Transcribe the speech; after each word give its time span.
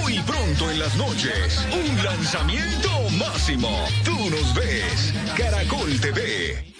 Muy 0.00 0.18
pronto 0.20 0.70
en 0.70 0.78
las 0.78 0.96
noches, 0.96 1.66
un 1.72 2.04
lanzamiento 2.04 2.88
máximo. 3.18 3.70
Tú 4.04 4.16
nos 4.30 4.54
ves, 4.54 5.12
Caracol 5.36 6.00
TV. 6.00 6.70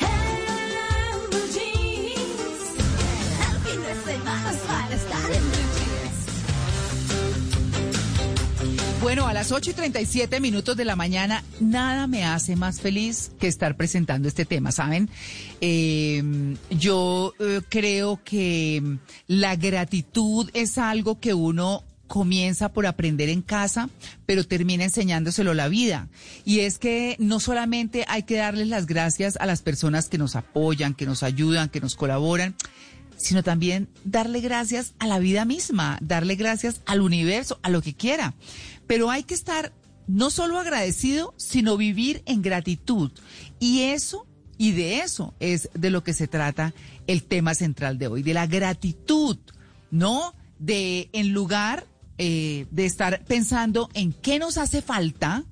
Bueno, 9.03 9.27
a 9.27 9.33
las 9.33 9.51
8 9.51 9.71
y 9.71 9.73
37 9.73 10.41
minutos 10.41 10.77
de 10.77 10.85
la 10.85 10.95
mañana, 10.95 11.43
nada 11.59 12.07
me 12.07 12.25
hace 12.25 12.55
más 12.55 12.83
feliz 12.83 13.33
que 13.41 13.49
estar 13.49 13.75
presentando 13.75 14.29
este 14.29 14.45
tema, 14.45 14.73
¿saben? 14.73 15.09
Eh, 15.63 16.23
yo 16.71 17.33
eh, 17.41 17.63
creo 17.69 18.21
que 18.23 18.99
la 19.27 19.57
gratitud 19.57 20.51
es 20.53 20.77
algo 20.77 21.19
que 21.19 21.33
uno 21.33 21.83
comienza 22.11 22.73
por 22.73 22.89
aprender 22.89 23.29
en 23.29 23.41
casa, 23.41 23.89
pero 24.27 24.45
termina 24.45 24.83
enseñándoselo 24.83 25.55
la 25.55 25.69
vida. 25.69 26.09
Y 26.45 26.59
es 26.59 26.77
que 26.77 27.15
no 27.21 27.39
solamente 27.39 28.05
hay 28.09 28.25
que 28.25 28.35
darles 28.35 28.67
las 28.67 28.87
gracias 28.87 29.37
a 29.37 29.47
las 29.47 29.63
personas 29.63 30.09
que 30.09 30.19
nos 30.19 30.35
apoyan, 30.35 30.95
que 30.95 31.07
nos 31.07 31.23
ayudan, 31.23 31.69
que 31.69 31.81
nos 31.81 31.95
colaboran, 31.95 32.57
sino 33.17 33.45
también 33.45 33.89
darle 34.05 34.41
gracias 34.41 34.93
a 34.99 35.07
la 35.07 35.21
vida 35.21 35.45
misma, 35.45 35.99
darle 36.03 36.35
gracias 36.35 36.81
al 36.85 37.01
universo, 37.01 37.61
a 37.63 37.71
lo 37.71 37.81
que 37.81 37.95
quiera. 37.95 38.35
Pero 38.89 39.09
hay 39.09 39.23
que 39.23 39.35
estar 39.35 39.73
no 40.09 40.31
solo 40.31 40.59
agradecido, 40.59 41.33
sino 41.37 41.77
vivir 41.77 42.25
en 42.27 42.43
gratitud. 42.43 43.13
Y 43.61 43.83
eso, 43.83 44.27
y 44.59 44.73
de 44.73 44.99
eso 44.99 45.33
es 45.39 45.71
de 45.75 45.91
lo 45.91 46.03
que 46.03 46.13
se 46.13 46.27
trata 46.27 46.75
el 47.07 47.23
tema 47.23 47.55
central 47.55 47.99
de 47.99 48.09
hoy, 48.09 48.25
de 48.25 48.35
la 48.35 48.49
gratitud, 48.49 49.39
¿no? 49.93 50.35
De 50.59 51.09
en 51.13 51.33
lugar 51.33 51.87
eh, 52.23 52.67
de 52.71 52.85
estar 52.85 53.25
pensando 53.25 53.89
en 53.95 54.13
qué 54.13 54.39
nos 54.39 54.59
hace 54.59 54.83
falta, 54.83 55.45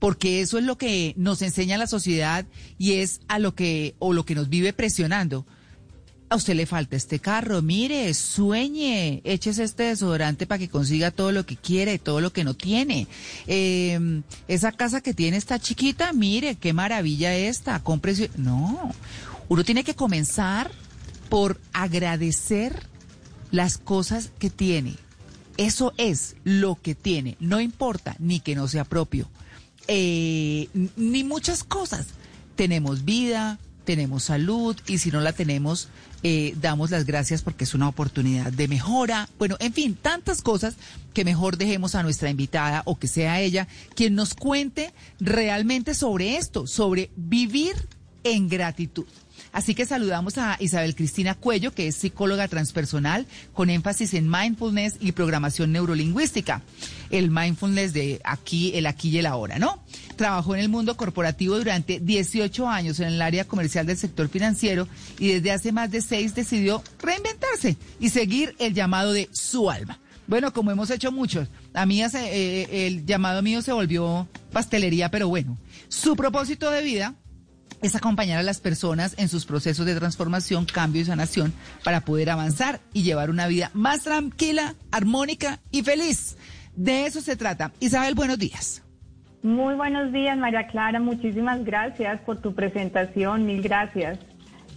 porque 0.00 0.40
eso 0.40 0.58
es 0.58 0.64
lo 0.64 0.76
que 0.76 1.14
nos 1.16 1.42
enseña 1.42 1.78
la 1.78 1.86
sociedad 1.86 2.44
y 2.76 2.94
es 2.94 3.20
a 3.28 3.38
lo 3.38 3.54
que, 3.54 3.94
o 4.00 4.12
lo 4.12 4.24
que 4.24 4.34
nos 4.34 4.48
vive 4.48 4.72
presionando 4.72 5.46
a 6.28 6.34
usted 6.34 6.54
le 6.54 6.66
falta 6.66 6.96
este 6.96 7.20
carro, 7.20 7.62
mire, 7.62 8.12
sueñe, 8.14 9.20
échese 9.22 9.62
este 9.62 9.84
desodorante 9.84 10.46
para 10.46 10.58
que 10.58 10.68
consiga 10.68 11.12
todo 11.12 11.30
lo 11.30 11.46
que 11.46 11.56
quiere 11.56 11.94
y 11.94 11.98
todo 11.98 12.20
lo 12.20 12.32
que 12.32 12.42
no 12.42 12.54
tiene. 12.54 13.06
Em, 13.46 14.22
esa 14.48 14.72
casa 14.72 15.02
que 15.02 15.14
tiene 15.14 15.36
está 15.36 15.60
chiquita, 15.60 16.12
mire, 16.12 16.56
qué 16.56 16.72
maravilla 16.72 17.34
esta, 17.34 17.80
cómprese. 17.84 18.30
No, 18.36 18.92
uno 19.48 19.62
tiene 19.62 19.84
que 19.84 19.94
comenzar 19.94 20.72
por 21.28 21.60
agradecer 21.72 22.88
las 23.50 23.76
cosas 23.78 24.30
que 24.38 24.50
tiene. 24.50 24.96
Eso 25.56 25.92
es 25.96 26.36
lo 26.44 26.76
que 26.80 26.94
tiene, 26.94 27.36
no 27.40 27.60
importa 27.60 28.16
ni 28.18 28.40
que 28.40 28.54
no 28.54 28.68
sea 28.68 28.84
propio, 28.84 29.28
eh, 29.88 30.68
ni 30.96 31.24
muchas 31.24 31.64
cosas. 31.64 32.06
Tenemos 32.56 33.04
vida, 33.04 33.58
tenemos 33.84 34.24
salud 34.24 34.76
y 34.86 34.98
si 34.98 35.10
no 35.10 35.20
la 35.20 35.32
tenemos, 35.32 35.88
eh, 36.22 36.54
damos 36.60 36.90
las 36.90 37.04
gracias 37.04 37.42
porque 37.42 37.64
es 37.64 37.74
una 37.74 37.88
oportunidad 37.88 38.52
de 38.52 38.68
mejora. 38.68 39.28
Bueno, 39.38 39.56
en 39.58 39.72
fin, 39.72 39.96
tantas 40.00 40.40
cosas 40.40 40.76
que 41.12 41.24
mejor 41.24 41.56
dejemos 41.56 41.94
a 41.94 42.02
nuestra 42.02 42.30
invitada 42.30 42.82
o 42.84 42.98
que 42.98 43.08
sea 43.08 43.40
ella 43.40 43.66
quien 43.94 44.14
nos 44.14 44.34
cuente 44.34 44.92
realmente 45.18 45.94
sobre 45.94 46.36
esto, 46.36 46.66
sobre 46.66 47.10
vivir 47.16 47.74
en 48.24 48.48
gratitud. 48.48 49.06
Así 49.52 49.74
que 49.74 49.84
saludamos 49.84 50.38
a 50.38 50.56
Isabel 50.60 50.94
Cristina 50.94 51.34
Cuello, 51.34 51.74
que 51.74 51.86
es 51.86 51.96
psicóloga 51.96 52.48
transpersonal 52.48 53.26
con 53.52 53.68
énfasis 53.68 54.14
en 54.14 54.30
mindfulness 54.30 54.96
y 54.98 55.12
programación 55.12 55.72
neurolingüística. 55.72 56.62
El 57.10 57.30
mindfulness 57.30 57.92
de 57.92 58.20
aquí, 58.24 58.72
el 58.74 58.86
aquí 58.86 59.10
y 59.10 59.18
el 59.18 59.26
ahora, 59.26 59.58
¿no? 59.58 59.84
Trabajó 60.16 60.54
en 60.54 60.62
el 60.62 60.70
mundo 60.70 60.96
corporativo 60.96 61.58
durante 61.58 62.00
18 62.00 62.66
años 62.66 63.00
en 63.00 63.08
el 63.08 63.20
área 63.20 63.46
comercial 63.46 63.86
del 63.86 63.98
sector 63.98 64.28
financiero 64.28 64.88
y 65.18 65.28
desde 65.28 65.52
hace 65.52 65.72
más 65.72 65.90
de 65.90 66.00
seis 66.00 66.34
decidió 66.34 66.82
reinventarse 66.98 67.76
y 68.00 68.08
seguir 68.08 68.54
el 68.58 68.72
llamado 68.72 69.12
de 69.12 69.28
su 69.32 69.70
alma. 69.70 69.98
Bueno, 70.26 70.52
como 70.52 70.70
hemos 70.70 70.88
hecho 70.90 71.12
muchos, 71.12 71.48
a 71.74 71.84
mí 71.84 72.02
eh, 72.02 72.86
el 72.86 73.04
llamado 73.04 73.42
mío 73.42 73.60
se 73.60 73.72
volvió 73.72 74.28
pastelería, 74.52 75.10
pero 75.10 75.28
bueno, 75.28 75.58
su 75.88 76.16
propósito 76.16 76.70
de 76.70 76.82
vida 76.82 77.14
es 77.82 77.96
acompañar 77.96 78.38
a 78.38 78.42
las 78.42 78.60
personas 78.60 79.14
en 79.18 79.28
sus 79.28 79.44
procesos 79.44 79.84
de 79.84 79.94
transformación, 79.94 80.64
cambio 80.64 81.02
y 81.02 81.04
sanación 81.04 81.52
para 81.84 82.02
poder 82.02 82.30
avanzar 82.30 82.80
y 82.92 83.02
llevar 83.02 83.28
una 83.28 83.48
vida 83.48 83.70
más 83.74 84.04
tranquila, 84.04 84.74
armónica 84.90 85.60
y 85.70 85.82
feliz. 85.82 86.36
De 86.76 87.06
eso 87.06 87.20
se 87.20 87.36
trata. 87.36 87.72
Isabel, 87.80 88.14
buenos 88.14 88.38
días. 88.38 88.82
Muy 89.42 89.74
buenos 89.74 90.12
días, 90.12 90.38
María 90.38 90.68
Clara. 90.68 91.00
Muchísimas 91.00 91.64
gracias 91.64 92.20
por 92.20 92.40
tu 92.40 92.54
presentación. 92.54 93.44
Mil 93.44 93.60
gracias. 93.60 94.18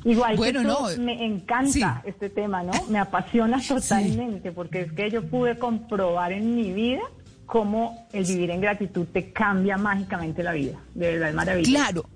Igual 0.04 0.40
que 0.40 0.54
tú, 0.54 1.02
me 1.02 1.26
encanta 1.26 2.02
este 2.06 2.30
tema, 2.30 2.64
¿no? 2.64 2.74
Me 2.90 3.00
apasiona 3.00 3.60
totalmente 3.68 4.52
porque 4.52 4.82
es 4.82 4.92
que 4.92 5.10
yo 5.10 5.24
pude 5.28 5.58
comprobar 5.58 6.32
en 6.32 6.56
mi 6.56 6.72
vida 6.72 7.02
cómo 7.46 8.08
el 8.12 8.26
vivir 8.26 8.52
en 8.52 8.62
gratitud 8.62 9.06
te 9.12 9.32
cambia 9.32 9.78
mágicamente 9.78 10.44
la 10.44 10.54
vida. 10.54 10.80
De 10.94 11.12
verdad 11.12 11.30
es 11.30 11.36
maravilloso. 11.36 11.72
Claro. 11.72 12.15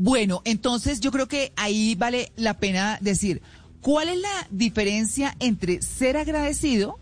Bueno, 0.00 0.42
entonces 0.44 1.00
yo 1.00 1.10
creo 1.10 1.26
que 1.26 1.52
ahí 1.56 1.96
vale 1.96 2.30
la 2.36 2.54
pena 2.54 2.98
decir, 3.00 3.42
¿cuál 3.80 4.08
es 4.08 4.18
la 4.18 4.46
diferencia 4.48 5.34
entre 5.40 5.82
ser 5.82 6.16
agradecido, 6.16 7.00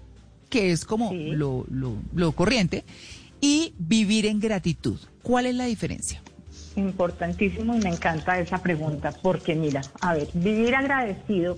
que 0.48 0.72
es 0.72 0.86
como 0.86 1.12
lo, 1.12 1.66
lo, 1.68 2.32
corriente, 2.32 2.84
y 3.38 3.74
vivir 3.78 4.24
en 4.24 4.40
gratitud? 4.40 4.98
¿Cuál 5.22 5.44
es 5.44 5.54
la 5.54 5.66
diferencia? 5.66 6.22
Importantísimo 6.74 7.74
y 7.74 7.80
me 7.80 7.90
encanta 7.90 8.38
esa 8.40 8.62
pregunta, 8.62 9.12
porque 9.22 9.54
mira, 9.54 9.82
a 10.00 10.14
ver, 10.14 10.28
vivir 10.32 10.74
agradecido 10.74 11.56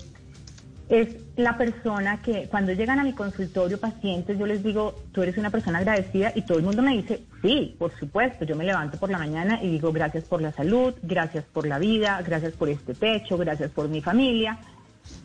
es 0.88 1.16
la 1.36 1.58
persona 1.58 2.22
que 2.22 2.48
cuando 2.50 2.72
llegan 2.72 2.98
a 2.98 3.04
mi 3.04 3.12
consultorio 3.12 3.78
pacientes 3.78 4.38
yo 4.38 4.46
les 4.46 4.62
digo, 4.62 4.94
tú 5.12 5.22
eres 5.22 5.36
una 5.36 5.50
persona 5.50 5.78
agradecida 5.78 6.32
y 6.34 6.42
todo 6.42 6.58
el 6.58 6.64
mundo 6.64 6.82
me 6.82 6.96
dice, 6.96 7.22
sí, 7.42 7.76
por 7.78 7.92
supuesto, 7.98 8.44
yo 8.44 8.56
me 8.56 8.64
levanto 8.64 8.98
por 8.98 9.10
la 9.10 9.18
mañana 9.18 9.62
y 9.62 9.70
digo 9.70 9.92
gracias 9.92 10.24
por 10.24 10.40
la 10.40 10.52
salud, 10.52 10.94
gracias 11.02 11.44
por 11.44 11.66
la 11.66 11.78
vida, 11.78 12.22
gracias 12.22 12.54
por 12.54 12.68
este 12.68 12.94
techo, 12.94 13.36
gracias 13.36 13.70
por 13.70 13.88
mi 13.88 14.00
familia. 14.00 14.58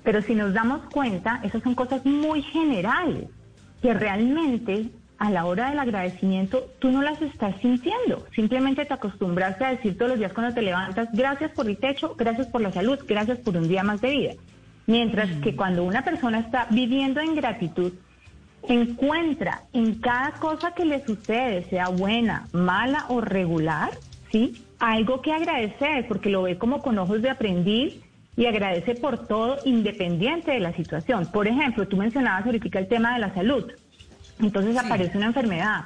Pero 0.04 0.22
si 0.22 0.36
nos 0.36 0.54
damos 0.54 0.82
cuenta, 0.92 1.42
esas 1.44 1.64
son 1.64 1.76
cosas 1.76 2.06
muy 2.06 2.42
generales 2.42 3.30
que 3.82 3.94
realmente 3.94 4.90
a 5.18 5.30
la 5.30 5.46
hora 5.46 5.70
del 5.70 5.80
agradecimiento 5.80 6.70
tú 6.80 6.92
no 6.92 7.02
las 7.02 7.22
estás 7.22 7.56
sintiendo. 7.62 8.26
Simplemente 8.36 8.86
te 8.86 8.94
acostumbraste 8.94 9.64
a 9.64 9.70
decir 9.70 9.98
todos 9.98 10.12
los 10.12 10.20
días 10.20 10.34
cuando 10.34 10.54
te 10.54 10.62
levantas, 10.62 11.08
gracias 11.14 11.52
por 11.52 11.70
el 11.70 11.78
techo, 11.78 12.16
gracias 12.18 12.48
por 12.48 12.62
la 12.62 12.72
salud, 12.74 13.00
gracias 13.08 13.40
por 13.40 13.56
un 13.56 13.68
día 13.70 13.84
más 13.84 14.02
de 14.02 14.10
vida. 14.10 14.34
Mientras 14.86 15.30
que 15.42 15.56
cuando 15.56 15.84
una 15.84 16.04
persona 16.04 16.40
está 16.40 16.68
viviendo 16.70 17.22
en 17.22 17.36
gratitud, 17.36 17.94
encuentra 18.68 19.64
en 19.74 19.96
cada 19.96 20.32
cosa 20.32 20.74
que 20.74 20.86
le 20.86 21.06
sucede, 21.06 21.64
sea 21.70 21.90
buena, 21.90 22.48
mala 22.52 23.06
o 23.10 23.22
regular, 23.22 23.92
¿sí? 24.32 24.64
Algo 24.80 25.22
que 25.22 25.32
agradecer, 25.32 26.08
porque 26.08 26.30
lo 26.30 26.44
ve 26.44 26.58
como 26.58 26.82
con 26.82 26.98
ojos 26.98 27.22
de 27.22 27.30
aprendiz 27.30 27.96
y 28.36 28.46
agradece 28.46 28.96
por 28.96 29.28
todo 29.28 29.58
independiente 29.66 30.52
de 30.52 30.60
la 30.60 30.74
situación. 30.74 31.28
Por 31.28 31.48
ejemplo, 31.48 31.88
tú 31.88 31.98
mencionabas 31.98 32.46
ahorita 32.46 32.80
el 32.80 32.88
tema 32.88 33.14
de 33.14 33.20
la 33.20 33.34
salud. 33.34 33.72
Entonces 34.40 34.78
aparece 34.78 35.18
una 35.18 35.28
enfermedad. 35.28 35.84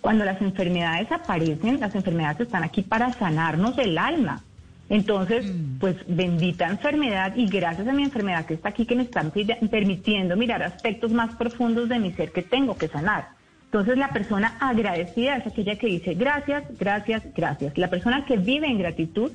Cuando 0.00 0.24
las 0.24 0.40
enfermedades 0.40 1.12
aparecen, 1.12 1.78
las 1.78 1.94
enfermedades 1.94 2.40
están 2.40 2.64
aquí 2.64 2.82
para 2.82 3.12
sanarnos 3.12 3.76
el 3.78 3.98
alma. 3.98 4.42
Entonces, 4.90 5.46
mm. 5.46 5.78
pues 5.78 5.96
bendita 6.06 6.68
enfermedad 6.68 7.34
y 7.36 7.46
gracias 7.46 7.86
a 7.88 7.92
mi 7.92 8.02
enfermedad 8.02 8.44
que 8.44 8.54
está 8.54 8.68
aquí, 8.70 8.84
que 8.84 8.96
me 8.96 9.04
están 9.04 9.32
permitiendo 9.70 10.36
mirar 10.36 10.62
aspectos 10.62 11.12
más 11.12 11.34
profundos 11.36 11.88
de 11.88 11.98
mi 11.98 12.12
ser 12.12 12.32
que 12.32 12.42
tengo 12.42 12.76
que 12.76 12.88
sanar. 12.88 13.28
Entonces, 13.66 13.96
la 13.96 14.08
persona 14.08 14.58
agradecida 14.60 15.36
es 15.36 15.46
aquella 15.46 15.76
que 15.76 15.86
dice 15.86 16.14
gracias, 16.14 16.64
gracias, 16.76 17.22
gracias. 17.36 17.78
La 17.78 17.88
persona 17.88 18.24
que 18.26 18.36
vive 18.36 18.66
en 18.66 18.78
gratitud, 18.78 19.30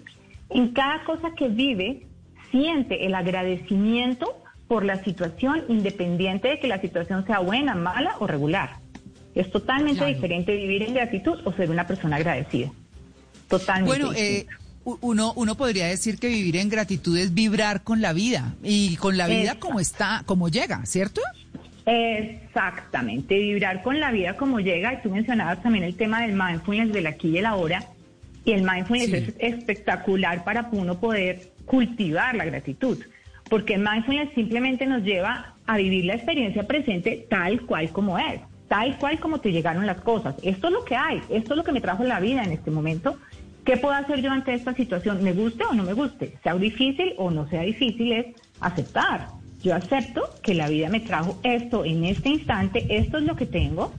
en 0.50 0.74
cada 0.74 1.06
cosa 1.06 1.32
que 1.38 1.48
vive, 1.48 2.06
siente 2.52 3.06
el 3.06 3.16
agradecimiento 3.16 4.38
por 4.68 4.84
la 4.84 5.02
situación, 5.06 5.64
independiente 5.70 6.50
de 6.50 6.60
que 6.60 6.68
la 6.68 6.82
situación 6.82 7.26
sea 7.26 7.40
buena, 7.40 7.76
mala 7.76 8.16
o 8.20 8.28
regular. 8.28 8.80
Es 9.34 9.50
totalmente 9.52 10.06
diferente 10.06 10.54
vivir 10.54 10.84
en 10.84 10.96
gratitud 10.96 11.40
o 11.46 11.54
ser 11.54 11.70
una 11.70 11.88
persona 11.88 12.18
agradecida. 12.18 12.72
Totalmente. 13.48 14.00
Bueno, 14.00 14.14
eh, 14.18 14.46
uno, 14.86 15.34
uno 15.36 15.56
podría 15.56 15.88
decir 15.88 16.20
que 16.20 16.28
vivir 16.28 16.58
en 16.58 16.70
gratitud 16.70 17.18
es 17.18 17.34
vibrar 17.34 17.84
con 17.84 18.02
la 18.02 18.14
vida 18.14 18.56
y 18.64 18.96
con 18.98 19.18
la 19.18 19.28
vida 19.28 19.56
como 19.60 19.80
está, 19.80 20.24
como 20.26 20.48
llega, 20.48 20.86
¿cierto? 20.86 21.22
Exactamente, 21.86 23.38
vibrar 23.38 23.84
con 23.84 24.00
la 24.00 24.12
vida 24.12 24.36
como 24.36 24.60
llega. 24.60 24.94
Y 24.94 25.02
tú 25.02 25.10
mencionabas 25.10 25.62
también 25.62 25.84
el 25.84 25.96
tema 25.96 26.22
del 26.22 26.34
mindfulness 26.34 26.94
del 26.94 27.08
aquí 27.08 27.30
y 27.30 27.38
el 27.40 27.46
ahora. 27.46 27.84
Y 28.44 28.52
el 28.52 28.62
mindfulness 28.62 29.12
es 29.12 29.34
espectacular 29.40 30.44
para 30.44 30.70
uno 30.72 31.00
poder 31.00 31.52
cultivar 31.66 32.36
la 32.36 32.46
gratitud, 32.46 33.00
porque 33.50 33.74
el 33.74 33.82
mindfulness 33.82 34.30
simplemente 34.36 34.86
nos 34.86 35.04
lleva 35.04 35.56
a 35.66 35.78
vivir 35.78 36.06
la 36.06 36.14
experiencia 36.14 36.68
presente 36.68 37.26
tal 37.28 37.62
cual 37.62 37.90
como 37.90 38.20
es, 38.20 38.42
tal 38.68 38.98
cual 39.00 39.20
como 39.20 39.40
te 39.40 39.52
llegaron 39.52 39.88
las 39.88 40.02
cosas. 40.02 40.36
Esto 40.44 40.68
es 40.68 40.74
lo 40.74 40.86
que 40.86 40.96
hay, 40.96 41.22
esto 41.30 41.54
es 41.54 41.58
lo 41.58 41.64
que 41.64 41.72
me 41.72 41.82
trajo 41.82 42.04
la 42.04 42.20
vida 42.20 42.44
en 42.44 42.52
este 42.52 42.70
momento. 42.70 43.18
¿Qué 43.66 43.78
puedo 43.78 43.96
hacer 43.96 44.22
yo 44.22 44.32
ante 44.32 44.54
esta 44.54 44.76
situación? 44.76 45.24
¿Me 45.24 45.34
guste 45.34 45.66
o 45.66 45.74
no 45.74 45.84
me 45.84 45.94
guste? 45.94 46.38
Sea 46.44 46.54
difícil 46.56 47.14
o 47.18 47.32
no 47.32 47.50
sea 47.50 47.64
difícil, 47.64 48.12
es 48.12 48.28
aceptar. 48.60 49.30
Yo 49.64 49.74
acepto 49.74 50.30
que 50.44 50.54
la 50.54 50.70
vida 50.70 50.88
me 50.90 51.00
trajo 51.00 51.40
esto 51.42 51.84
en 51.84 52.06
este 52.06 52.30
instante, 52.30 52.86
esto 52.88 53.18
es 53.18 53.24
lo 53.24 53.36
que 53.36 53.48
tengo, 53.48 53.92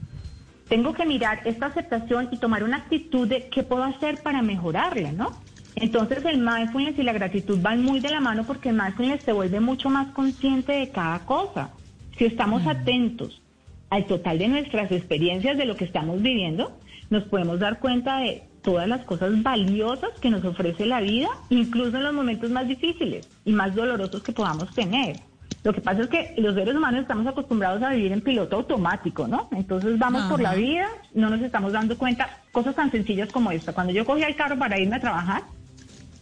tengo 0.69 0.93
que 0.93 1.05
mirar 1.05 1.41
esta 1.43 1.65
aceptación 1.65 2.29
y 2.31 2.37
tomar 2.37 2.63
una 2.63 2.77
actitud 2.77 3.27
de 3.27 3.49
qué 3.49 3.63
puedo 3.63 3.83
hacer 3.83 4.21
para 4.23 4.41
mejorarla, 4.41 5.11
¿no? 5.11 5.31
Entonces 5.75 6.23
el 6.23 6.37
mindfulness 6.37 6.97
y 6.97 7.03
la 7.03 7.11
gratitud 7.11 7.59
van 7.61 7.83
muy 7.83 7.99
de 7.99 8.09
la 8.09 8.21
mano 8.21 8.45
porque 8.45 8.69
el 8.69 8.75
mindfulness 8.75 9.23
se 9.23 9.33
vuelve 9.33 9.59
mucho 9.59 9.89
más 9.89 10.07
consciente 10.13 10.71
de 10.71 10.89
cada 10.89 11.19
cosa. 11.25 11.71
Si 12.17 12.23
estamos 12.23 12.65
atentos 12.65 13.41
al 13.89 14.05
total 14.05 14.39
de 14.39 14.47
nuestras 14.47 14.91
experiencias 14.93 15.57
de 15.57 15.65
lo 15.65 15.75
que 15.75 15.85
estamos 15.85 16.21
viviendo, 16.21 16.77
nos 17.09 17.23
podemos 17.25 17.59
dar 17.59 17.79
cuenta 17.79 18.19
de 18.19 18.43
todas 18.67 18.89
las 18.89 19.05
cosas 19.05 19.41
valiosas 19.41 20.09
que 20.19 20.29
nos 20.29 20.43
ofrece 20.43 20.85
la 20.85 20.99
vida, 20.99 21.29
incluso 21.49 21.95
en 21.95 22.03
los 22.03 22.13
momentos 22.13 22.51
más 22.51 22.67
difíciles 22.67 23.25
y 23.45 23.53
más 23.53 23.73
dolorosos 23.73 24.21
que 24.21 24.33
podamos 24.33 24.75
tener. 24.75 25.21
Lo 25.63 25.71
que 25.71 25.79
pasa 25.79 26.01
es 26.01 26.07
que 26.09 26.33
los 26.37 26.53
seres 26.53 26.75
humanos 26.75 26.99
estamos 26.99 27.25
acostumbrados 27.27 27.81
a 27.81 27.91
vivir 27.91 28.11
en 28.11 28.19
piloto 28.19 28.57
automático, 28.57 29.25
¿no? 29.25 29.47
Entonces 29.53 29.97
vamos 29.97 30.23
por 30.23 30.41
la 30.41 30.53
vida, 30.53 30.89
no 31.13 31.29
nos 31.29 31.41
estamos 31.43 31.71
dando 31.71 31.97
cuenta, 31.97 32.41
cosas 32.51 32.75
tan 32.75 32.91
sencillas 32.91 33.31
como 33.31 33.51
esta. 33.51 33.71
Cuando 33.71 33.93
yo 33.93 34.03
cogía 34.03 34.27
el 34.27 34.35
carro 34.35 34.59
para 34.59 34.77
irme 34.77 34.97
a 34.97 34.99
trabajar, 34.99 35.43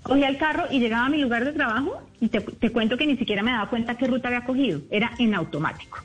cogía 0.04 0.28
el 0.28 0.38
carro 0.38 0.66
y 0.70 0.80
llegaba 0.80 1.08
a 1.08 1.10
mi 1.10 1.18
lugar 1.18 1.46
de 1.46 1.52
trabajo 1.52 2.00
y 2.22 2.28
te, 2.28 2.72
cuento 2.72 2.96
que 2.96 3.08
ni 3.08 3.18
siquiera 3.18 3.42
me 3.42 3.54
daba 3.54 3.72
cuenta 3.72 3.98
qué 3.98 4.06
ruta 4.06 4.28
había 4.28 4.46
cogido, 4.46 4.82
era 4.92 5.14
en 5.18 5.34
automático. 5.34 5.98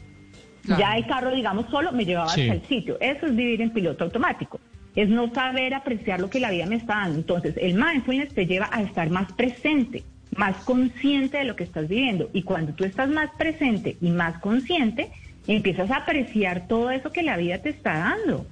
Ya 0.64 0.96
el 0.96 1.06
carro, 1.06 1.32
digamos, 1.32 1.66
solo 1.70 1.92
me 1.92 2.06
llevaba 2.06 2.28
hasta 2.30 2.40
el 2.40 2.62
sitio. 2.66 2.96
Eso 2.98 3.26
es 3.26 3.36
vivir 3.36 3.60
en 3.60 3.72
piloto 3.72 4.04
automático. 4.04 4.58
Es 4.96 5.08
no 5.08 5.32
saber 5.32 5.74
apreciar 5.74 6.20
lo 6.20 6.30
que 6.30 6.40
la 6.40 6.50
vida 6.50 6.66
me 6.66 6.76
está 6.76 6.94
dando. 6.96 7.18
Entonces, 7.18 7.54
el 7.58 7.74
mindfulness 7.74 8.34
te 8.34 8.46
lleva 8.46 8.68
a 8.72 8.82
estar 8.82 9.10
más 9.10 9.32
presente 9.32 10.02
más 10.36 10.56
consciente 10.58 11.38
de 11.38 11.44
lo 11.44 11.56
que 11.56 11.64
estás 11.64 11.88
viviendo. 11.88 12.30
Y 12.32 12.42
cuando 12.42 12.72
tú 12.72 12.84
estás 12.84 13.08
más 13.08 13.30
presente 13.36 13.96
y 14.00 14.10
más 14.10 14.38
consciente, 14.38 15.10
empiezas 15.46 15.90
a 15.90 15.96
apreciar 15.96 16.66
todo 16.68 16.90
eso 16.90 17.10
que 17.10 17.22
la 17.22 17.36
vida 17.36 17.58
te 17.58 17.70
está 17.70 17.98
dando 17.98 18.46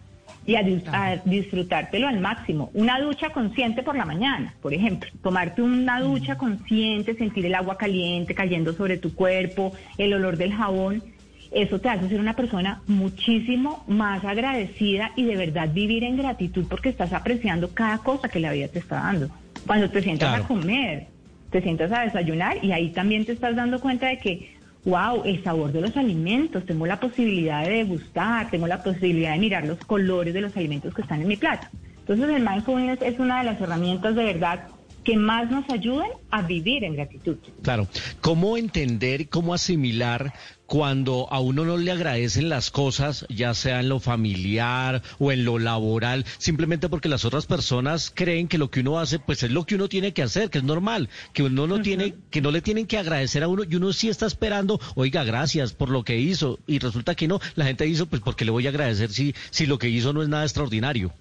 y 0.47 0.57
a, 0.57 1.21
disfrutártelo 1.25 2.09
al 2.09 2.21
máximo. 2.21 2.71
Una 2.73 2.99
ducha 3.01 3.31
consciente 3.31 3.83
por 3.83 3.97
la 3.97 4.07
mañana, 4.07 4.55
por 4.63 4.73
ejemplo, 4.73 5.11
tomarte 5.23 5.61
una 5.61 6.01
ducha 6.01 6.39
consciente, 6.39 7.15
sentir 7.15 7.45
el 7.45 7.55
agua 7.55 7.77
caliente 7.77 8.35
cayendo 8.35 8.73
sobre 8.73 8.97
tu 8.97 9.15
cuerpo, 9.15 9.73
el 9.99 10.15
olor 10.15 10.39
del 10.39 10.55
jabón, 10.55 11.03
eso 11.51 11.79
te 11.81 11.89
hace 11.89 12.09
ser 12.09 12.21
una 12.21 12.37
persona 12.37 12.83
muchísimo 12.87 13.85
más 13.89 14.25
agradecida 14.25 15.13
y 15.17 15.25
de 15.25 15.37
verdad 15.37 15.71
vivir 15.73 16.05
en 16.05 16.17
gratitud 16.17 16.67
porque 16.69 16.91
estás 16.91 17.13
apreciando 17.13 17.71
cada 17.71 17.99
cosa 17.99 18.29
que 18.29 18.41
la 18.41 18.53
vida 18.53 18.69
te 18.69 18.79
está 18.79 18.97
dando. 18.97 19.29
Cuando 19.67 19.91
te 19.91 20.03
sientas 20.03 20.41
a 20.41 20.47
comer, 20.47 21.07
te 21.51 21.63
sientas 21.63 21.91
a 21.93 22.03
desayunar 22.03 22.63
y 22.63 22.73
ahí 22.73 22.91
también 22.91 23.25
te 23.25 23.33
estás 23.33 23.57
dando 23.57 23.81
cuenta 23.81 24.09
de 24.09 24.19
que, 24.19 24.57
wow, 24.85 25.23
el 25.25 25.43
sabor 25.43 25.73
de 25.73 25.81
los 25.81 25.97
alimentos, 25.97 26.67
tengo 26.67 26.87
la 26.87 27.01
posibilidad 27.01 27.65
de 27.65 27.71
degustar, 27.71 28.51
tengo 28.51 28.67
la 28.67 28.83
posibilidad 28.83 29.33
de 29.33 29.39
mirar 29.39 29.67
los 29.67 29.79
colores 29.79 30.35
de 30.35 30.43
los 30.43 30.57
alimentos 30.57 30.95
que 30.95 31.03
están 31.03 31.23
en 31.23 31.29
mi 31.29 31.37
plato. 31.37 31.67
Entonces 32.01 32.29
el 32.29 32.43
mindfulness 32.43 33.03
es 33.03 33.19
una 33.19 33.39
de 33.39 33.45
las 33.45 33.61
herramientas 33.61 34.15
de 34.15 34.25
verdad 34.25 34.69
que 35.05 35.17
más 35.17 35.51
nos 35.51 35.69
ayuden 35.71 36.11
a 36.31 36.43
vivir 36.43 36.85
en 36.85 36.95
gratitud. 36.95 37.37
Claro, 37.63 37.87
¿cómo 38.21 38.59
entender, 38.59 39.29
cómo 39.29 39.55
asimilar 39.55 40.35
cuando 40.69 41.27
a 41.31 41.41
uno 41.41 41.65
no 41.65 41.79
le 41.79 41.91
agradecen 41.91 42.51
las 42.51 42.71
cosas, 42.71 43.25
ya 43.31 43.55
sea 43.55 43.81
en 43.81 43.89
lo 43.89 44.01
familiar 44.01 45.03
o 45.19 45.33
en 45.33 45.47
lo 45.47 45.59
laboral, 45.59 46.27
simplemente 46.37 46.91
porque 46.91 47.09
las 47.09 47.25
otras 47.25 47.47
personas 47.47 48.13
creen 48.15 48.49
que 48.49 48.59
lo 48.59 48.71
que 48.71 48.81
uno 48.81 48.99
hace, 49.01 49.19
pues 49.19 49.43
es 49.43 49.51
lo 49.51 49.65
que 49.65 49.77
uno 49.77 49.89
tiene 49.89 50.13
que 50.13 50.23
hacer, 50.23 50.51
que 50.51 50.59
es 50.59 50.65
normal, 50.65 51.09
que 51.33 51.43
uno 51.43 51.67
no 51.67 51.81
tiene, 51.81 52.15
que 52.31 52.43
no 52.43 52.51
le 52.51 52.61
tienen 52.61 52.87
que 52.87 52.99
agradecer 52.99 53.43
a 53.43 53.49
uno 53.49 53.63
y 53.65 53.77
uno 53.77 53.95
sí 53.95 54.11
está 54.11 54.27
esperando, 54.27 54.79
oiga, 54.95 55.25
gracias 55.25 55.73
por 55.73 55.89
lo 55.89 56.05
que 56.05 56.19
hizo 56.19 56.59
y 56.67 56.81
resulta 56.81 57.15
que 57.15 57.29
no, 57.29 57.41
la 57.55 57.65
gente 57.65 57.87
hizo, 57.87 58.05
pues 58.05 58.21
porque 58.21 58.45
le 58.45 58.51
voy 58.51 58.67
a 58.67 58.69
agradecer 58.69 59.11
si, 59.11 59.35
si 59.49 59.65
lo 59.65 59.79
que 59.79 59.89
hizo 59.89 60.13
no 60.13 60.23
es 60.23 60.29
nada 60.29 60.45
extraordinario. 60.45 61.15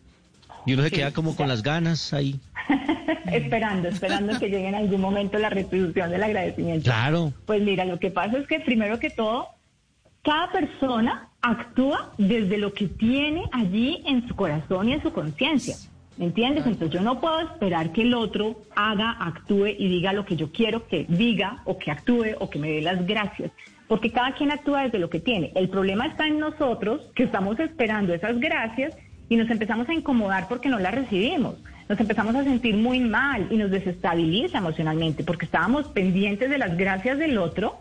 Y 0.68 0.74
uno 0.74 0.84
se 0.84 0.92
queda 0.92 1.12
como 1.12 1.36
con 1.36 1.48
las 1.48 1.64
ganas 1.64 2.14
ahí. 2.14 2.40
esperando, 3.32 3.88
esperando 3.88 4.38
que 4.38 4.50
llegue 4.50 4.68
en 4.68 4.76
algún 4.76 5.00
momento 5.00 5.40
la 5.40 5.50
retribución 5.50 6.12
del 6.12 6.22
agradecimiento. 6.22 6.84
Claro. 6.84 7.34
Pues 7.46 7.62
mira, 7.62 7.86
lo 7.86 8.00
que 8.00 8.12
pasa 8.12 8.38
es 8.38 8.48
que 8.48 8.60
primero 8.60 9.00
que 9.00 9.10
todo, 9.10 9.48
cada 10.22 10.52
persona 10.52 11.30
actúa 11.42 12.12
desde 12.18 12.58
lo 12.58 12.74
que 12.74 12.88
tiene 12.88 13.44
allí 13.54 14.04
en 14.06 14.28
su 14.28 14.36
corazón 14.36 14.90
y 14.90 14.94
en 14.94 15.02
su 15.02 15.14
conciencia. 15.14 15.76
¿Me 16.18 16.26
entiendes? 16.26 16.66
Entonces 16.66 16.90
yo 16.90 17.02
no 17.02 17.22
puedo 17.22 17.40
esperar 17.40 17.94
que 17.94 18.02
el 18.02 18.14
otro 18.14 18.60
haga, 18.76 19.12
actúe 19.12 19.68
y 19.68 19.88
diga 19.88 20.12
lo 20.12 20.26
que 20.26 20.36
yo 20.36 20.52
quiero 20.52 20.86
que 20.88 21.06
diga 21.08 21.62
o 21.64 21.78
que 21.78 21.92
actúe 21.92 22.36
o 22.40 22.50
que 22.50 22.60
me 22.60 22.72
dé 22.72 22.82
las 22.82 23.06
gracias. 23.06 23.52
Porque 23.88 24.12
cada 24.12 24.34
quien 24.34 24.52
actúa 24.52 24.84
desde 24.84 25.00
lo 25.00 25.10
que 25.10 25.22
tiene. 25.22 25.54
El 25.56 25.70
problema 25.70 26.08
está 26.08 26.28
en 26.28 26.40
nosotros 26.40 27.10
que 27.16 27.24
estamos 27.24 27.58
esperando 27.60 28.14
esas 28.14 28.38
gracias 28.40 28.98
y 29.30 29.36
nos 29.36 29.50
empezamos 29.50 29.90
a 29.90 29.94
incomodar 29.94 30.48
porque 30.48 30.70
no 30.70 30.80
las 30.80 30.94
recibimos. 30.94 31.56
Nos 31.90 32.00
empezamos 32.00 32.36
a 32.36 32.44
sentir 32.44 32.76
muy 32.76 33.00
mal 33.00 33.48
y 33.50 33.58
nos 33.58 33.72
desestabiliza 33.72 34.58
emocionalmente 34.58 35.24
porque 35.24 35.46
estábamos 35.46 35.88
pendientes 35.88 36.50
de 36.50 36.58
las 36.58 36.78
gracias 36.78 37.18
del 37.18 37.38
otro 37.38 37.80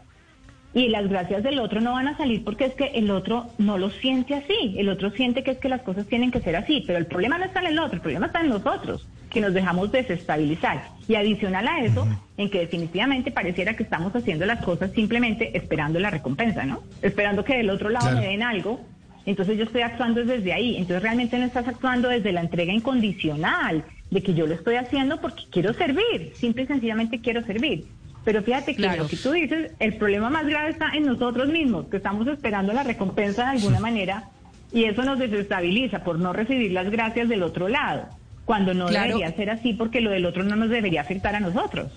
y 0.74 0.88
las 0.88 1.08
gracias 1.08 1.42
del 1.42 1.58
otro 1.58 1.80
no 1.80 1.92
van 1.92 2.06
a 2.06 2.16
salir 2.16 2.44
porque 2.44 2.66
es 2.66 2.74
que 2.74 2.88
el 2.94 3.10
otro 3.10 3.46
no 3.58 3.78
lo 3.78 3.90
siente 3.90 4.34
así. 4.34 4.74
El 4.76 4.90
otro 4.90 5.10
siente 5.10 5.42
que 5.42 5.52
es 5.52 5.58
que 5.58 5.68
las 5.68 5.82
cosas 5.82 6.06
tienen 6.06 6.30
que 6.30 6.40
ser 6.40 6.54
así, 6.54 6.84
pero 6.86 6.98
el 6.98 7.06
problema 7.06 7.38
no 7.38 7.46
está 7.46 7.60
en 7.60 7.68
el 7.68 7.78
otro, 7.78 7.94
el 7.94 8.02
problema 8.02 8.26
está 8.26 8.42
en 8.42 8.50
nosotros, 8.50 9.08
que 9.30 9.40
nos 9.40 9.54
dejamos 9.54 9.90
desestabilizar. 9.90 10.84
Y 11.08 11.14
adicional 11.14 11.66
a 11.66 11.80
eso, 11.80 12.06
en 12.36 12.50
que 12.50 12.58
definitivamente 12.58 13.30
pareciera 13.30 13.74
que 13.74 13.84
estamos 13.84 14.14
haciendo 14.14 14.44
las 14.44 14.62
cosas 14.62 14.92
simplemente 14.92 15.56
esperando 15.56 15.98
la 15.98 16.10
recompensa, 16.10 16.64
¿no? 16.64 16.82
Esperando 17.00 17.42
que 17.42 17.56
del 17.56 17.70
otro 17.70 17.88
lado 17.88 18.14
me 18.14 18.26
den 18.26 18.42
algo 18.42 18.84
entonces 19.26 19.58
yo 19.58 19.64
estoy 19.64 19.82
actuando 19.82 20.24
desde 20.24 20.52
ahí. 20.52 20.76
Entonces 20.76 21.02
realmente 21.02 21.38
no 21.38 21.44
estás 21.44 21.68
actuando 21.68 22.08
desde 22.08 22.32
la 22.32 22.40
entrega 22.40 22.72
incondicional, 22.72 23.84
de 24.10 24.22
que 24.22 24.34
yo 24.34 24.46
lo 24.46 24.54
estoy 24.54 24.76
haciendo 24.76 25.20
porque 25.20 25.42
quiero 25.50 25.72
servir, 25.74 26.32
simple 26.34 26.62
y 26.62 26.66
sencillamente 26.66 27.20
quiero 27.20 27.44
servir. 27.44 27.84
Pero 28.24 28.42
fíjate 28.42 28.74
que 28.74 28.82
lo 28.96 29.06
que 29.06 29.16
tú 29.16 29.32
dices, 29.32 29.72
el 29.78 29.96
problema 29.96 30.30
más 30.30 30.46
grave 30.46 30.70
está 30.70 30.90
en 30.90 31.06
nosotros 31.06 31.48
mismos, 31.48 31.86
que 31.88 31.96
estamos 31.96 32.26
esperando 32.28 32.72
la 32.72 32.82
recompensa 32.82 33.44
de 33.44 33.58
alguna 33.58 33.80
manera 33.88 34.30
y 34.72 34.84
eso 34.84 35.02
nos 35.02 35.18
desestabiliza 35.18 36.02
por 36.02 36.18
no 36.18 36.32
recibir 36.32 36.72
las 36.72 36.90
gracias 36.90 37.28
del 37.28 37.42
otro 37.42 37.68
lado, 37.68 38.08
cuando 38.44 38.74
no 38.74 38.88
debería 38.88 39.34
ser 39.34 39.50
así 39.50 39.74
porque 39.74 40.00
lo 40.00 40.10
del 40.10 40.26
otro 40.26 40.44
no 40.44 40.56
nos 40.56 40.70
debería 40.70 41.00
afectar 41.00 41.34
a 41.34 41.40
nosotros. 41.40 41.92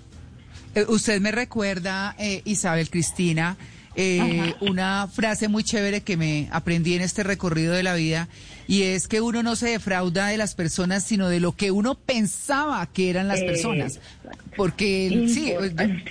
Eh, 0.75 0.85
usted 0.87 1.19
me 1.19 1.31
recuerda, 1.31 2.15
eh, 2.19 2.41
Isabel 2.45 2.89
Cristina, 2.89 3.57
eh, 3.95 4.53
una 4.61 5.07
frase 5.07 5.47
muy 5.47 5.63
chévere 5.63 6.01
que 6.01 6.15
me 6.15 6.47
aprendí 6.51 6.93
en 6.93 7.01
este 7.01 7.23
recorrido 7.23 7.73
de 7.73 7.83
la 7.83 7.95
vida 7.95 8.27
y 8.67 8.83
es 8.83 9.07
que 9.07 9.19
uno 9.19 9.41
no 9.41 9.55
se 9.55 9.69
defrauda 9.69 10.27
de 10.27 10.37
las 10.37 10.53
personas, 10.53 11.03
sino 11.03 11.27
de 11.27 11.39
lo 11.39 11.53
que 11.53 11.71
uno 11.71 11.95
pensaba 11.95 12.85
que 12.85 13.09
eran 13.09 13.27
las 13.27 13.41
personas. 13.41 13.99
Porque 14.55 15.25
sí, 15.27 15.53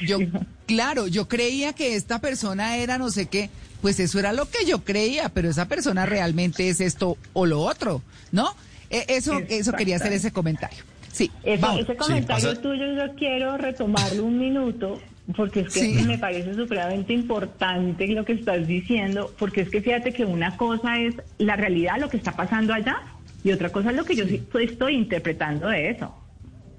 yo, 0.04 0.18
claro, 0.66 1.06
yo 1.06 1.28
creía 1.28 1.72
que 1.72 1.94
esta 1.94 2.20
persona 2.20 2.76
era 2.76 2.98
no 2.98 3.10
sé 3.10 3.26
qué, 3.26 3.48
pues 3.80 4.00
eso 4.00 4.18
era 4.18 4.32
lo 4.32 4.50
que 4.50 4.66
yo 4.66 4.82
creía, 4.82 5.28
pero 5.28 5.48
esa 5.48 5.68
persona 5.68 6.04
realmente 6.04 6.68
es 6.68 6.80
esto 6.80 7.16
o 7.32 7.46
lo 7.46 7.60
otro, 7.60 8.02
¿no? 8.32 8.54
E, 8.90 9.04
eso, 9.08 9.38
eso 9.48 9.72
quería 9.72 9.96
hacer 9.96 10.12
ese 10.12 10.32
comentario. 10.32 10.82
Sí, 11.12 11.30
ese 11.44 11.96
comentario 11.96 12.58
tuyo 12.58 12.92
yo 12.92 13.14
quiero 13.14 13.56
retomarlo 13.56 14.24
un 14.24 14.38
minuto 14.38 15.00
porque 15.36 15.60
es 15.60 15.74
que 15.74 16.02
me 16.04 16.18
parece 16.18 16.54
supremamente 16.54 17.12
importante 17.12 18.06
lo 18.08 18.24
que 18.24 18.32
estás 18.32 18.66
diciendo, 18.66 19.32
porque 19.38 19.62
es 19.62 19.70
que 19.70 19.82
fíjate 19.82 20.12
que 20.12 20.24
una 20.24 20.56
cosa 20.56 20.98
es 20.98 21.16
la 21.38 21.56
realidad, 21.56 21.98
lo 21.98 22.08
que 22.08 22.16
está 22.16 22.32
pasando 22.32 22.72
allá, 22.72 23.02
y 23.44 23.52
otra 23.52 23.70
cosa 23.70 23.90
es 23.90 23.96
lo 23.96 24.04
que 24.04 24.16
yo 24.16 24.24
estoy 24.24 24.94
interpretando 24.94 25.68
de 25.68 25.90
eso. 25.90 26.14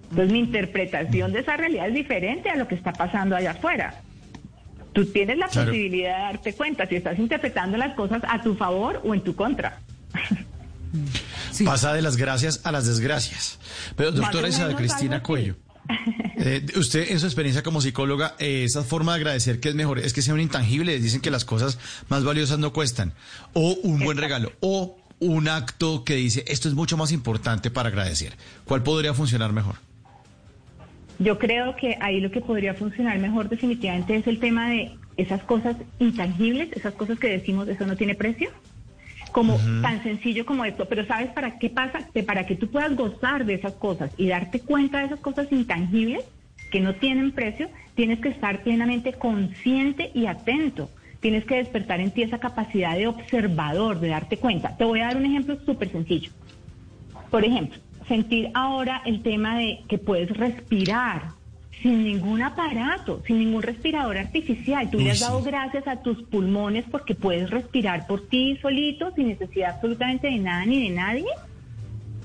Entonces 0.09 0.31
mi 0.31 0.39
interpretación 0.39 1.31
de 1.31 1.39
esa 1.41 1.57
realidad 1.57 1.87
es 1.87 1.93
diferente 1.93 2.49
a 2.49 2.55
lo 2.55 2.67
que 2.67 2.75
está 2.75 2.91
pasando 2.91 3.35
allá 3.35 3.51
afuera. 3.51 4.01
Tú 4.93 5.05
tienes 5.05 5.37
la 5.37 5.47
posibilidad 5.47 6.17
de 6.17 6.23
darte 6.23 6.53
cuenta 6.53 6.87
si 6.87 6.95
estás 6.95 7.19
interpretando 7.19 7.77
las 7.77 7.93
cosas 7.93 8.23
a 8.27 8.41
tu 8.41 8.55
favor 8.55 9.01
o 9.05 9.13
en 9.13 9.21
tu 9.21 9.35
contra. 9.35 9.79
Pasa 11.65 11.93
de 11.93 12.01
las 12.01 12.17
gracias 12.17 12.61
a 12.63 12.71
las 12.71 12.87
desgracias. 12.87 13.59
Pero 13.95 14.11
doctora 14.11 14.47
Isabel 14.47 14.75
Cristina 14.75 15.21
Cuello. 15.21 15.55
Eh, 16.41 16.65
usted, 16.77 17.11
en 17.11 17.19
su 17.19 17.25
experiencia 17.25 17.63
como 17.63 17.81
psicóloga, 17.81 18.35
eh, 18.39 18.63
esa 18.63 18.83
forma 18.83 19.11
de 19.11 19.17
agradecer 19.17 19.59
que 19.59 19.69
es 19.69 19.75
mejor 19.75 19.99
es 19.99 20.13
que 20.13 20.21
sea 20.21 20.33
un 20.33 20.39
intangible. 20.39 20.97
Dicen 20.97 21.19
que 21.19 21.31
las 21.31 21.43
cosas 21.43 21.79
más 22.07 22.23
valiosas 22.23 22.59
no 22.59 22.71
cuestan. 22.71 23.13
O 23.53 23.73
un 23.83 23.99
buen 23.99 24.17
regalo. 24.17 24.53
O 24.61 24.97
un 25.19 25.49
acto 25.49 26.05
que 26.05 26.15
dice, 26.15 26.45
esto 26.47 26.69
es 26.69 26.75
mucho 26.75 26.95
más 26.95 27.11
importante 27.11 27.69
para 27.71 27.89
agradecer. 27.89 28.37
¿Cuál 28.63 28.83
podría 28.83 29.13
funcionar 29.13 29.51
mejor? 29.51 29.75
Yo 31.19 31.37
creo 31.37 31.75
que 31.75 31.97
ahí 31.99 32.21
lo 32.21 32.31
que 32.31 32.39
podría 32.39 32.73
funcionar 32.73 33.19
mejor 33.19 33.49
definitivamente 33.49 34.15
es 34.15 34.25
el 34.25 34.39
tema 34.39 34.69
de 34.69 34.95
esas 35.17 35.43
cosas 35.43 35.75
intangibles, 35.99 36.71
esas 36.71 36.93
cosas 36.93 37.19
que 37.19 37.27
decimos, 37.27 37.67
eso 37.67 37.85
no 37.85 37.97
tiene 37.97 38.15
precio 38.15 38.49
como 39.31 39.57
tan 39.81 40.03
sencillo 40.03 40.45
como 40.45 40.65
esto. 40.65 40.85
Pero 40.85 41.05
¿sabes 41.05 41.29
para 41.31 41.57
qué 41.59 41.69
pasa? 41.69 42.07
Que 42.13 42.23
para 42.23 42.45
que 42.45 42.55
tú 42.55 42.69
puedas 42.69 42.95
gozar 42.95 43.45
de 43.45 43.55
esas 43.55 43.73
cosas 43.73 44.11
y 44.17 44.27
darte 44.27 44.59
cuenta 44.59 44.99
de 44.99 45.05
esas 45.05 45.19
cosas 45.19 45.51
intangibles 45.51 46.25
que 46.71 46.79
no 46.79 46.95
tienen 46.95 47.31
precio, 47.31 47.69
tienes 47.95 48.19
que 48.19 48.29
estar 48.29 48.63
plenamente 48.63 49.13
consciente 49.13 50.11
y 50.13 50.27
atento. 50.27 50.89
Tienes 51.19 51.43
que 51.45 51.55
despertar 51.55 51.99
en 51.99 52.11
ti 52.11 52.23
esa 52.23 52.39
capacidad 52.39 52.95
de 52.95 53.07
observador, 53.07 53.99
de 53.99 54.09
darte 54.09 54.37
cuenta. 54.37 54.77
Te 54.77 54.85
voy 54.85 55.01
a 55.01 55.07
dar 55.07 55.17
un 55.17 55.25
ejemplo 55.25 55.57
súper 55.65 55.91
sencillo. 55.91 56.31
Por 57.29 57.43
ejemplo, 57.43 57.77
sentir 58.07 58.49
ahora 58.53 59.01
el 59.05 59.21
tema 59.21 59.57
de 59.57 59.81
que 59.87 59.97
puedes 59.97 60.29
respirar, 60.35 61.38
sin 61.81 62.03
ningún 62.03 62.41
aparato, 62.41 63.21
sin 63.25 63.39
ningún 63.39 63.61
respirador 63.61 64.17
artificial. 64.17 64.89
Tú 64.89 64.99
le 64.99 65.11
has 65.11 65.21
dado 65.21 65.41
gracias 65.41 65.87
a 65.87 66.01
tus 66.01 66.21
pulmones 66.23 66.85
porque 66.91 67.15
puedes 67.15 67.49
respirar 67.49 68.05
por 68.07 68.27
ti 68.27 68.57
solito, 68.61 69.13
sin 69.15 69.29
necesidad 69.29 69.75
absolutamente 69.75 70.27
de 70.27 70.39
nada 70.39 70.65
ni 70.65 70.89
de 70.89 70.95
nadie. 70.95 71.27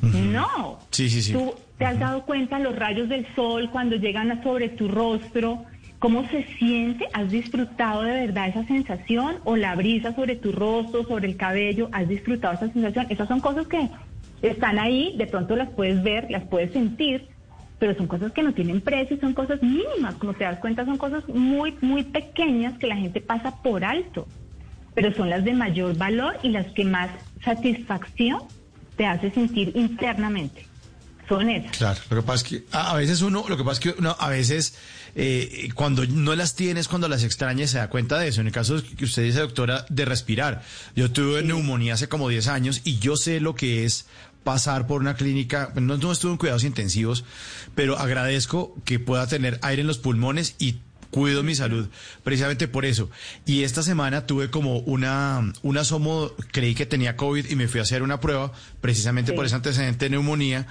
No. 0.03 0.79
Sí, 0.91 1.09
sí, 1.09 1.23
sí. 1.23 1.33
Tú 1.33 1.55
te 1.79 1.85
has 1.85 1.99
dado 1.99 2.25
cuenta 2.25 2.59
los 2.59 2.77
rayos 2.77 3.09
del 3.09 3.27
sol 3.35 3.71
cuando 3.71 3.97
llegan 3.97 4.43
sobre 4.43 4.69
tu 4.69 4.89
rostro, 4.89 5.65
cómo 5.99 6.29
se 6.29 6.45
siente, 6.59 7.07
has 7.13 7.31
disfrutado 7.31 8.03
de 8.03 8.13
verdad 8.13 8.49
esa 8.49 8.65
sensación 8.65 9.37
o 9.45 9.57
la 9.57 9.75
brisa 9.75 10.15
sobre 10.15 10.37
tu 10.37 10.53
rostro, 10.53 11.05
sobre 11.05 11.29
el 11.29 11.37
cabello, 11.37 11.89
has 11.93 12.09
disfrutado 12.09 12.55
esa 12.55 12.73
sensación. 12.73 13.07
Esas 13.09 13.29
son 13.29 13.41
cosas 13.41 13.67
que 13.69 13.89
están 14.43 14.79
ahí, 14.79 15.15
de 15.17 15.27
pronto 15.27 15.57
las 15.57 15.71
puedes 15.71 16.03
ver, 16.03 16.31
las 16.31 16.45
puedes 16.45 16.73
sentir, 16.73 17.29
pero 17.85 17.99
son 17.99 18.07
cosas 18.07 18.33
que 18.33 18.43
no 18.43 18.55
tienen 18.55 18.81
precio, 18.81 19.19
son 19.21 19.35
cosas 19.35 19.63
mínimas, 19.63 20.15
como 20.15 20.33
te 20.33 20.45
das 20.45 20.59
cuenta, 20.59 20.87
son 20.87 20.97
cosas 20.97 21.23
muy, 21.29 21.77
muy 21.83 22.03
pequeñas 22.03 22.79
que 22.79 22.87
la 22.87 22.97
gente 22.97 23.21
pasa 23.21 23.63
por 23.63 23.85
alto, 23.85 24.27
pero 24.95 25.15
son 25.15 25.29
las 25.29 25.45
de 25.45 25.53
mayor 25.53 25.95
valor 25.95 26.39
y 26.43 26.49
las 26.49 26.67
que 26.69 26.87
más 26.87 27.11
satisfacción 27.45 28.41
te 28.97 29.05
hace 29.05 29.31
sentir 29.33 29.73
internamente. 29.75 30.67
Son 31.29 31.51
esas. 31.51 31.77
Claro, 31.77 32.01
lo 32.09 32.17
que 32.17 32.23
pasa 32.23 32.37
es 32.37 32.45
que 32.45 32.65
a, 32.73 32.95
veces 32.97 33.21
uno, 33.21 33.45
lo 33.47 33.57
que 33.59 33.65
pasa 33.65 33.73
es 33.73 33.81
que 33.81 34.01
uno, 34.01 34.17
a 34.19 34.31
veces 34.31 34.79
eh, 35.15 35.69
cuando 35.75 36.07
no 36.07 36.35
las 36.35 36.55
tienes, 36.55 36.89
cuando 36.89 37.07
las 37.07 37.23
extrañas, 37.23 37.69
se 37.69 37.77
da 37.77 37.91
cuenta 37.91 38.19
de 38.19 38.29
eso. 38.29 38.41
En 38.41 38.47
el 38.47 38.53
caso 38.55 38.83
que 38.97 39.05
usted 39.05 39.25
dice, 39.25 39.41
doctora, 39.41 39.85
de 39.91 40.07
respirar. 40.07 40.63
Yo 40.97 41.11
tuve 41.11 41.43
neumonía 41.43 41.95
hace 41.95 42.09
como 42.09 42.31
10 42.31 42.49
años 42.49 42.81
y 42.85 42.99
yo 42.99 43.17
sé 43.17 43.41
lo 43.41 43.55
que 43.55 43.85
es 43.85 44.07
pasar 44.45 44.87
por 44.87 45.01
una 45.01 45.15
clínica, 45.15 45.73
no, 45.75 45.97
no 45.97 46.13
estuve 46.13 46.33
en 46.33 46.39
cuidados 46.39 46.65
intensivos, 46.65 47.25
pero 47.75 47.99
agradezco 47.99 48.77
que 48.85 48.99
pueda 49.01 49.27
tener 49.27 49.59
aire 49.63 49.81
en 49.81 49.89
los 49.89 49.99
pulmones 49.99 50.55
y 50.59 50.77
cuido 51.15 51.45
mi 51.45 51.55
salud 51.55 51.89
precisamente 52.25 52.67
por 52.67 52.85
eso. 52.85 53.09
Y 53.47 53.63
esta 53.63 53.85
semana 53.85 54.27
tuve 54.27 54.51
como 54.51 54.79
una, 54.79 55.53
un 55.63 55.79
asomo, 55.79 56.33
creí 56.51 56.75
que 56.75 56.87
tenía 56.87 57.17
COVID 57.17 57.49
y 57.49 57.55
me 57.55 57.69
fui 57.69 57.79
a 57.79 57.85
hacer 57.85 58.03
una 58.03 58.19
prueba 58.19 58.53
precisamente 58.81 59.33
por 59.33 59.47
ese 59.47 59.55
antecedente 59.55 60.07
de 60.07 60.11
neumonía. 60.11 60.67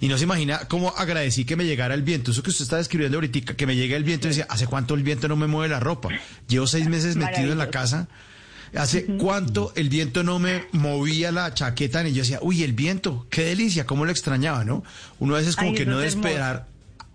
Y 0.00 0.06
no 0.06 0.16
se 0.16 0.22
imagina 0.22 0.60
cómo 0.68 0.90
agradecí 0.96 1.44
que 1.44 1.56
me 1.56 1.66
llegara 1.66 1.94
el 1.94 2.02
viento. 2.02 2.30
Eso 2.30 2.44
que 2.44 2.50
usted 2.50 2.62
está 2.62 2.76
describiendo 2.76 3.16
ahorita, 3.16 3.56
que 3.56 3.66
me 3.66 3.74
llegue 3.74 3.96
el 3.96 4.04
viento 4.04 4.28
y 4.28 4.30
decía, 4.30 4.46
¿hace 4.48 4.68
cuánto 4.68 4.94
el 4.94 5.02
viento 5.02 5.26
no 5.26 5.34
me 5.34 5.48
mueve 5.48 5.68
la 5.68 5.80
ropa? 5.80 6.10
Llevo 6.46 6.68
seis 6.68 6.88
meses 6.88 7.16
metido 7.16 7.50
en 7.50 7.58
la 7.58 7.70
casa 7.70 8.08
¿Hace 8.74 9.06
cuánto 9.16 9.72
el 9.76 9.88
viento 9.88 10.22
no 10.22 10.38
me 10.38 10.64
movía 10.72 11.32
la 11.32 11.52
chaqueta? 11.54 12.06
Y 12.06 12.12
yo 12.12 12.22
decía, 12.22 12.38
uy, 12.42 12.62
el 12.62 12.72
viento, 12.72 13.26
qué 13.30 13.44
delicia, 13.44 13.86
cómo 13.86 14.04
lo 14.04 14.10
extrañaba, 14.10 14.64
¿no? 14.64 14.82
Uno 15.18 15.34
a 15.34 15.38
veces 15.38 15.56
como 15.56 15.74
que 15.74 15.86
no 15.86 15.96
debe 15.96 16.08
esperar, 16.08 16.66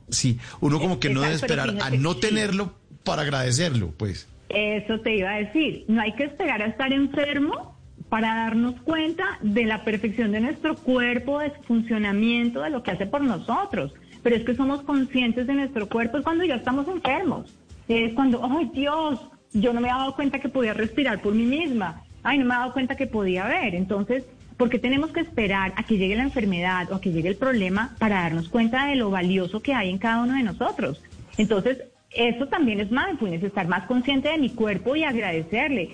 sí, 0.09 0.39
uno 0.61 0.79
como 0.79 0.99
que 0.99 1.09
no 1.09 1.21
debe 1.21 1.35
esperar 1.35 1.75
a 1.81 1.89
no 1.91 2.15
tenerlo 2.17 2.73
para 3.03 3.23
agradecerlo, 3.23 3.93
pues. 3.97 4.27
Eso 4.49 4.99
te 4.99 5.15
iba 5.15 5.31
a 5.31 5.37
decir, 5.37 5.85
no 5.87 6.01
hay 6.01 6.13
que 6.13 6.25
esperar 6.25 6.61
a 6.61 6.67
estar 6.67 6.93
enfermo 6.93 7.73
para 8.09 8.35
darnos 8.35 8.79
cuenta 8.81 9.39
de 9.41 9.65
la 9.65 9.83
perfección 9.83 10.31
de 10.31 10.41
nuestro 10.41 10.75
cuerpo, 10.75 11.39
de 11.39 11.51
su 11.55 11.63
funcionamiento, 11.63 12.61
de 12.61 12.69
lo 12.69 12.83
que 12.83 12.91
hace 12.91 13.07
por 13.07 13.21
nosotros. 13.21 13.91
Pero 14.21 14.35
es 14.35 14.43
que 14.43 14.55
somos 14.55 14.83
conscientes 14.83 15.47
de 15.47 15.53
nuestro 15.55 15.89
cuerpo 15.89 16.19
es 16.19 16.23
cuando 16.23 16.45
ya 16.45 16.55
estamos 16.55 16.87
enfermos. 16.87 17.51
Es 17.87 18.13
cuando, 18.13 18.41
ay 18.45 18.69
Dios, 18.73 19.19
yo 19.53 19.71
no 19.71 19.81
me 19.81 19.89
había 19.89 20.01
dado 20.01 20.15
cuenta 20.15 20.39
que 20.39 20.49
podía 20.49 20.73
respirar 20.73 21.21
por 21.21 21.33
mí 21.33 21.45
misma. 21.45 22.01
Ay, 22.23 22.37
no 22.37 22.45
me 22.45 22.53
había 22.53 22.61
dado 22.61 22.73
cuenta 22.73 22.95
que 22.95 23.07
podía 23.07 23.45
ver. 23.45 23.75
Entonces, 23.75 24.23
¿por 24.57 24.69
qué 24.69 24.79
tenemos 24.79 25.11
que 25.11 25.21
esperar 25.21 25.73
a 25.75 25.83
que 25.83 25.97
llegue 25.97 26.15
la 26.15 26.23
enfermedad 26.23 26.91
o 26.91 26.95
a 26.95 27.01
que 27.01 27.11
llegue 27.11 27.29
el 27.29 27.35
problema 27.35 27.95
para 27.99 28.21
darnos 28.21 28.49
cuenta 28.49 28.87
de 28.87 28.95
lo 28.95 29.11
valioso 29.11 29.61
que 29.61 29.73
hay 29.73 29.89
en 29.89 29.99
cada 29.99 30.23
uno 30.23 30.35
de 30.35 30.43
nosotros? 30.43 31.01
Entonces, 31.37 31.83
eso 32.11 32.47
también 32.47 32.79
es 32.79 32.91
mindfulness, 32.91 33.43
estar 33.43 33.67
más 33.67 33.85
consciente 33.85 34.29
de 34.29 34.37
mi 34.37 34.49
cuerpo 34.49 34.95
y 34.95 35.03
agradecerle. 35.03 35.91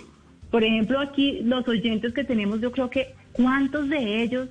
Por 0.51 0.63
ejemplo, 0.63 0.99
aquí 0.99 1.41
los 1.43 1.67
oyentes 1.67 2.13
que 2.13 2.23
tenemos, 2.23 2.61
yo 2.61 2.71
creo 2.71 2.89
que 2.89 3.13
cuántos 3.33 3.89
de 3.89 4.23
ellos 4.23 4.49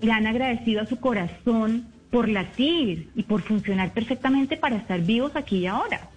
le 0.00 0.12
han 0.12 0.26
agradecido 0.26 0.82
a 0.82 0.86
su 0.86 1.00
corazón 1.00 1.88
por 2.10 2.28
latir 2.28 3.10
y 3.14 3.22
por 3.24 3.42
funcionar 3.42 3.92
perfectamente 3.92 4.56
para 4.56 4.76
estar 4.76 5.00
vivos 5.00 5.34
aquí 5.34 5.58
y 5.58 5.66
ahora 5.66 6.08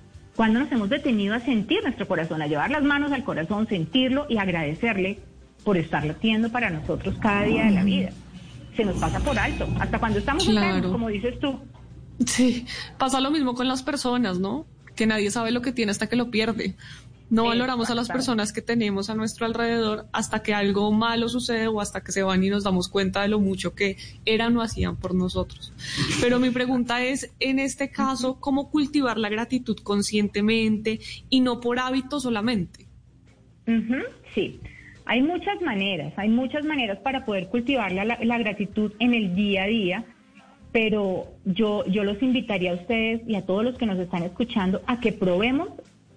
cuando 0.42 0.60
nos 0.60 0.72
hemos 0.72 0.90
detenido 0.90 1.36
a 1.36 1.40
sentir 1.40 1.84
nuestro 1.84 2.08
corazón, 2.08 2.42
a 2.42 2.48
llevar 2.48 2.72
las 2.72 2.82
manos 2.82 3.12
al 3.12 3.24
corazón, 3.24 3.68
sentirlo 3.68 4.26
y 4.28 4.38
agradecerle 4.38 5.20
por 5.64 5.78
estar 5.78 6.04
latiendo 6.04 6.52
para 6.52 6.72
nosotros 6.72 7.16
cada 7.22 7.44
día 7.44 7.66
de 7.66 7.70
la 7.70 7.84
vida. 7.84 8.10
Se 8.76 8.84
nos 8.84 8.98
pasa 8.98 9.20
por 9.20 9.38
alto, 9.38 9.68
hasta 9.80 10.00
cuando 10.00 10.18
estamos 10.18 10.44
claro. 10.44 10.92
como 10.92 11.10
dices 11.10 11.40
tú. 11.40 11.60
Sí, 12.26 12.66
pasa 12.98 13.20
lo 13.20 13.30
mismo 13.30 13.54
con 13.54 13.68
las 13.68 13.84
personas, 13.84 14.40
¿no? 14.40 14.66
Que 14.96 15.06
nadie 15.06 15.30
sabe 15.30 15.52
lo 15.52 15.62
que 15.62 15.74
tiene 15.74 15.92
hasta 15.92 16.10
que 16.10 16.16
lo 16.16 16.32
pierde. 16.32 16.74
No 17.32 17.46
valoramos 17.46 17.90
a 17.90 17.96
las 17.96 18.10
personas 18.10 18.52
que 18.52 18.62
tenemos 18.62 19.10
a 19.10 19.16
nuestro 19.16 19.46
alrededor 19.46 20.06
hasta 20.12 20.44
que 20.44 20.54
algo 20.54 20.92
malo 20.92 21.30
sucede 21.30 21.68
o 21.68 21.80
hasta 21.80 22.04
que 22.04 22.12
se 22.12 22.24
van 22.24 22.44
y 22.44 22.50
nos 22.50 22.66
damos 22.66 22.90
cuenta 22.90 23.22
de 23.22 23.30
lo 23.30 23.40
mucho 23.40 23.74
que 23.74 23.96
eran 24.26 24.58
o 24.58 24.62
hacían 24.62 24.98
por 24.98 25.16
nosotros. 25.16 25.74
Pero 26.20 26.40
mi 26.40 26.50
pregunta 26.50 27.02
es, 27.06 27.34
en 27.40 27.60
este 27.60 27.90
caso, 27.90 28.38
¿cómo 28.42 28.70
cultivar 28.70 29.18
la 29.18 29.30
gratitud 29.30 29.78
conscientemente 29.78 31.00
y 31.30 31.40
no 31.40 31.62
por 31.62 31.80
hábito 31.80 32.20
solamente? 32.20 32.86
sí, 34.36 34.60
hay 35.06 35.22
muchas 35.22 35.62
maneras, 35.62 36.14
hay 36.18 36.28
muchas 36.28 36.66
maneras 36.66 37.00
para 37.00 37.24
poder 37.24 37.48
cultivar 37.48 37.94
la, 37.94 38.04
la 38.04 38.38
gratitud 38.40 38.92
en 39.00 39.14
el 39.14 39.36
día 39.36 39.64
a 39.64 39.68
día 39.68 40.06
pero 40.74 41.28
yo, 41.44 41.86
yo 41.86 42.04
los 42.04 42.22
invitaría 42.22 42.72
a 42.72 42.76
ustedes 42.76 43.22
y 43.28 43.36
a 43.36 43.46
todos 43.46 43.64
los 43.64 43.78
que 43.78 43.86
nos 43.86 44.00
están 44.00 44.24
escuchando 44.24 44.82
a 44.88 45.00
que 45.00 45.12
probemos 45.12 45.70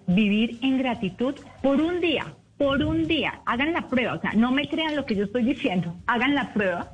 vivir 0.07 0.59
en 0.61 0.77
gratitud 0.77 1.35
por 1.61 1.81
un 1.81 2.01
día, 2.01 2.33
por 2.57 2.83
un 2.83 3.07
día. 3.07 3.41
Hagan 3.45 3.73
la 3.73 3.87
prueba, 3.87 4.13
o 4.13 4.21
sea, 4.21 4.33
no 4.33 4.51
me 4.51 4.67
crean 4.67 4.95
lo 4.95 5.05
que 5.05 5.15
yo 5.15 5.25
estoy 5.25 5.43
diciendo, 5.43 5.95
hagan 6.07 6.35
la 6.35 6.53
prueba 6.53 6.91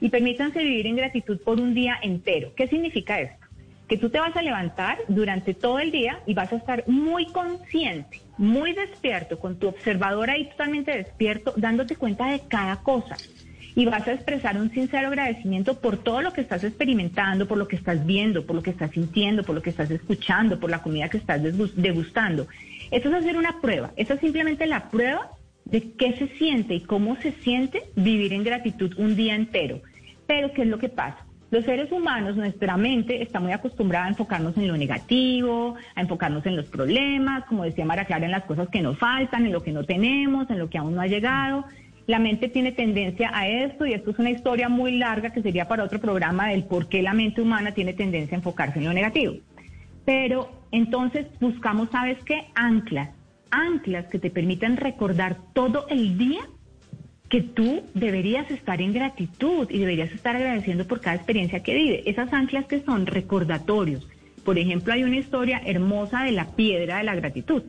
y 0.00 0.08
permítanse 0.08 0.58
vivir 0.58 0.86
en 0.86 0.96
gratitud 0.96 1.38
por 1.40 1.60
un 1.60 1.74
día 1.74 1.96
entero. 2.02 2.52
¿Qué 2.56 2.68
significa 2.68 3.20
esto? 3.20 3.46
Que 3.88 3.98
tú 3.98 4.08
te 4.08 4.18
vas 4.18 4.34
a 4.36 4.42
levantar 4.42 4.98
durante 5.08 5.52
todo 5.52 5.78
el 5.78 5.90
día 5.90 6.20
y 6.26 6.34
vas 6.34 6.52
a 6.52 6.56
estar 6.56 6.84
muy 6.86 7.26
consciente, 7.26 8.20
muy 8.38 8.72
despierto, 8.72 9.38
con 9.38 9.58
tu 9.58 9.68
observador 9.68 10.30
ahí 10.30 10.46
totalmente 10.46 10.96
despierto, 10.96 11.52
dándote 11.56 11.96
cuenta 11.96 12.30
de 12.30 12.40
cada 12.48 12.76
cosa 12.76 13.16
y 13.74 13.84
vas 13.86 14.06
a 14.06 14.12
expresar 14.12 14.56
un 14.56 14.70
sincero 14.70 15.08
agradecimiento 15.08 15.80
por 15.80 15.96
todo 15.96 16.22
lo 16.22 16.32
que 16.32 16.40
estás 16.40 16.62
experimentando, 16.62 17.48
por 17.48 17.58
lo 17.58 17.66
que 17.66 17.76
estás 17.76 18.06
viendo, 18.06 18.46
por 18.46 18.56
lo 18.56 18.62
que 18.62 18.70
estás 18.70 18.92
sintiendo, 18.92 19.42
por 19.42 19.54
lo 19.54 19.62
que 19.62 19.70
estás 19.70 19.90
escuchando, 19.90 20.60
por 20.60 20.70
la 20.70 20.82
comida 20.82 21.08
que 21.08 21.18
estás 21.18 21.42
degustando. 21.42 22.46
Eso 22.90 23.08
es 23.08 23.14
hacer 23.14 23.36
una 23.36 23.60
prueba. 23.60 23.90
Eso 23.96 24.14
es 24.14 24.20
simplemente 24.20 24.66
la 24.66 24.90
prueba 24.90 25.30
de 25.64 25.92
qué 25.92 26.16
se 26.16 26.28
siente 26.36 26.74
y 26.74 26.80
cómo 26.80 27.16
se 27.16 27.32
siente 27.32 27.82
vivir 27.96 28.32
en 28.32 28.44
gratitud 28.44 28.94
un 28.98 29.16
día 29.16 29.34
entero. 29.34 29.80
Pero, 30.26 30.52
¿qué 30.52 30.62
es 30.62 30.68
lo 30.68 30.78
que 30.78 30.88
pasa? 30.88 31.24
Los 31.50 31.64
seres 31.64 31.92
humanos, 31.92 32.36
nuestra 32.36 32.76
mente 32.76 33.22
está 33.22 33.38
muy 33.38 33.52
acostumbrada 33.52 34.06
a 34.06 34.08
enfocarnos 34.08 34.56
en 34.56 34.66
lo 34.66 34.76
negativo, 34.76 35.76
a 35.94 36.00
enfocarnos 36.00 36.44
en 36.46 36.56
los 36.56 36.66
problemas, 36.66 37.44
como 37.44 37.64
decía 37.64 37.84
Mara 37.84 38.06
Clara, 38.06 38.24
en 38.24 38.32
las 38.32 38.44
cosas 38.44 38.68
que 38.68 38.80
nos 38.80 38.98
faltan, 38.98 39.46
en 39.46 39.52
lo 39.52 39.62
que 39.62 39.72
no 39.72 39.84
tenemos, 39.84 40.50
en 40.50 40.58
lo 40.58 40.68
que 40.68 40.78
aún 40.78 40.94
no 40.94 41.00
ha 41.00 41.06
llegado. 41.06 41.64
La 42.06 42.18
mente 42.18 42.48
tiene 42.48 42.72
tendencia 42.72 43.30
a 43.32 43.48
esto 43.48 43.86
y 43.86 43.94
esto 43.94 44.10
es 44.10 44.18
una 44.18 44.30
historia 44.30 44.68
muy 44.68 44.98
larga 44.98 45.30
que 45.32 45.40
sería 45.42 45.66
para 45.68 45.84
otro 45.84 46.00
programa 46.00 46.48
del 46.48 46.64
por 46.64 46.88
qué 46.88 47.02
la 47.02 47.14
mente 47.14 47.40
humana 47.40 47.72
tiene 47.72 47.94
tendencia 47.94 48.36
a 48.36 48.40
enfocarse 48.40 48.78
en 48.78 48.84
lo 48.84 48.92
negativo. 48.92 49.36
Pero 50.04 50.50
entonces 50.70 51.26
buscamos, 51.40 51.88
¿sabes 51.90 52.18
qué? 52.24 52.44
Anclas, 52.54 53.10
anclas 53.50 54.06
que 54.06 54.18
te 54.18 54.30
permitan 54.30 54.76
recordar 54.76 55.38
todo 55.54 55.86
el 55.88 56.18
día 56.18 56.40
que 57.30 57.40
tú 57.40 57.82
deberías 57.94 58.50
estar 58.50 58.82
en 58.82 58.92
gratitud 58.92 59.66
y 59.70 59.78
deberías 59.78 60.12
estar 60.12 60.36
agradeciendo 60.36 60.86
por 60.86 61.00
cada 61.00 61.16
experiencia 61.16 61.62
que 61.62 61.74
vive. 61.74 62.02
Esas 62.08 62.30
anclas 62.34 62.66
que 62.66 62.80
son 62.82 63.06
recordatorios. 63.06 64.06
Por 64.44 64.58
ejemplo, 64.58 64.92
hay 64.92 65.04
una 65.04 65.16
historia 65.16 65.62
hermosa 65.64 66.24
de 66.24 66.32
la 66.32 66.54
piedra 66.54 66.98
de 66.98 67.04
la 67.04 67.14
gratitud. 67.14 67.62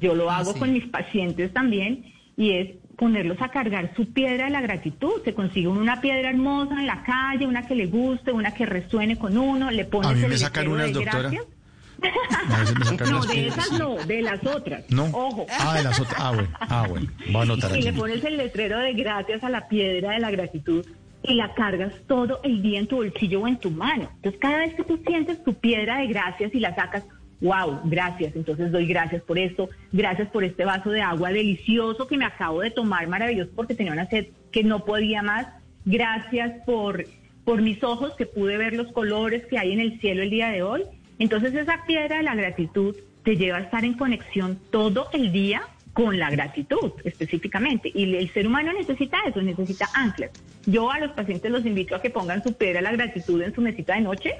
Yo 0.00 0.16
lo 0.16 0.28
Ah, 0.28 0.38
hago 0.38 0.54
sí. 0.54 0.58
con 0.58 0.72
mis 0.72 0.86
pacientes 0.86 1.52
también 1.52 2.04
y 2.36 2.50
es 2.52 2.70
ponerlos 3.00 3.40
a 3.40 3.48
cargar 3.48 3.92
su 3.96 4.12
piedra 4.12 4.44
de 4.44 4.50
la 4.50 4.60
gratitud. 4.60 5.22
Se 5.24 5.32
consigue 5.32 5.68
una 5.68 6.02
piedra 6.02 6.28
hermosa 6.28 6.74
en 6.78 6.86
la 6.86 7.02
calle, 7.02 7.46
una 7.46 7.66
que 7.66 7.74
le 7.74 7.86
guste, 7.86 8.30
una 8.30 8.52
que 8.52 8.66
resuene 8.66 9.16
con 9.16 9.38
uno, 9.38 9.70
le 9.70 9.86
pones 9.86 10.10
A 10.10 10.14
mí 10.14 10.22
el 10.22 10.28
me 10.28 10.36
sacan 10.36 10.64
letrero 10.64 10.74
unas, 10.74 10.86
de 10.86 10.92
doctora. 10.92 11.30
sacan 11.30 13.10
No, 13.10 13.24
de 13.24 13.46
esas 13.48 13.72
no, 13.72 13.94
de 13.96 14.20
las 14.22 14.46
otras. 14.46 14.84
No. 14.90 15.04
Ojo. 15.06 15.46
Ah, 15.58 15.78
de 15.78 15.82
las 15.84 15.98
otras. 15.98 16.20
Ah, 16.20 16.30
bueno. 16.32 16.48
Ah, 16.60 16.86
bueno. 16.88 17.06
Voy 17.32 17.36
a 17.36 17.42
anotar 17.42 17.70
Y 17.74 17.74
aquí. 17.74 17.82
le 17.82 17.92
pones 17.94 18.22
el 18.24 18.36
letrero 18.36 18.78
de 18.78 18.92
gracias 18.92 19.42
a 19.44 19.48
la 19.48 19.66
piedra 19.66 20.10
de 20.12 20.20
la 20.20 20.30
gratitud 20.30 20.84
y 21.22 21.34
la 21.34 21.54
cargas 21.54 21.92
todo 22.06 22.40
el 22.44 22.60
día 22.62 22.80
en 22.80 22.86
tu 22.86 22.96
bolsillo 22.96 23.40
o 23.40 23.48
en 23.48 23.58
tu 23.58 23.70
mano. 23.70 24.10
Entonces, 24.16 24.38
cada 24.40 24.58
vez 24.58 24.74
que 24.74 24.84
tú 24.84 25.00
sientes 25.06 25.42
tu 25.42 25.54
piedra 25.54 25.98
de 26.00 26.06
gracias 26.06 26.54
y 26.54 26.60
la 26.60 26.74
sacas, 26.74 27.04
wow, 27.40 27.80
gracias. 27.84 28.36
Entonces, 28.36 28.70
doy 28.70 28.86
gracias 28.86 29.22
por 29.22 29.38
esto, 29.38 29.68
gracias 29.92 30.28
por 30.28 30.44
este 30.44 30.64
vaso 30.64 30.90
de 30.90 31.02
agua 31.02 31.30
delicioso 31.30 32.06
que 32.06 32.16
me 32.16 32.24
acabo 32.24 32.60
de 32.60 32.70
tomar, 32.70 33.06
maravilloso, 33.08 33.50
porque 33.54 33.74
tenía 33.74 33.92
una 33.92 34.08
sed 34.08 34.26
que 34.52 34.64
no 34.64 34.84
podía 34.84 35.22
más. 35.22 35.46
Gracias 35.84 36.52
por, 36.66 37.04
por 37.44 37.62
mis 37.62 37.82
ojos 37.82 38.12
que 38.16 38.26
pude 38.26 38.58
ver 38.58 38.74
los 38.74 38.92
colores 38.92 39.46
que 39.46 39.58
hay 39.58 39.72
en 39.72 39.80
el 39.80 40.00
cielo 40.00 40.22
el 40.22 40.30
día 40.30 40.50
de 40.50 40.62
hoy. 40.62 40.82
Entonces, 41.18 41.54
esa 41.54 41.84
piedra 41.86 42.18
de 42.18 42.22
la 42.22 42.34
gratitud 42.34 42.94
te 43.24 43.36
lleva 43.36 43.58
a 43.58 43.62
estar 43.62 43.84
en 43.84 43.94
conexión 43.94 44.58
todo 44.70 45.08
el 45.12 45.32
día 45.32 45.62
con 45.92 46.18
la 46.18 46.30
gratitud 46.30 46.92
específicamente. 47.04 47.90
Y 47.92 48.14
el 48.14 48.32
ser 48.32 48.46
humano 48.46 48.72
necesita 48.72 49.18
eso, 49.26 49.42
necesita 49.42 49.88
anclas. 49.94 50.30
Yo 50.66 50.90
a 50.90 51.00
los 51.00 51.12
pacientes 51.12 51.50
los 51.50 51.66
invito 51.66 51.94
a 51.96 52.02
que 52.02 52.10
pongan 52.10 52.42
su 52.42 52.54
piedra 52.54 52.78
de 52.78 52.82
la 52.82 52.92
gratitud 52.92 53.42
en 53.42 53.54
su 53.54 53.60
mesita 53.60 53.94
de 53.94 54.02
noche 54.02 54.34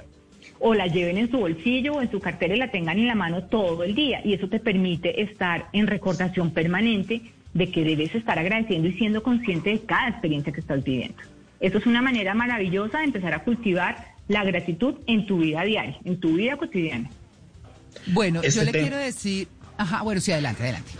o 0.61 0.73
la 0.75 0.87
lleven 0.87 1.17
en 1.17 1.29
su 1.31 1.37
bolsillo 1.39 1.93
o 1.95 2.01
en 2.01 2.11
su 2.11 2.19
cartera 2.19 2.55
y 2.55 2.59
la 2.59 2.69
tengan 2.71 2.97
en 2.99 3.07
la 3.07 3.15
mano 3.15 3.43
todo 3.43 3.83
el 3.83 3.95
día. 3.95 4.21
Y 4.23 4.33
eso 4.33 4.47
te 4.47 4.59
permite 4.59 5.21
estar 5.21 5.67
en 5.73 5.87
recordación 5.87 6.51
permanente 6.51 7.21
de 7.53 7.71
que 7.71 7.83
debes 7.83 8.13
estar 8.15 8.37
agradeciendo 8.39 8.87
y 8.87 8.93
siendo 8.93 9.23
consciente 9.23 9.71
de 9.71 9.79
cada 9.81 10.09
experiencia 10.09 10.53
que 10.53 10.59
estás 10.61 10.83
viviendo. 10.83 11.17
Eso 11.59 11.77
es 11.79 11.85
una 11.85 12.01
manera 12.01 12.33
maravillosa 12.33 12.99
de 12.99 13.05
empezar 13.05 13.33
a 13.33 13.43
cultivar 13.43 14.13
la 14.27 14.43
gratitud 14.43 14.95
en 15.07 15.25
tu 15.25 15.39
vida 15.39 15.63
diaria, 15.63 15.97
en 16.05 16.19
tu 16.19 16.35
vida 16.35 16.55
cotidiana. 16.57 17.09
Bueno, 18.07 18.39
Este 18.43 18.59
yo 18.59 18.65
le 18.65 18.71
tema- 18.71 18.87
quiero 18.87 18.97
decir, 19.03 19.47
ajá, 19.81 20.03
bueno, 20.03 20.21
sí, 20.21 20.31
adelante, 20.31 20.61
adelante. 20.61 20.91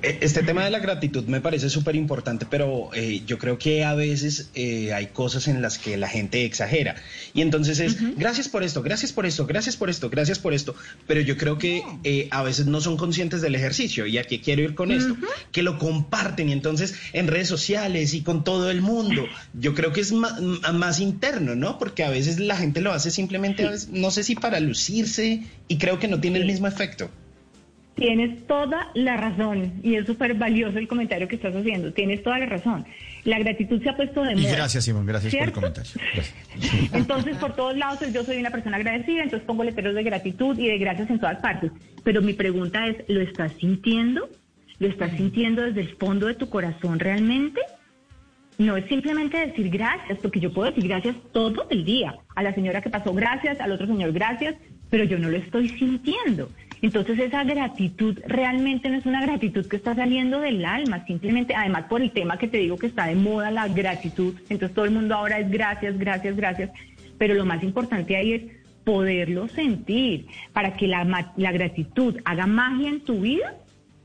Este 0.00 0.42
tema 0.42 0.64
de 0.64 0.70
la 0.70 0.78
gratitud 0.78 1.24
me 1.24 1.40
parece 1.40 1.68
súper 1.68 1.96
importante, 1.96 2.46
pero 2.48 2.90
eh, 2.94 3.22
yo 3.26 3.38
creo 3.38 3.58
que 3.58 3.84
a 3.84 3.94
veces 3.94 4.50
eh, 4.54 4.92
hay 4.94 5.08
cosas 5.08 5.48
en 5.48 5.60
las 5.60 5.78
que 5.78 5.96
la 5.98 6.08
gente 6.08 6.44
exagera. 6.44 6.96
Y 7.34 7.42
entonces 7.42 7.78
es, 7.78 8.16
gracias 8.16 8.48
por 8.48 8.62
esto, 8.62 8.82
gracias 8.82 9.12
por 9.12 9.26
esto, 9.26 9.46
gracias 9.46 9.76
por 9.76 9.90
esto, 9.90 10.08
gracias 10.08 10.38
por 10.38 10.54
esto. 10.54 10.74
Pero 11.06 11.20
yo 11.20 11.36
creo 11.36 11.58
que 11.58 11.82
eh, 12.04 12.28
a 12.30 12.42
veces 12.42 12.66
no 12.66 12.80
son 12.80 12.96
conscientes 12.96 13.42
del 13.42 13.54
ejercicio. 13.54 14.06
¿Y 14.06 14.16
a 14.16 14.24
qué 14.24 14.40
quiero 14.40 14.62
ir 14.62 14.74
con 14.74 14.92
esto? 14.92 15.14
Que 15.50 15.62
lo 15.62 15.78
comparten 15.78 16.48
y 16.48 16.52
entonces 16.52 16.94
en 17.12 17.28
redes 17.28 17.48
sociales 17.48 18.14
y 18.14 18.22
con 18.22 18.44
todo 18.44 18.70
el 18.70 18.80
mundo. 18.80 19.26
Yo 19.52 19.74
creo 19.74 19.92
que 19.92 20.00
es 20.00 20.12
más, 20.12 21.00
interno, 21.00 21.54
¿no? 21.54 21.78
Porque 21.78 22.04
a 22.04 22.10
veces 22.10 22.38
la 22.38 22.56
gente 22.56 22.80
lo 22.80 22.92
hace 22.92 23.10
simplemente, 23.10 23.66
a 23.66 23.70
veces, 23.70 23.88
no 23.90 24.10
sé 24.10 24.24
si 24.24 24.36
para 24.36 24.60
lucirse 24.60 25.42
y 25.68 25.78
creo 25.78 25.98
que 25.98 26.08
no 26.08 26.20
tiene 26.20 26.38
el 26.38 26.46
mismo 26.46 26.66
efecto. 26.66 27.10
Tienes 27.94 28.46
toda 28.46 28.90
la 28.94 29.16
razón 29.16 29.74
y 29.82 29.96
es 29.96 30.06
súper 30.06 30.34
valioso 30.34 30.78
el 30.78 30.88
comentario 30.88 31.28
que 31.28 31.36
estás 31.36 31.54
haciendo. 31.54 31.92
Tienes 31.92 32.22
toda 32.22 32.38
la 32.38 32.46
razón. 32.46 32.84
La 33.24 33.38
gratitud 33.38 33.82
se 33.82 33.90
ha 33.90 33.96
puesto 33.96 34.22
de 34.24 34.32
Y 34.32 34.36
moda. 34.36 34.52
gracias, 34.56 34.84
Simón. 34.84 35.06
Gracias 35.06 35.34
por 35.34 35.44
el 35.44 35.52
comentario. 35.52 35.92
Gracias. 36.14 36.34
Entonces, 36.92 37.36
por 37.36 37.54
todos 37.54 37.76
lados, 37.76 38.00
yo 38.12 38.24
soy 38.24 38.38
una 38.38 38.50
persona 38.50 38.76
agradecida, 38.78 39.22
entonces 39.22 39.46
pongo 39.46 39.62
letreros 39.62 39.94
de 39.94 40.02
gratitud 40.02 40.58
y 40.58 40.68
de 40.68 40.78
gracias 40.78 41.10
en 41.10 41.20
todas 41.20 41.38
partes. 41.40 41.70
Pero 42.02 42.22
mi 42.22 42.32
pregunta 42.32 42.86
es, 42.88 42.96
¿lo 43.08 43.20
estás 43.20 43.52
sintiendo? 43.60 44.28
¿Lo 44.78 44.88
estás 44.88 45.12
sintiendo 45.16 45.62
desde 45.62 45.82
el 45.82 45.96
fondo 45.96 46.26
de 46.26 46.34
tu 46.34 46.48
corazón 46.48 46.98
realmente? 46.98 47.60
No 48.58 48.76
es 48.76 48.86
simplemente 48.86 49.38
decir 49.38 49.70
gracias, 49.70 50.18
porque 50.20 50.40
yo 50.40 50.52
puedo 50.52 50.70
decir 50.70 50.88
gracias 50.88 51.14
todo 51.32 51.66
el 51.70 51.84
día. 51.84 52.16
A 52.34 52.42
la 52.42 52.54
señora 52.54 52.80
que 52.80 52.90
pasó 52.90 53.12
gracias, 53.14 53.60
al 53.60 53.72
otro 53.72 53.86
señor 53.86 54.12
gracias, 54.12 54.56
pero 54.90 55.04
yo 55.04 55.18
no 55.18 55.28
lo 55.30 55.36
estoy 55.36 55.68
sintiendo. 55.68 56.50
Entonces 56.82 57.18
esa 57.18 57.44
gratitud 57.44 58.18
realmente 58.26 58.90
no 58.90 58.98
es 58.98 59.06
una 59.06 59.22
gratitud 59.22 59.66
que 59.66 59.76
está 59.76 59.94
saliendo 59.94 60.40
del 60.40 60.64
alma, 60.64 61.04
simplemente, 61.06 61.54
además 61.54 61.84
por 61.88 62.02
el 62.02 62.10
tema 62.10 62.36
que 62.38 62.48
te 62.48 62.58
digo 62.58 62.76
que 62.76 62.88
está 62.88 63.06
de 63.06 63.14
moda 63.14 63.50
la 63.52 63.68
gratitud, 63.68 64.34
entonces 64.50 64.74
todo 64.74 64.84
el 64.84 64.90
mundo 64.90 65.14
ahora 65.14 65.38
es 65.38 65.48
gracias, 65.50 65.96
gracias, 65.96 66.36
gracias, 66.36 66.70
pero 67.18 67.34
lo 67.34 67.44
más 67.46 67.62
importante 67.62 68.16
ahí 68.16 68.32
es 68.32 68.42
poderlo 68.84 69.46
sentir, 69.46 70.26
para 70.52 70.76
que 70.76 70.88
la, 70.88 71.32
la 71.36 71.52
gratitud 71.52 72.16
haga 72.24 72.46
magia 72.48 72.88
en 72.88 73.00
tu 73.00 73.20
vida, 73.20 73.54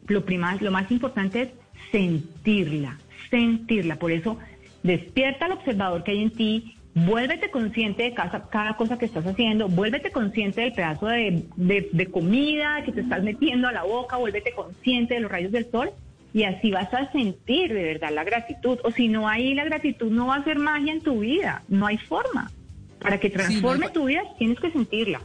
lo, 0.08 0.24
prima- 0.24 0.56
lo 0.62 0.70
más 0.72 0.92
importante 0.92 1.42
es 1.42 1.50
sentirla, 1.92 3.00
sentirla. 3.32 3.96
Por 3.96 4.12
eso, 4.12 4.38
despierta 4.84 5.46
al 5.48 5.54
observador 5.54 6.04
que 6.04 6.12
hay 6.12 6.22
en 6.22 6.30
ti, 6.30 6.77
vuélvete 7.06 7.50
consciente 7.52 8.04
de 8.04 8.14
cada, 8.14 8.50
cada 8.50 8.76
cosa 8.76 8.98
que 8.98 9.06
estás 9.06 9.26
haciendo, 9.26 9.68
vuélvete 9.68 10.12
consciente 10.12 10.62
del 10.62 10.74
pedazo 10.74 11.08
de, 11.08 11.44
de- 11.56 11.90
de 11.92 12.06
comida 12.08 12.82
que 12.86 12.92
te 12.92 13.02
estás 13.02 13.24
metiendo 13.24 13.68
a 13.68 13.72
la 13.72 13.84
boca, 13.84 14.18
vuélvete 14.18 14.54
consciente 14.54 15.14
de 15.16 15.20
los 15.22 15.32
rayos 15.32 15.52
del 15.52 15.70
sol 15.70 15.92
y 16.34 16.44
así 16.44 16.72
vas 16.72 16.94
a 16.94 17.12
sentir 17.12 17.74
de 17.74 17.84
verdad 17.84 18.12
la 18.12 18.24
gratitud. 18.24 18.80
O 18.84 18.92
si 18.92 19.08
no 19.08 19.28
hay 19.28 19.54
la 19.54 19.66
gratitud, 19.66 20.12
no 20.12 20.28
va 20.28 20.36
a 20.36 20.40
hacer 20.40 20.60
magia 20.60 20.92
en 20.94 21.02
tu 21.02 21.20
vida, 21.20 21.64
no 21.68 21.86
hay 21.88 21.98
forma. 21.98 22.52
Para 23.00 23.20
que 23.20 23.30
transforme 23.30 23.88
hay- 23.88 23.94
tu 23.94 24.06
vida, 24.06 24.24
tienes 24.40 24.60
que 24.60 24.72
sentirla. 24.72 25.22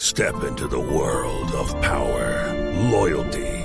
Step 0.00 0.34
into 0.48 0.68
the 0.68 0.76
world 0.76 1.52
of 1.54 1.72
power, 1.80 2.54
loyalty, 2.90 3.64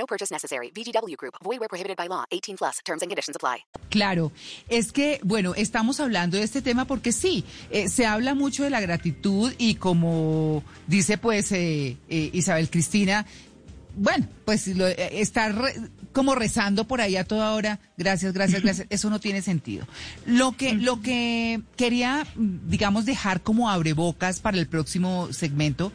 No 0.00 0.06
purchase 0.06 0.32
necessary. 0.32 0.70
VGW 0.74 1.16
Group. 1.18 1.34
Void 1.44 1.60
where 1.60 1.68
prohibited 1.68 1.96
by 1.98 2.08
law. 2.08 2.24
18 2.30 2.56
plus. 2.56 2.78
Terms 2.84 3.02
and 3.02 3.10
conditions 3.10 3.36
apply. 3.36 3.58
Claro, 3.90 4.32
es 4.70 4.92
que, 4.92 5.20
bueno, 5.22 5.52
estamos 5.54 6.00
hablando 6.00 6.38
de 6.38 6.44
este 6.44 6.62
tema 6.62 6.86
porque 6.86 7.12
sí, 7.12 7.44
eh, 7.70 7.88
se 7.90 8.06
habla 8.06 8.34
mucho 8.34 8.64
de 8.64 8.70
la 8.70 8.80
gratitud 8.80 9.52
y 9.58 9.74
como 9.74 10.62
dice 10.86 11.18
pues 11.18 11.52
eh, 11.52 11.96
eh, 12.08 12.30
Isabel 12.32 12.70
Cristina, 12.70 13.26
bueno, 13.96 14.26
pues 14.44 14.68
lo, 14.68 14.86
eh, 14.86 15.20
estar 15.20 15.54
re- 15.54 15.74
como 16.12 16.34
rezando 16.36 16.84
por 16.86 17.00
ahí 17.00 17.16
a 17.16 17.24
toda 17.24 17.52
hora, 17.52 17.80
gracias, 17.96 18.32
gracias, 18.32 18.62
gracias, 18.62 18.86
eso 18.90 19.10
no 19.10 19.18
tiene 19.20 19.42
sentido. 19.42 19.86
Lo 20.26 20.52
que, 20.56 20.72
lo 20.74 21.02
que 21.02 21.60
quería, 21.76 22.26
digamos, 22.36 23.04
dejar 23.06 23.42
como 23.42 23.68
abrebocas 23.68 24.40
para 24.40 24.56
el 24.58 24.66
próximo 24.68 25.32
segmento 25.32 25.92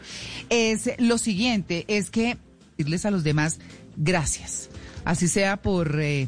es 0.49 0.91
lo 0.99 1.17
siguiente, 1.17 1.85
es 1.87 2.09
que 2.09 2.37
decirles 2.77 3.05
a 3.05 3.11
los 3.11 3.23
demás 3.23 3.59
gracias, 3.97 4.69
así 5.03 5.27
sea 5.27 5.57
por... 5.57 5.99
eh, 5.99 6.27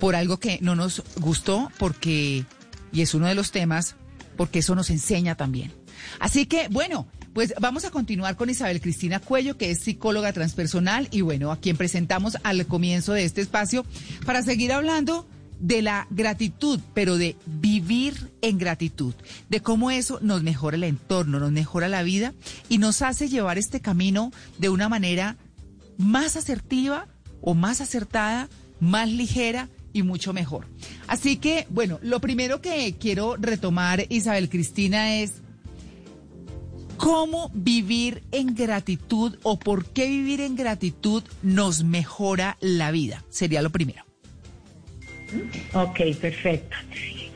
por 0.00 0.16
algo 0.16 0.40
que 0.40 0.58
no 0.62 0.74
nos 0.74 1.02
gustó, 1.20 1.70
porque, 1.78 2.46
y 2.90 3.02
es 3.02 3.14
uno 3.14 3.26
de 3.26 3.34
los 3.34 3.52
temas, 3.52 3.96
porque 4.36 4.60
eso 4.60 4.74
nos 4.74 4.88
enseña 4.88 5.36
también. 5.36 5.72
Así 6.18 6.46
que, 6.46 6.68
bueno, 6.68 7.06
pues 7.34 7.52
vamos 7.60 7.84
a 7.84 7.90
continuar 7.90 8.34
con 8.34 8.48
Isabel 8.48 8.80
Cristina 8.80 9.20
Cuello, 9.20 9.58
que 9.58 9.70
es 9.70 9.80
psicóloga 9.80 10.32
transpersonal, 10.32 11.06
y 11.10 11.20
bueno, 11.20 11.52
a 11.52 11.60
quien 11.60 11.76
presentamos 11.76 12.38
al 12.42 12.66
comienzo 12.66 13.12
de 13.12 13.24
este 13.24 13.42
espacio, 13.42 13.84
para 14.24 14.42
seguir 14.42 14.72
hablando 14.72 15.28
de 15.60 15.82
la 15.82 16.06
gratitud, 16.08 16.80
pero 16.94 17.18
de 17.18 17.36
vivir 17.44 18.32
en 18.40 18.56
gratitud, 18.56 19.14
de 19.50 19.60
cómo 19.60 19.90
eso 19.90 20.18
nos 20.22 20.42
mejora 20.42 20.78
el 20.78 20.84
entorno, 20.84 21.38
nos 21.38 21.52
mejora 21.52 21.88
la 21.88 22.02
vida 22.02 22.32
y 22.70 22.78
nos 22.78 23.02
hace 23.02 23.28
llevar 23.28 23.58
este 23.58 23.80
camino 23.80 24.32
de 24.56 24.70
una 24.70 24.88
manera 24.88 25.36
más 26.00 26.36
asertiva 26.36 27.06
o 27.40 27.54
más 27.54 27.80
acertada, 27.80 28.48
más 28.80 29.10
ligera 29.10 29.68
y 29.92 30.02
mucho 30.02 30.32
mejor. 30.32 30.66
Así 31.06 31.36
que, 31.36 31.66
bueno, 31.70 31.98
lo 32.02 32.20
primero 32.20 32.60
que 32.60 32.94
quiero 32.98 33.36
retomar, 33.36 34.04
Isabel 34.08 34.48
Cristina, 34.48 35.16
es 35.16 35.42
cómo 36.96 37.50
vivir 37.54 38.22
en 38.30 38.54
gratitud 38.54 39.36
o 39.42 39.58
por 39.58 39.86
qué 39.86 40.06
vivir 40.06 40.40
en 40.40 40.56
gratitud 40.56 41.22
nos 41.42 41.84
mejora 41.84 42.56
la 42.60 42.90
vida. 42.90 43.24
Sería 43.30 43.62
lo 43.62 43.70
primero. 43.70 44.04
Ok, 45.72 46.00
perfecto. 46.20 46.76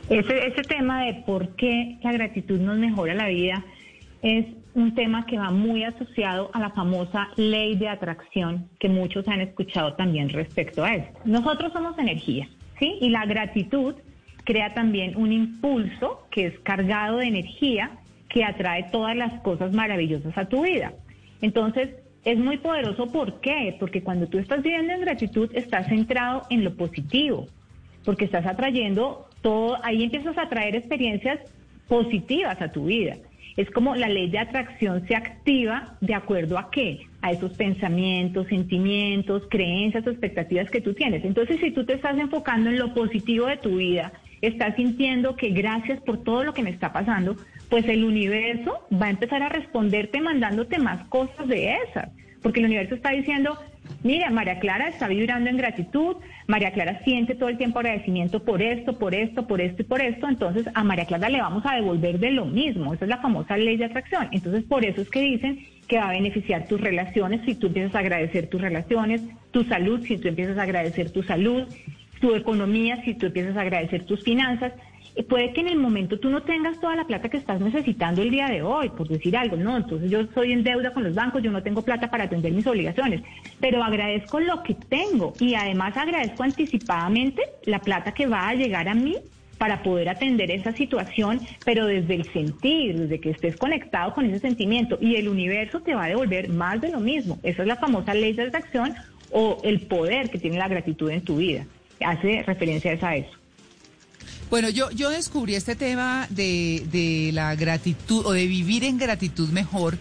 Ese, 0.09 0.47
ese 0.47 0.61
tema 0.63 1.05
de 1.05 1.15
por 1.25 1.55
qué 1.55 1.97
la 2.03 2.11
gratitud 2.11 2.59
nos 2.59 2.77
mejora 2.77 3.15
la 3.15 3.27
vida 3.27 3.65
es 4.21 4.45
un 4.75 4.93
tema 4.93 5.25
que 5.25 5.37
va 5.37 5.51
muy 5.51 5.83
asociado 5.83 6.51
a 6.53 6.59
la 6.59 6.69
famosa 6.69 7.29
ley 7.37 7.75
de 7.75 7.87
atracción 7.87 8.69
que 8.77 8.89
muchos 8.89 9.27
han 9.27 9.41
escuchado 9.41 9.93
también 9.93 10.29
respecto 10.29 10.83
a 10.83 10.95
esto. 10.95 11.19
Nosotros 11.25 11.71
somos 11.73 11.97
energía, 11.97 12.47
¿sí? 12.77 12.97
Y 13.01 13.09
la 13.09 13.25
gratitud 13.25 13.95
crea 14.43 14.73
también 14.73 15.15
un 15.15 15.31
impulso 15.31 16.27
que 16.29 16.47
es 16.47 16.59
cargado 16.59 17.17
de 17.17 17.27
energía 17.27 17.91
que 18.29 18.43
atrae 18.43 18.83
todas 18.91 19.15
las 19.15 19.41
cosas 19.41 19.73
maravillosas 19.73 20.37
a 20.37 20.45
tu 20.45 20.63
vida. 20.63 20.93
Entonces, 21.41 21.95
es 22.25 22.37
muy 22.37 22.57
poderoso, 22.57 23.07
¿por 23.11 23.39
qué? 23.39 23.77
Porque 23.79 24.03
cuando 24.03 24.27
tú 24.27 24.39
estás 24.39 24.61
viviendo 24.61 24.91
en 24.93 25.01
gratitud, 25.01 25.49
estás 25.53 25.87
centrado 25.87 26.41
en 26.49 26.63
lo 26.63 26.75
positivo, 26.75 27.47
porque 28.03 28.25
estás 28.25 28.45
atrayendo 28.45 29.29
todo, 29.41 29.77
ahí 29.83 30.03
empiezas 30.03 30.37
a 30.37 30.43
atraer 30.43 30.75
experiencias 30.75 31.39
positivas 31.87 32.61
a 32.61 32.71
tu 32.71 32.85
vida. 32.85 33.15
Es 33.57 33.69
como 33.71 33.95
la 33.95 34.09
ley 34.09 34.29
de 34.29 34.39
atracción 34.39 35.07
se 35.07 35.15
activa 35.15 35.95
de 36.01 36.13
acuerdo 36.13 36.57
a 36.57 36.69
qué? 36.71 37.07
A 37.21 37.31
esos 37.31 37.53
pensamientos, 37.53 38.47
sentimientos, 38.47 39.43
creencias, 39.49 40.05
expectativas 40.05 40.69
que 40.69 40.81
tú 40.81 40.93
tienes. 40.93 41.23
Entonces, 41.23 41.59
si 41.61 41.71
tú 41.71 41.85
te 41.85 41.93
estás 41.93 42.17
enfocando 42.17 42.69
en 42.69 42.77
lo 42.77 42.93
positivo 42.93 43.47
de 43.47 43.57
tu 43.57 43.77
vida, 43.77 44.11
estás 44.41 44.75
sintiendo 44.75 45.35
que 45.37 45.49
gracias 45.49 46.01
por 46.01 46.23
todo 46.23 46.43
lo 46.43 46.53
que 46.53 46.63
me 46.63 46.69
está 46.69 46.91
pasando, 46.91 47.37
pues 47.69 47.87
el 47.87 48.03
universo 48.03 48.87
va 48.91 49.07
a 49.07 49.11
empezar 49.11 49.41
a 49.41 49.49
responderte 49.49 50.21
mandándote 50.21 50.77
más 50.77 51.07
cosas 51.07 51.47
de 51.47 51.75
esas, 51.89 52.09
porque 52.41 52.59
el 52.59 52.67
universo 52.67 52.95
está 52.95 53.11
diciendo, 53.11 53.57
mira, 54.03 54.29
María 54.29 54.59
Clara 54.59 54.89
está 54.89 55.07
vibrando 55.07 55.49
en 55.49 55.57
gratitud, 55.57 56.17
María 56.47 56.71
Clara 56.71 57.01
siente 57.03 57.35
todo 57.35 57.49
el 57.49 57.57
tiempo 57.57 57.79
agradecimiento 57.79 58.43
por 58.43 58.61
esto, 58.61 58.97
por 58.97 59.13
esto, 59.13 59.47
por 59.47 59.61
esto 59.61 59.81
y 59.81 59.85
por 59.85 60.01
esto, 60.01 60.27
entonces 60.27 60.67
a 60.73 60.83
María 60.83 61.05
Clara 61.05 61.29
le 61.29 61.41
vamos 61.41 61.63
a 61.65 61.75
devolver 61.75 62.19
de 62.19 62.31
lo 62.31 62.45
mismo, 62.45 62.93
esa 62.93 63.05
es 63.05 63.09
la 63.09 63.21
famosa 63.21 63.57
ley 63.57 63.77
de 63.77 63.85
atracción, 63.85 64.29
entonces 64.31 64.63
por 64.63 64.85
eso 64.85 65.01
es 65.01 65.09
que 65.09 65.21
dicen 65.21 65.59
que 65.87 65.97
va 65.97 66.09
a 66.09 66.13
beneficiar 66.13 66.67
tus 66.67 66.81
relaciones 66.81 67.41
si 67.45 67.55
tú 67.55 67.67
empiezas 67.67 67.95
a 67.95 67.99
agradecer 67.99 68.47
tus 68.47 68.61
relaciones, 68.61 69.21
tu 69.51 69.63
salud 69.63 70.03
si 70.05 70.17
tú 70.17 70.27
empiezas 70.27 70.57
a 70.57 70.63
agradecer 70.63 71.11
tu 71.11 71.23
salud, 71.23 71.67
tu 72.19 72.33
economía 72.33 73.03
si 73.03 73.13
tú 73.13 73.27
empiezas 73.27 73.57
a 73.57 73.61
agradecer 73.61 74.05
tus 74.05 74.23
finanzas, 74.23 74.73
puede 75.23 75.53
que 75.53 75.61
en 75.61 75.69
el 75.69 75.77
momento 75.77 76.19
tú 76.19 76.29
no 76.29 76.43
tengas 76.43 76.79
toda 76.79 76.95
la 76.95 77.05
plata 77.05 77.29
que 77.29 77.37
estás 77.37 77.61
necesitando 77.61 78.21
el 78.21 78.31
día 78.31 78.47
de 78.47 78.61
hoy, 78.61 78.89
por 78.89 79.07
decir 79.07 79.37
algo, 79.37 79.55
no, 79.55 79.77
entonces 79.77 80.09
yo 80.11 80.19
estoy 80.19 80.51
en 80.51 80.63
deuda 80.63 80.91
con 80.93 81.03
los 81.03 81.15
bancos, 81.15 81.41
yo 81.41 81.51
no 81.51 81.63
tengo 81.63 81.83
plata 81.83 82.09
para 82.09 82.25
atender 82.25 82.51
mis 82.51 82.67
obligaciones, 82.67 83.21
pero 83.59 83.83
agradezco 83.83 84.39
lo 84.39 84.61
que 84.63 84.75
tengo 84.75 85.33
y 85.39 85.55
además 85.55 85.95
agradezco 85.95 86.43
anticipadamente 86.43 87.41
la 87.65 87.79
plata 87.79 88.13
que 88.13 88.27
va 88.27 88.49
a 88.49 88.55
llegar 88.55 88.89
a 88.89 88.93
mí 88.93 89.15
para 89.57 89.83
poder 89.83 90.09
atender 90.09 90.51
esa 90.51 90.73
situación, 90.73 91.39
pero 91.63 91.85
desde 91.85 92.15
el 92.15 92.31
sentir, 92.33 92.99
desde 92.99 93.19
que 93.19 93.29
estés 93.29 93.55
conectado 93.55 94.13
con 94.13 94.25
ese 94.25 94.39
sentimiento 94.39 94.97
y 94.99 95.15
el 95.15 95.29
universo 95.29 95.79
te 95.79 95.95
va 95.95 96.05
a 96.05 96.07
devolver 96.07 96.49
más 96.49 96.81
de 96.81 96.91
lo 96.91 96.99
mismo. 96.99 97.39
Esa 97.41 97.61
es 97.61 97.67
la 97.67 97.77
famosa 97.77 98.13
ley 98.13 98.33
de 98.33 98.43
atracción 98.43 98.93
o 99.31 99.59
el 99.63 99.81
poder 99.81 100.29
que 100.29 100.39
tiene 100.39 100.57
la 100.57 100.67
gratitud 100.67 101.09
en 101.09 101.21
tu 101.21 101.37
vida. 101.37 101.65
Hace 102.05 102.43
referencia 102.43 102.97
a 103.01 103.15
eso. 103.15 103.44
Bueno, 104.49 104.69
yo, 104.69 104.91
yo 104.91 105.09
descubrí 105.09 105.55
este 105.55 105.75
tema 105.75 106.27
de, 106.29 106.85
de 106.91 107.31
la 107.33 107.55
gratitud 107.55 108.25
o 108.25 108.31
de 108.31 108.45
vivir 108.47 108.83
en 108.83 108.97
gratitud 108.97 109.49
mejor 109.49 109.97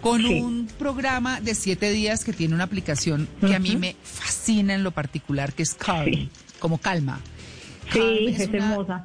con 0.00 0.24
un 0.24 0.68
programa 0.78 1.40
de 1.40 1.54
siete 1.54 1.90
días 1.90 2.24
que 2.24 2.32
tiene 2.32 2.54
una 2.54 2.64
aplicación 2.64 3.28
que 3.40 3.54
a 3.54 3.58
mí 3.58 3.76
me 3.76 3.96
fascina 4.02 4.74
en 4.74 4.84
lo 4.84 4.92
particular, 4.92 5.52
que 5.52 5.62
es 5.62 5.74
Calm, 5.74 6.28
como 6.58 6.78
calma. 6.78 7.20
Sí, 7.92 8.26
es, 8.28 8.40
hermosa. 8.52 9.02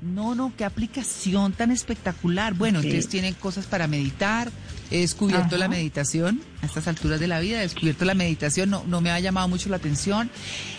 no, 0.00 0.34
no, 0.34 0.52
qué 0.56 0.64
aplicación 0.64 1.52
tan 1.52 1.70
espectacular. 1.70 2.54
Bueno, 2.54 2.78
entonces 2.78 3.08
tienen 3.08 3.34
cosas 3.34 3.66
para 3.66 3.86
meditar. 3.86 4.50
He 4.94 5.00
descubierto 5.00 5.56
la 5.56 5.66
meditación 5.66 6.40
a 6.62 6.66
estas 6.66 6.86
alturas 6.86 7.18
de 7.18 7.26
la 7.26 7.40
vida, 7.40 7.58
he 7.58 7.62
descubierto 7.62 8.04
la 8.04 8.14
meditación, 8.14 8.70
no, 8.70 8.84
no 8.86 9.00
me 9.00 9.10
ha 9.10 9.18
llamado 9.18 9.48
mucho 9.48 9.68
la 9.68 9.74
atención. 9.74 10.30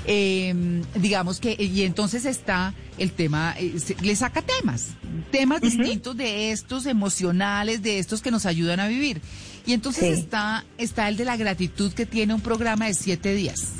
Em, 0.06 0.84
digamos 0.96 1.42
que, 1.42 1.62
y 1.62 1.82
entonces 1.82 2.24
está 2.24 2.74
el 2.98 3.12
tema, 3.12 3.56
eh, 3.60 3.76
le 4.02 4.16
saca 4.16 4.42
temas, 4.42 4.92
temas 5.32 5.60
distintos 5.60 6.16
de 6.16 6.54
estos 6.54 6.86
emocionales, 6.86 7.82
de 7.82 8.00
estos 8.00 8.22
que 8.22 8.32
nos 8.32 8.46
ayudan 8.46 8.80
a 8.80 8.88
vivir. 8.88 9.20
Y 9.66 9.74
entonces 9.74 10.18
está, 10.18 10.64
está 10.78 11.10
el 11.10 11.18
de 11.18 11.26
la 11.26 11.36
gratitud 11.36 11.92
que 11.92 12.06
tiene 12.06 12.34
un 12.34 12.40
programa 12.40 12.86
de 12.86 12.94
siete 12.94 13.36
días. 13.36 13.74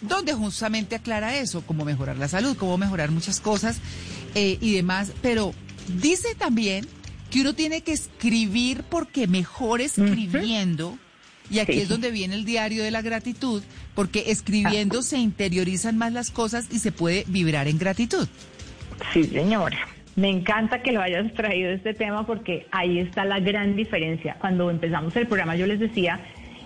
Donde 0.00 0.32
justamente 0.32 0.94
aclara 0.94 1.36
eso, 1.36 1.64
cómo 1.66 1.84
mejorar 1.84 2.18
la 2.18 2.28
salud, 2.28 2.56
cómo 2.56 2.78
mejorar 2.78 3.10
muchas 3.10 3.40
cosas 3.40 3.78
eh, 4.36 4.58
y 4.60 4.74
demás, 4.74 5.10
pero 5.22 5.52
dice 6.00 6.36
también 6.36 6.86
que 7.34 7.40
uno 7.40 7.52
tiene 7.52 7.80
que 7.80 7.90
escribir 7.90 8.84
porque 8.88 9.26
mejor 9.26 9.80
escribiendo, 9.80 10.96
y 11.50 11.58
aquí 11.58 11.80
es 11.80 11.88
donde 11.88 12.12
viene 12.12 12.36
el 12.36 12.44
diario 12.44 12.84
de 12.84 12.92
la 12.92 13.02
gratitud, 13.02 13.60
porque 13.96 14.26
escribiendo 14.28 15.02
se 15.02 15.18
interiorizan 15.18 15.98
más 15.98 16.12
las 16.12 16.30
cosas 16.30 16.68
y 16.70 16.78
se 16.78 16.92
puede 16.92 17.24
vibrar 17.26 17.66
en 17.66 17.76
gratitud. 17.76 18.28
Sí, 19.12 19.24
señora. 19.24 19.76
Me 20.14 20.30
encanta 20.30 20.80
que 20.80 20.92
lo 20.92 21.02
hayas 21.02 21.34
traído 21.34 21.72
este 21.72 21.92
tema 21.92 22.24
porque 22.24 22.68
ahí 22.70 23.00
está 23.00 23.24
la 23.24 23.40
gran 23.40 23.74
diferencia. 23.74 24.36
Cuando 24.38 24.70
empezamos 24.70 25.16
el 25.16 25.26
programa 25.26 25.56
yo 25.56 25.66
les 25.66 25.80
decía 25.80 26.20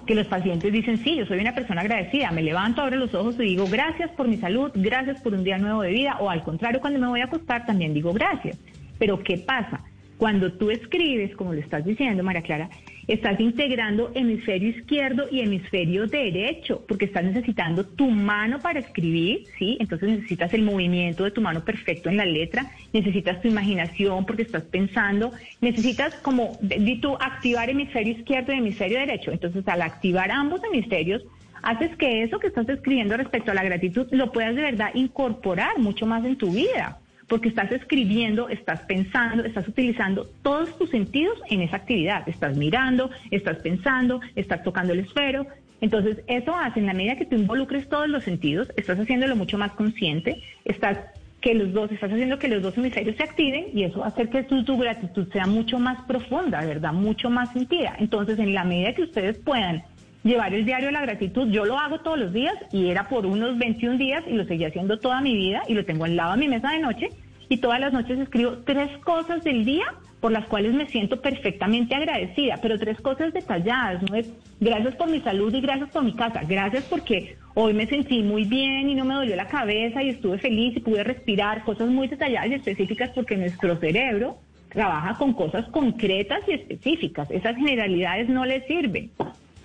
que 0.06 0.14
los 0.14 0.26
pacientes 0.26 0.70
dicen, 0.70 1.02
sí, 1.02 1.16
yo 1.16 1.24
soy 1.24 1.38
una 1.38 1.54
persona 1.54 1.80
agradecida, 1.80 2.30
me 2.30 2.42
levanto, 2.42 2.82
abro 2.82 2.96
los 2.96 3.14
ojos 3.14 3.36
y 3.38 3.44
digo, 3.44 3.66
gracias 3.70 4.10
por 4.10 4.28
mi 4.28 4.36
salud, 4.36 4.70
gracias 4.74 5.18
por 5.22 5.32
un 5.32 5.44
día 5.44 5.56
nuevo 5.56 5.80
de 5.80 5.92
vida, 5.92 6.18
o 6.20 6.28
al 6.28 6.42
contrario, 6.42 6.82
cuando 6.82 6.98
me 6.98 7.06
voy 7.06 7.22
a 7.22 7.24
acostar 7.24 7.64
también 7.64 7.94
digo, 7.94 8.12
gracias. 8.12 8.58
Pero 8.98 9.22
¿qué 9.22 9.38
pasa? 9.38 9.82
Cuando 10.18 10.52
tú 10.52 10.70
escribes, 10.70 11.34
como 11.36 11.54
le 11.54 11.60
estás 11.60 11.84
diciendo, 11.84 12.24
María 12.24 12.42
Clara, 12.42 12.68
estás 13.06 13.38
integrando 13.38 14.10
hemisferio 14.14 14.70
izquierdo 14.70 15.28
y 15.30 15.40
hemisferio 15.40 16.08
derecho, 16.08 16.84
porque 16.88 17.04
estás 17.04 17.22
necesitando 17.22 17.84
tu 17.84 18.10
mano 18.10 18.58
para 18.58 18.80
escribir, 18.80 19.44
¿sí? 19.58 19.78
Entonces 19.80 20.08
necesitas 20.08 20.52
el 20.54 20.62
movimiento 20.62 21.22
de 21.22 21.30
tu 21.30 21.40
mano 21.40 21.64
perfecto 21.64 22.08
en 22.10 22.16
la 22.16 22.26
letra, 22.26 22.66
necesitas 22.92 23.40
tu 23.40 23.46
imaginación 23.46 24.26
porque 24.26 24.42
estás 24.42 24.64
pensando, 24.64 25.30
necesitas 25.60 26.16
como, 26.16 26.58
di 26.60 27.00
tú, 27.00 27.14
activar 27.14 27.70
hemisferio 27.70 28.14
izquierdo 28.14 28.52
y 28.52 28.58
hemisferio 28.58 28.98
derecho. 28.98 29.30
Entonces 29.30 29.66
al 29.68 29.82
activar 29.82 30.32
ambos 30.32 30.60
hemisferios, 30.64 31.22
haces 31.62 31.94
que 31.96 32.24
eso 32.24 32.40
que 32.40 32.48
estás 32.48 32.68
escribiendo 32.68 33.16
respecto 33.16 33.52
a 33.52 33.54
la 33.54 33.62
gratitud 33.62 34.08
lo 34.10 34.32
puedas 34.32 34.56
de 34.56 34.62
verdad 34.62 34.90
incorporar 34.94 35.78
mucho 35.78 36.06
más 36.06 36.24
en 36.24 36.36
tu 36.36 36.50
vida 36.50 36.98
porque 37.28 37.48
estás 37.48 37.70
escribiendo, 37.72 38.48
estás 38.48 38.80
pensando, 38.82 39.44
estás 39.44 39.68
utilizando 39.68 40.26
todos 40.42 40.76
tus 40.78 40.90
sentidos 40.90 41.38
en 41.50 41.62
esa 41.62 41.76
actividad. 41.76 42.28
Estás 42.28 42.56
mirando, 42.56 43.10
estás 43.30 43.58
pensando, 43.58 44.20
estás 44.34 44.62
tocando 44.62 44.94
el 44.94 45.00
esfero. 45.00 45.46
Entonces, 45.80 46.18
eso 46.26 46.56
hace, 46.56 46.80
en 46.80 46.86
la 46.86 46.94
medida 46.94 47.16
que 47.16 47.26
tú 47.26 47.36
involucres 47.36 47.88
todos 47.88 48.08
los 48.08 48.24
sentidos, 48.24 48.68
estás 48.76 48.98
haciéndolo 48.98 49.36
mucho 49.36 49.58
más 49.58 49.72
consciente, 49.72 50.42
estás 50.64 50.98
que 51.40 51.54
los 51.54 51.72
dos, 51.72 51.92
estás 51.92 52.10
haciendo 52.10 52.38
que 52.38 52.48
los 52.48 52.62
dos 52.62 52.76
hemisferios 52.76 53.16
se 53.16 53.22
activen 53.22 53.66
y 53.72 53.84
eso 53.84 54.02
hace 54.02 54.28
que 54.28 54.42
tu, 54.42 54.64
tu 54.64 54.76
gratitud 54.76 55.30
sea 55.32 55.46
mucho 55.46 55.78
más 55.78 56.02
profunda, 56.04 56.64
¿verdad? 56.64 56.92
Mucho 56.92 57.30
más 57.30 57.52
sentida. 57.52 57.94
Entonces, 58.00 58.40
en 58.40 58.54
la 58.54 58.64
medida 58.64 58.92
que 58.94 59.02
ustedes 59.02 59.38
puedan 59.38 59.84
llevar 60.24 60.54
el 60.54 60.64
diario 60.64 60.86
de 60.86 60.92
la 60.92 61.02
gratitud. 61.02 61.48
Yo 61.50 61.64
lo 61.64 61.78
hago 61.78 62.00
todos 62.00 62.18
los 62.18 62.32
días 62.32 62.54
y 62.72 62.88
era 62.88 63.08
por 63.08 63.26
unos 63.26 63.58
21 63.58 63.98
días 63.98 64.24
y 64.26 64.32
lo 64.32 64.44
seguí 64.44 64.64
haciendo 64.64 64.98
toda 64.98 65.20
mi 65.20 65.34
vida 65.34 65.62
y 65.68 65.74
lo 65.74 65.84
tengo 65.84 66.04
al 66.04 66.16
lado 66.16 66.32
de 66.32 66.38
mi 66.38 66.48
mesa 66.48 66.70
de 66.70 66.80
noche 66.80 67.10
y 67.48 67.58
todas 67.58 67.80
las 67.80 67.92
noches 67.92 68.18
escribo 68.18 68.58
tres 68.64 68.90
cosas 68.98 69.42
del 69.44 69.64
día 69.64 69.86
por 70.20 70.32
las 70.32 70.46
cuales 70.46 70.74
me 70.74 70.86
siento 70.88 71.20
perfectamente 71.20 71.94
agradecida, 71.94 72.58
pero 72.60 72.78
tres 72.78 73.00
cosas 73.00 73.32
detalladas, 73.32 74.02
no 74.10 74.16
es 74.16 74.28
gracias 74.58 74.96
por 74.96 75.08
mi 75.08 75.20
salud 75.20 75.54
y 75.54 75.60
gracias 75.60 75.90
por 75.90 76.02
mi 76.02 76.12
casa, 76.12 76.42
gracias 76.46 76.84
porque 76.84 77.36
hoy 77.54 77.72
me 77.72 77.86
sentí 77.86 78.22
muy 78.22 78.44
bien 78.44 78.90
y 78.90 78.96
no 78.96 79.04
me 79.04 79.14
dolió 79.14 79.36
la 79.36 79.46
cabeza 79.46 80.02
y 80.02 80.10
estuve 80.10 80.38
feliz 80.38 80.76
y 80.76 80.80
pude 80.80 81.04
respirar, 81.04 81.62
cosas 81.62 81.88
muy 81.88 82.08
detalladas 82.08 82.50
y 82.50 82.54
específicas 82.54 83.10
porque 83.14 83.36
nuestro 83.36 83.76
cerebro 83.76 84.38
trabaja 84.70 85.16
con 85.16 85.34
cosas 85.34 85.68
concretas 85.68 86.40
y 86.48 86.52
específicas, 86.52 87.30
esas 87.30 87.56
generalidades 87.56 88.28
no 88.28 88.44
le 88.44 88.66
sirven. 88.66 89.10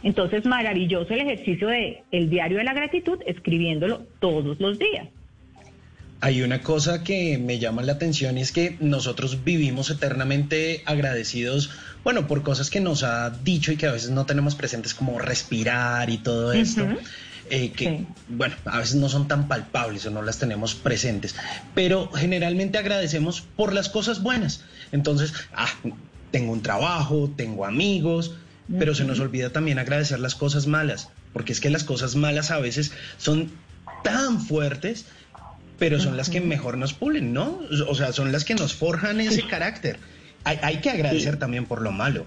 Entonces, 0.04 0.46
maravilloso 0.46 1.14
el 1.14 1.22
ejercicio 1.22 1.70
de 1.70 2.04
el 2.12 2.30
diario 2.30 2.58
de 2.58 2.66
la 2.66 2.74
gratitud, 2.74 3.20
escribiéndolo 3.26 4.02
todos 4.20 4.60
los 4.60 4.78
días. 4.78 5.08
Hay 6.20 6.42
una 6.42 6.62
cosa 6.62 7.04
que 7.04 7.38
me 7.38 7.60
llama 7.60 7.84
la 7.84 7.94
atención 7.94 8.38
y 8.38 8.42
es 8.42 8.54
que 8.54 8.78
nosotros 8.80 9.44
vivimos 9.44 9.90
eternamente 9.90 10.82
agradecidos, 10.86 11.70
bueno, 12.04 12.28
por 12.28 12.44
cosas 12.44 12.70
que 12.70 12.80
nos 12.80 13.04
ha 13.04 13.30
dicho 13.30 13.74
y 13.74 13.78
que 13.78 13.88
a 13.88 13.92
veces 13.92 14.12
no 14.12 14.26
tenemos 14.26 14.56
presentes 14.56 14.94
como 14.94 15.20
respirar 15.20 16.10
y 16.10 16.18
todo 16.18 16.54
esto. 16.54 16.88
Eh, 17.50 17.72
que, 17.72 18.06
bueno, 18.30 18.56
a 18.64 18.78
veces 18.80 18.96
no 18.96 19.10
son 19.10 19.28
tan 19.28 19.50
palpables 19.50 20.06
o 20.06 20.12
no 20.12 20.22
las 20.22 20.40
tenemos 20.40 20.76
presentes, 20.76 21.36
pero 21.76 22.10
generalmente 22.14 22.78
agradecemos 22.78 23.42
por 23.42 23.74
las 23.74 23.90
cosas 23.90 24.24
buenas. 24.24 24.64
Entonces, 24.94 25.34
ah, 25.54 25.68
tengo 26.32 26.54
un 26.54 26.62
trabajo, 26.62 27.30
tengo 27.36 27.66
amigos, 27.66 28.34
pero 28.78 28.96
se 28.96 29.06
nos 29.06 29.20
olvida 29.20 29.52
también 29.52 29.80
agradecer 29.80 30.20
las 30.20 30.36
cosas 30.36 30.68
malas, 30.68 31.10
porque 31.32 31.54
es 31.54 31.60
que 31.60 31.70
las 31.70 31.84
cosas 31.84 32.16
malas 32.16 32.52
a 32.52 32.60
veces 32.60 32.92
son 33.18 33.52
tan 34.04 34.42
fuertes 34.42 35.06
pero 35.80 36.00
son 36.00 36.16
las 36.18 36.30
que 36.30 36.40
mejor 36.40 36.78
nos 36.78 36.94
pulen, 36.94 37.34
¿no? 37.34 37.60
O 37.90 37.96
sea, 37.96 38.14
son 38.14 38.32
las 38.32 38.46
que 38.46 38.56
nos 38.56 38.74
forjan 38.74 39.20
ese 39.20 39.46
carácter. 39.48 39.98
Hay, 40.46 40.58
hay 40.62 40.78
que 40.78 40.90
agradecer 40.90 41.38
también 41.38 41.66
por 41.66 41.82
lo 41.82 41.92
malo. 41.92 42.26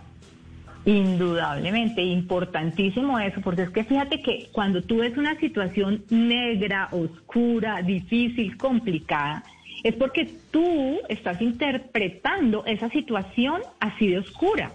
Indudablemente, 0.85 2.03
importantísimo 2.03 3.19
eso, 3.19 3.41
porque 3.41 3.63
es 3.63 3.71
que 3.71 3.85
fíjate 3.85 4.21
que 4.21 4.49
cuando 4.53 4.83
tú 4.83 4.99
ves 4.99 5.17
una 5.17 5.39
situación 5.41 6.05
negra, 6.11 6.89
oscura, 6.93 7.83
difícil, 7.83 8.57
complicada, 8.57 9.43
es 9.83 9.95
porque 9.95 10.31
tú 10.51 10.99
estás 11.09 11.41
interpretando 11.41 12.65
esa 12.67 12.91
situación 12.91 13.63
así 13.81 14.09
de 14.09 14.19
oscura 14.19 14.73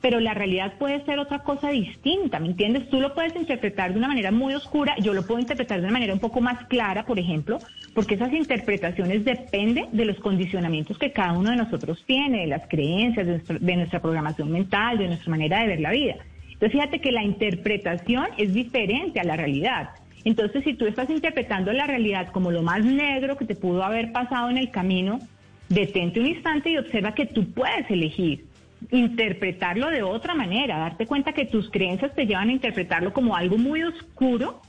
pero 0.00 0.20
la 0.20 0.34
realidad 0.34 0.74
puede 0.78 1.04
ser 1.04 1.18
otra 1.18 1.40
cosa 1.40 1.70
distinta, 1.70 2.38
¿me 2.38 2.48
entiendes? 2.48 2.88
Tú 2.88 3.00
lo 3.00 3.14
puedes 3.14 3.34
interpretar 3.36 3.92
de 3.92 3.98
una 3.98 4.08
manera 4.08 4.30
muy 4.30 4.54
oscura, 4.54 4.94
yo 4.98 5.14
lo 5.14 5.26
puedo 5.26 5.40
interpretar 5.40 5.78
de 5.78 5.84
una 5.84 5.92
manera 5.92 6.12
un 6.12 6.20
poco 6.20 6.40
más 6.40 6.66
clara, 6.66 7.04
por 7.04 7.18
ejemplo, 7.18 7.58
porque 7.94 8.14
esas 8.14 8.32
interpretaciones 8.32 9.24
dependen 9.24 9.86
de 9.92 10.04
los 10.04 10.18
condicionamientos 10.18 10.98
que 10.98 11.12
cada 11.12 11.32
uno 11.32 11.50
de 11.50 11.56
nosotros 11.56 12.02
tiene, 12.06 12.40
de 12.40 12.46
las 12.46 12.68
creencias, 12.68 13.26
de, 13.26 13.58
de 13.58 13.76
nuestra 13.76 14.00
programación 14.00 14.50
mental, 14.50 14.98
de 14.98 15.08
nuestra 15.08 15.30
manera 15.30 15.60
de 15.60 15.66
ver 15.68 15.80
la 15.80 15.90
vida. 15.90 16.16
Entonces, 16.58 16.72
fíjate 16.72 17.00
que 17.00 17.12
la 17.12 17.22
interpretación 17.22 18.26
es 18.36 18.52
diferente 18.52 19.20
a 19.20 19.24
la 19.24 19.36
realidad. 19.36 19.90
Entonces, 20.24 20.64
si 20.64 20.74
tú 20.74 20.86
estás 20.86 21.08
interpretando 21.08 21.72
la 21.72 21.86
realidad 21.86 22.32
como 22.32 22.50
lo 22.50 22.62
más 22.62 22.84
negro 22.84 23.36
que 23.36 23.44
te 23.44 23.54
pudo 23.54 23.84
haber 23.84 24.10
pasado 24.10 24.50
en 24.50 24.58
el 24.58 24.70
camino, 24.70 25.20
detente 25.68 26.18
un 26.18 26.26
instante 26.26 26.70
y 26.70 26.78
observa 26.78 27.14
que 27.14 27.26
tú 27.26 27.52
puedes 27.52 27.88
elegir 27.90 28.47
interpretarlo 28.90 29.90
de 29.90 30.02
otra 30.02 30.34
manera, 30.34 30.78
darte 30.78 31.06
cuenta 31.06 31.32
que 31.32 31.46
tus 31.46 31.70
creencias 31.70 32.14
te 32.14 32.26
llevan 32.26 32.48
a 32.48 32.52
interpretarlo 32.52 33.12
como 33.12 33.36
algo 33.36 33.58
muy 33.58 33.82
oscuro, 33.82 34.60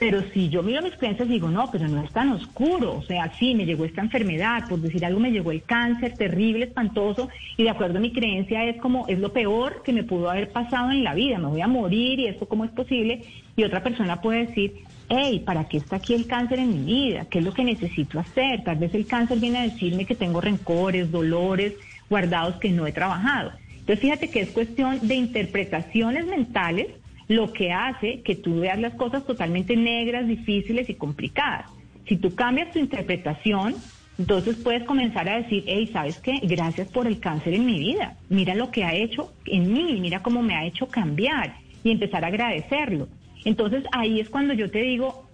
pero 0.00 0.22
si 0.32 0.48
yo 0.48 0.62
miro 0.62 0.80
mis 0.80 0.96
creencias 0.96 1.28
digo, 1.28 1.50
no, 1.50 1.70
pero 1.70 1.86
no 1.86 2.02
es 2.02 2.10
tan 2.10 2.30
oscuro, 2.30 2.96
o 2.96 3.02
sea, 3.02 3.30
sí, 3.38 3.54
me 3.54 3.66
llegó 3.66 3.84
esta 3.84 4.00
enfermedad, 4.00 4.66
por 4.66 4.80
decir 4.80 5.04
algo, 5.04 5.20
me 5.20 5.30
llegó 5.30 5.50
el 5.50 5.62
cáncer 5.62 6.14
terrible, 6.14 6.64
espantoso, 6.64 7.28
y 7.58 7.64
de 7.64 7.70
acuerdo 7.70 7.98
a 7.98 8.00
mi 8.00 8.10
creencia 8.10 8.64
es 8.64 8.80
como, 8.80 9.06
es 9.08 9.18
lo 9.18 9.34
peor 9.34 9.82
que 9.84 9.92
me 9.92 10.02
pudo 10.02 10.30
haber 10.30 10.52
pasado 10.52 10.90
en 10.90 11.04
la 11.04 11.12
vida, 11.12 11.38
me 11.38 11.48
voy 11.48 11.60
a 11.60 11.68
morir 11.68 12.18
y 12.18 12.28
esto 12.28 12.48
cómo 12.48 12.64
es 12.64 12.70
posible, 12.70 13.24
y 13.56 13.62
otra 13.62 13.82
persona 13.82 14.22
puede 14.22 14.46
decir, 14.46 14.72
hey, 15.10 15.42
¿para 15.44 15.68
qué 15.68 15.76
está 15.76 15.96
aquí 15.96 16.14
el 16.14 16.26
cáncer 16.26 16.60
en 16.60 16.70
mi 16.70 16.84
vida? 16.84 17.26
¿Qué 17.26 17.40
es 17.40 17.44
lo 17.44 17.52
que 17.52 17.64
necesito 17.64 18.18
hacer? 18.18 18.64
Tal 18.64 18.78
vez 18.78 18.94
el 18.94 19.06
cáncer 19.06 19.38
viene 19.38 19.58
a 19.58 19.62
decirme 19.64 20.06
que 20.06 20.14
tengo 20.14 20.40
rencores, 20.40 21.10
dolores, 21.10 21.74
guardados 22.10 22.56
que 22.56 22.70
no 22.70 22.86
he 22.86 22.92
trabajado. 22.92 23.52
Entonces 23.78 24.00
fíjate 24.00 24.28
que 24.28 24.40
es 24.40 24.50
cuestión 24.50 24.98
de 25.06 25.14
interpretaciones 25.14 26.26
mentales 26.26 26.88
lo 27.28 27.52
que 27.52 27.72
hace 27.72 28.22
que 28.22 28.34
tú 28.34 28.60
veas 28.60 28.78
las 28.78 28.94
cosas 28.94 29.24
totalmente 29.24 29.76
negras, 29.76 30.26
difíciles 30.26 30.90
y 30.90 30.94
complicadas. 30.94 31.70
Si 32.06 32.16
tú 32.16 32.34
cambias 32.34 32.72
tu 32.72 32.80
interpretación, 32.80 33.76
entonces 34.18 34.56
puedes 34.56 34.82
comenzar 34.82 35.28
a 35.28 35.40
decir, 35.40 35.62
hey, 35.66 35.88
¿sabes 35.92 36.18
qué? 36.18 36.40
Gracias 36.42 36.88
por 36.88 37.06
el 37.06 37.20
cáncer 37.20 37.54
en 37.54 37.64
mi 37.64 37.78
vida. 37.78 38.16
Mira 38.28 38.54
lo 38.54 38.70
que 38.70 38.84
ha 38.84 38.94
hecho 38.94 39.32
en 39.46 39.72
mí, 39.72 39.98
mira 40.00 40.22
cómo 40.22 40.42
me 40.42 40.56
ha 40.56 40.66
hecho 40.66 40.88
cambiar 40.88 41.54
y 41.84 41.92
empezar 41.92 42.24
a 42.24 42.28
agradecerlo. 42.28 43.08
Entonces 43.44 43.84
ahí 43.92 44.18
es 44.18 44.28
cuando 44.28 44.52
yo 44.52 44.70
te 44.70 44.82
digo, 44.82 45.26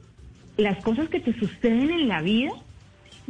las 0.59 0.83
cosas 0.85 1.09
que 1.09 1.21
te 1.21 1.33
suceden 1.33 1.91
en 1.91 2.09
la 2.09 2.21
vida 2.21 2.53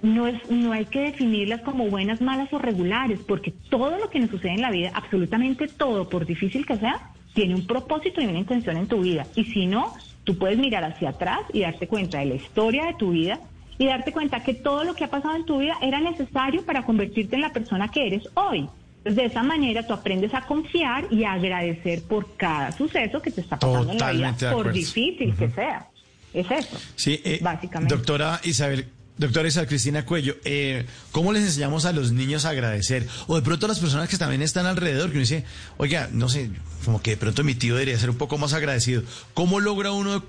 no, 0.02 0.26
es, 0.26 0.50
no 0.50 0.72
hay 0.72 0.86
que 0.86 1.00
definirlas 1.00 1.62
como 1.62 1.88
buenas, 1.88 2.20
malas 2.20 2.52
o 2.52 2.58
regulares, 2.58 3.20
porque 3.26 3.52
todo 3.70 3.98
lo 3.98 4.10
que 4.10 4.20
nos 4.20 4.30
sucede 4.30 4.52
en 4.52 4.62
la 4.62 4.70
vida, 4.70 4.90
absolutamente 4.94 5.68
todo, 5.68 6.08
por 6.08 6.26
difícil 6.26 6.66
que 6.66 6.76
sea, 6.76 7.10
tiene 7.34 7.54
un 7.54 7.66
propósito 7.66 8.20
y 8.20 8.26
una 8.26 8.38
intención 8.38 8.76
en 8.76 8.86
tu 8.86 9.00
vida. 9.00 9.26
Y 9.34 9.44
si 9.44 9.66
no, 9.66 9.94
tú 10.24 10.36
puedes 10.38 10.58
mirar 10.58 10.84
hacia 10.84 11.10
atrás 11.10 11.40
y 11.52 11.60
darte 11.60 11.86
cuenta 11.86 12.18
de 12.18 12.26
la 12.26 12.34
historia 12.34 12.86
de 12.86 12.94
tu 12.94 13.10
vida 13.10 13.40
y 13.78 13.86
darte 13.86 14.12
cuenta 14.12 14.42
que 14.42 14.54
todo 14.54 14.84
lo 14.84 14.94
que 14.94 15.04
ha 15.04 15.10
pasado 15.10 15.36
en 15.36 15.44
tu 15.44 15.58
vida 15.58 15.76
era 15.82 16.00
necesario 16.00 16.64
para 16.64 16.82
convertirte 16.82 17.36
en 17.36 17.42
la 17.42 17.52
persona 17.52 17.88
que 17.88 18.06
eres 18.06 18.28
hoy. 18.34 18.68
Entonces, 18.98 19.16
de 19.16 19.24
esa 19.26 19.42
manera 19.42 19.86
tú 19.86 19.92
aprendes 19.92 20.34
a 20.34 20.42
confiar 20.42 21.06
y 21.10 21.24
a 21.24 21.34
agradecer 21.34 22.02
por 22.02 22.36
cada 22.36 22.72
suceso 22.72 23.22
que 23.22 23.30
te 23.30 23.40
está 23.40 23.58
pasando 23.58 23.92
en 23.92 23.98
la 23.98 24.12
vida, 24.12 24.34
por 24.50 24.72
difícil 24.72 25.34
que 25.36 25.48
sea. 25.50 25.86
Es 26.34 26.50
eso. 26.50 26.76
Sí, 26.96 27.20
eh, 27.24 27.38
básicamente. 27.40 27.94
Doctora 27.94 28.40
Isabel, 28.44 28.86
Doctora 29.18 29.48
Isabel 29.48 29.68
Cristina 29.68 30.04
Cuello, 30.04 30.36
eh, 30.44 30.84
¿cómo 31.10 31.32
les 31.32 31.42
enseñamos 31.42 31.86
a 31.86 31.92
los 31.92 32.12
niños 32.12 32.44
a 32.44 32.50
agradecer? 32.50 33.06
O 33.26 33.36
de 33.36 33.42
pronto 33.42 33.64
a 33.64 33.68
las 33.70 33.78
personas 33.78 34.10
que 34.10 34.18
también 34.18 34.42
están 34.42 34.66
alrededor, 34.66 35.06
que 35.06 35.12
uno 35.12 35.20
dice, 35.20 35.44
oiga, 35.78 36.10
no 36.12 36.28
sé, 36.28 36.50
como 36.84 37.00
que 37.00 37.12
de 37.12 37.16
pronto 37.16 37.42
mi 37.42 37.54
tío 37.54 37.74
debería 37.74 37.98
ser 37.98 38.10
un 38.10 38.18
poco 38.18 38.36
más 38.36 38.52
agradecido. 38.52 39.02
¿Cómo 39.32 39.58
logra 39.58 39.92
uno 39.92 40.22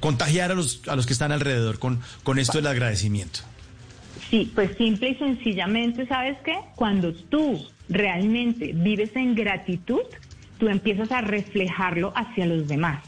contagiar 0.00 0.52
a 0.52 0.54
los, 0.54 0.80
a 0.88 0.96
los 0.96 1.06
que 1.06 1.12
están 1.12 1.32
alrededor 1.32 1.78
con, 1.78 2.00
con 2.22 2.38
esto 2.38 2.56
del 2.56 2.68
agradecimiento? 2.68 3.40
Sí, 4.30 4.50
pues 4.54 4.76
simple 4.78 5.10
y 5.10 5.14
sencillamente, 5.16 6.06
¿sabes 6.06 6.38
qué? 6.44 6.56
Cuando 6.76 7.12
tú 7.14 7.62
realmente 7.90 8.72
vives 8.74 9.14
en 9.16 9.34
gratitud, 9.34 10.00
tú 10.58 10.68
empiezas 10.68 11.12
a 11.12 11.20
reflejarlo 11.20 12.12
hacia 12.16 12.46
los 12.46 12.68
demás. 12.68 13.04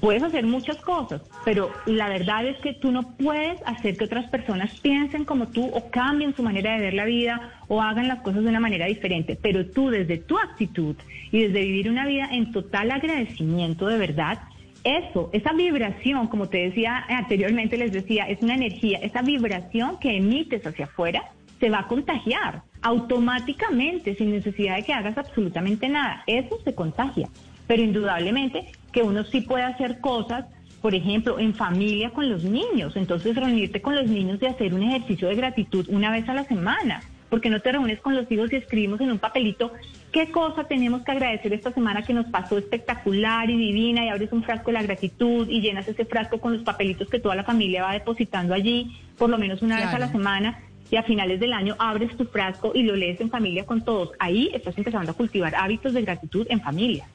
Puedes 0.00 0.22
hacer 0.22 0.46
muchas 0.46 0.76
cosas, 0.76 1.22
pero 1.44 1.72
la 1.86 2.08
verdad 2.08 2.46
es 2.46 2.56
que 2.58 2.72
tú 2.72 2.92
no 2.92 3.16
puedes 3.16 3.60
hacer 3.66 3.96
que 3.96 4.04
otras 4.04 4.30
personas 4.30 4.78
piensen 4.80 5.24
como 5.24 5.48
tú 5.48 5.66
o 5.66 5.90
cambien 5.90 6.36
su 6.36 6.42
manera 6.44 6.74
de 6.74 6.80
ver 6.80 6.94
la 6.94 7.04
vida 7.04 7.52
o 7.66 7.82
hagan 7.82 8.06
las 8.06 8.20
cosas 8.20 8.44
de 8.44 8.48
una 8.48 8.60
manera 8.60 8.86
diferente. 8.86 9.36
Pero 9.40 9.66
tú 9.66 9.90
desde 9.90 10.18
tu 10.18 10.38
actitud 10.38 10.94
y 11.32 11.40
desde 11.40 11.62
vivir 11.62 11.90
una 11.90 12.06
vida 12.06 12.28
en 12.30 12.52
total 12.52 12.92
agradecimiento 12.92 13.88
de 13.88 13.98
verdad, 13.98 14.38
eso, 14.84 15.30
esa 15.32 15.52
vibración, 15.52 16.28
como 16.28 16.48
te 16.48 16.58
decía 16.58 17.04
anteriormente, 17.08 17.76
les 17.76 17.92
decía, 17.92 18.28
es 18.28 18.40
una 18.40 18.54
energía, 18.54 18.98
esa 18.98 19.22
vibración 19.22 19.98
que 19.98 20.16
emites 20.16 20.64
hacia 20.64 20.84
afuera 20.84 21.32
se 21.58 21.70
va 21.70 21.80
a 21.80 21.88
contagiar 21.88 22.62
automáticamente 22.82 24.14
sin 24.14 24.30
necesidad 24.30 24.76
de 24.76 24.84
que 24.84 24.92
hagas 24.92 25.18
absolutamente 25.18 25.88
nada. 25.88 26.22
Eso 26.26 26.58
se 26.64 26.74
contagia. 26.74 27.28
Pero 27.66 27.82
indudablemente 27.82 28.66
que 28.92 29.02
uno 29.02 29.24
sí 29.24 29.40
puede 29.42 29.64
hacer 29.64 30.00
cosas, 30.00 30.46
por 30.80 30.94
ejemplo, 30.94 31.38
en 31.38 31.54
familia 31.54 32.10
con 32.10 32.28
los 32.28 32.44
niños. 32.44 32.96
Entonces, 32.96 33.36
reunirte 33.36 33.82
con 33.82 33.94
los 33.94 34.06
niños 34.06 34.38
y 34.40 34.46
hacer 34.46 34.74
un 34.74 34.82
ejercicio 34.82 35.28
de 35.28 35.34
gratitud 35.34 35.86
una 35.88 36.10
vez 36.10 36.28
a 36.28 36.34
la 36.34 36.44
semana. 36.44 37.02
Porque 37.28 37.50
no 37.50 37.60
te 37.60 37.72
reúnes 37.72 38.00
con 38.00 38.14
los 38.14 38.30
hijos 38.32 38.50
y 38.52 38.56
escribimos 38.56 39.00
en 39.02 39.10
un 39.10 39.18
papelito 39.18 39.72
qué 40.12 40.30
cosa 40.30 40.64
tenemos 40.64 41.02
que 41.02 41.12
agradecer 41.12 41.52
esta 41.52 41.72
semana 41.72 42.02
que 42.02 42.14
nos 42.14 42.26
pasó 42.26 42.56
espectacular 42.56 43.50
y 43.50 43.58
divina 43.58 44.06
y 44.06 44.08
abres 44.08 44.32
un 44.32 44.42
frasco 44.42 44.68
de 44.68 44.72
la 44.74 44.82
gratitud 44.82 45.46
y 45.46 45.60
llenas 45.60 45.86
ese 45.86 46.06
frasco 46.06 46.40
con 46.40 46.54
los 46.54 46.62
papelitos 46.62 47.10
que 47.10 47.20
toda 47.20 47.36
la 47.36 47.44
familia 47.44 47.82
va 47.82 47.92
depositando 47.92 48.54
allí 48.54 48.96
por 49.18 49.28
lo 49.28 49.36
menos 49.36 49.60
una 49.60 49.76
vez 49.76 49.92
a 49.92 49.98
la 49.98 50.10
semana 50.10 50.60
y 50.90 50.96
a 50.96 51.02
finales 51.02 51.38
del 51.40 51.52
año 51.52 51.76
abres 51.78 52.16
tu 52.16 52.24
frasco 52.24 52.72
y 52.74 52.82
lo 52.82 52.96
lees 52.96 53.20
en 53.20 53.30
familia 53.30 53.66
con 53.66 53.84
todos. 53.84 54.12
Ahí 54.18 54.50
estás 54.54 54.78
empezando 54.78 55.12
a 55.12 55.14
cultivar 55.14 55.54
hábitos 55.54 55.92
de 55.92 56.02
gratitud 56.02 56.46
en 56.48 56.60
familia. 56.60 57.06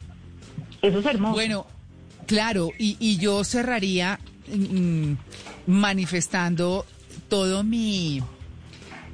Eso 0.83 0.99
es 0.99 1.05
hermoso. 1.05 1.33
Bueno, 1.33 1.65
claro, 2.27 2.69
y, 2.77 3.17
yo 3.17 3.43
cerraría 3.43 4.19
mm, 4.53 5.13
manifestando 5.65 6.85
todo 7.29 7.63
mi... 7.63 8.21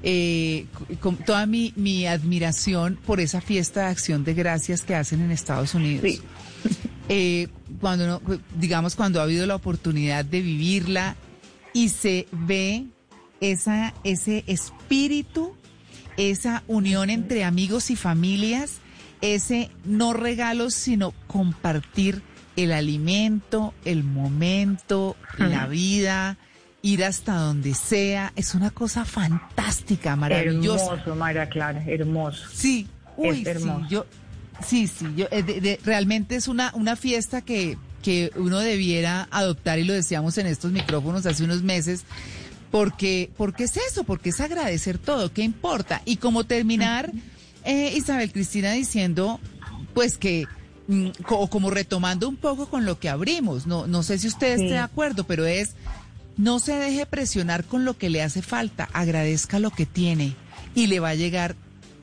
Eh, 0.02 0.66
con 1.02 1.18
toda 1.18 1.46
mi, 1.46 1.74
mi, 1.76 2.08
admiración 2.08 2.98
por 3.06 3.20
esa 3.20 3.42
fiesta 3.42 3.82
de 3.82 3.88
acción 3.88 4.24
de 4.24 4.34
gracias 4.34 4.82
que 4.82 4.96
hacen 4.96 5.22
en 5.22 5.32
Estados 5.32 5.74
Unidos. 5.74 6.04
Sí. 6.04 6.22
Eh, 7.12 7.48
cuando 7.82 8.22
digamos 8.54 8.96
cuando 8.96 9.20
ha 9.20 9.24
habido 9.24 9.48
la 9.48 9.56
oportunidad 9.56 10.24
de 10.24 10.42
vivirla 10.42 11.16
y 11.74 11.90
se 11.90 12.28
ve 12.32 12.86
esa 13.42 13.96
ese 14.04 14.44
espíritu, 14.46 15.56
esa 16.18 16.62
unión 16.68 17.10
entre 17.10 17.46
amigos 17.46 17.90
y 17.90 17.96
familias 17.96 18.80
ese 19.22 19.70
no 19.86 20.14
regalos, 20.14 20.74
sino 20.74 21.14
compartir 21.28 22.22
el 22.56 22.72
alimento, 22.72 23.74
el 23.86 24.04
momento, 24.04 25.16
la 25.38 25.68
vida, 25.68 26.38
ir 26.82 27.04
hasta 27.04 27.36
donde 27.36 27.74
sea. 27.74 28.34
Es 28.36 28.56
una 28.56 28.72
cosa 28.72 29.06
fantástica, 29.06 30.16
maravillosa. 30.16 30.94
Hermoso, 30.94 31.16
María 31.16 31.50
Clara, 31.50 31.84
hermoso. 31.86 32.48
Sí, 32.52 32.88
uy, 33.18 33.46
sí, 33.46 33.70
yo, 33.90 34.06
sí, 34.66 34.88
sí, 34.88 35.08
yo, 35.16 35.28
eh, 35.32 35.80
realmente 35.84 36.36
es 36.36 36.48
una, 36.48 36.72
una 36.76 36.96
fiesta 36.96 37.42
que, 37.42 37.78
que 38.02 38.32
uno 38.36 38.60
debiera 38.60 39.28
adoptar 39.32 39.80
y 39.80 39.86
lo 39.86 39.94
decíamos 39.94 40.38
en 40.38 40.48
estos 40.48 40.72
micrófonos 40.72 41.26
hace 41.26 41.44
unos 41.44 41.64
meses. 41.64 42.04
Porque, 42.72 43.32
porque 43.36 43.64
es 43.64 43.78
eso, 43.78 44.04
porque 44.04 44.30
es 44.30 44.40
agradecer 44.42 45.00
todo, 45.00 45.34
¿qué 45.34 45.42
importa? 45.42 46.04
Y 46.06 46.18
como 46.18 46.44
terminar 46.44 47.12
eh, 47.70 47.94
Isabel 47.96 48.32
Cristina 48.32 48.72
diciendo, 48.72 49.40
pues 49.94 50.18
que, 50.18 50.48
mm, 50.88 51.10
como 51.28 51.70
retomando 51.70 52.28
un 52.28 52.36
poco 52.36 52.68
con 52.68 52.84
lo 52.84 53.00
que 53.00 53.10
abrimos, 53.10 53.68
no, 53.68 53.86
no 53.86 54.02
sé 54.02 54.18
si 54.18 54.28
usted 54.28 54.54
esté 54.54 54.74
de 54.74 54.80
acuerdo, 54.80 55.24
pero 55.24 55.46
es, 55.46 55.76
no 56.36 56.58
se 56.58 56.74
deje 56.74 57.06
presionar 57.06 57.64
con 57.64 57.86
lo 57.86 57.96
que 57.96 58.10
le 58.10 58.24
hace 58.24 58.42
falta, 58.42 58.90
agradezca 58.92 59.60
lo 59.60 59.70
que 59.70 59.86
tiene 59.86 60.34
y 60.74 60.88
le 60.88 61.00
va 61.00 61.10
a 61.10 61.16
llegar 61.16 61.56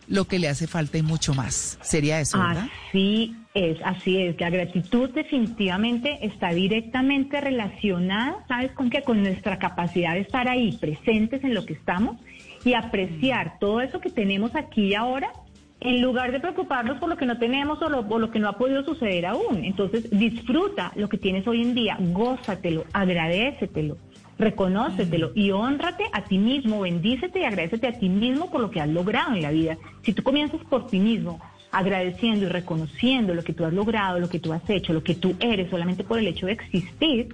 lo 0.09 0.27
que 0.27 0.39
le 0.39 0.49
hace 0.49 0.69
falta 0.69 0.99
y 0.99 1.03
mucho 1.03 1.35
más. 1.35 1.79
Sería 1.83 2.21
eso, 2.21 2.39
¿verdad? 2.39 2.69
Así 2.89 3.35
es, 3.55 3.79
así 3.85 4.19
es. 4.19 4.41
La 4.41 4.51
gratitud 4.51 5.11
definitivamente 5.11 6.25
está 6.25 6.51
directamente 6.51 7.41
relacionada, 7.41 8.45
¿sabes 8.47 8.71
con 8.71 8.89
qué? 8.89 9.03
Con 9.03 9.21
nuestra 9.25 9.59
capacidad 9.59 10.15
de 10.15 10.21
estar 10.21 10.49
ahí, 10.49 10.77
presentes 10.77 11.43
en 11.43 11.55
lo 11.55 11.67
que 11.67 11.73
estamos 11.73 12.19
y 12.65 12.75
apreciar 12.75 13.59
todo 13.59 13.81
eso 13.81 14.01
que 14.01 14.11
tenemos 14.11 14.55
aquí 14.55 14.89
y 14.89 14.95
ahora 14.95 15.33
en 15.81 16.01
lugar 16.01 16.33
de 16.33 16.41
preocuparnos 16.41 16.99
por 16.99 17.09
lo 17.09 17.17
que 17.17 17.27
no 17.27 17.39
tenemos 17.39 17.81
o 17.83 17.89
lo, 17.89 18.01
o 18.01 18.19
lo 18.19 18.31
que 18.31 18.39
no 18.39 18.49
ha 18.49 18.57
podido 18.57 18.85
suceder 18.85 19.27
aún. 19.27 19.65
Entonces, 19.65 20.09
disfruta 20.11 20.93
lo 20.97 21.09
que 21.09 21.19
tienes 21.19 21.47
hoy 21.47 21.63
en 21.63 21.75
día, 21.75 21.97
gózatelo, 22.01 22.85
agradecetelo, 22.93 23.99
reconócetelo 24.39 25.33
y 25.35 25.51
honrate 25.51 26.05
a 26.13 26.25
ti 26.25 26.39
mismo, 26.39 26.81
bendícete 26.81 27.41
y 27.41 27.45
agradecete 27.45 27.87
a 27.87 27.99
ti 27.99 28.09
mismo 28.09 28.51
por 28.51 28.61
lo 28.61 28.71
que 28.71 28.81
has 28.81 28.89
logrado 28.89 29.35
en 29.35 29.43
la 29.43 29.51
vida. 29.51 29.77
Si 30.03 30.13
tú 30.13 30.23
comienzas 30.23 30.61
por 30.69 30.87
ti 30.87 30.99
mismo, 30.99 31.41
agradeciendo 31.71 32.47
y 32.47 32.49
reconociendo 32.49 33.35
lo 33.35 33.45
que 33.45 33.53
tú 33.53 33.65
has 33.65 33.73
logrado, 33.73 34.19
lo 34.19 34.31
que 34.31 34.39
tú 34.39 34.53
has 34.53 34.69
hecho, 34.71 34.95
lo 34.95 35.03
que 35.03 35.15
tú 35.15 35.37
eres, 35.41 35.71
solamente 35.71 36.05
por 36.05 36.19
el 36.19 36.27
hecho 36.27 36.47
de 36.47 36.53
existir, 36.53 37.29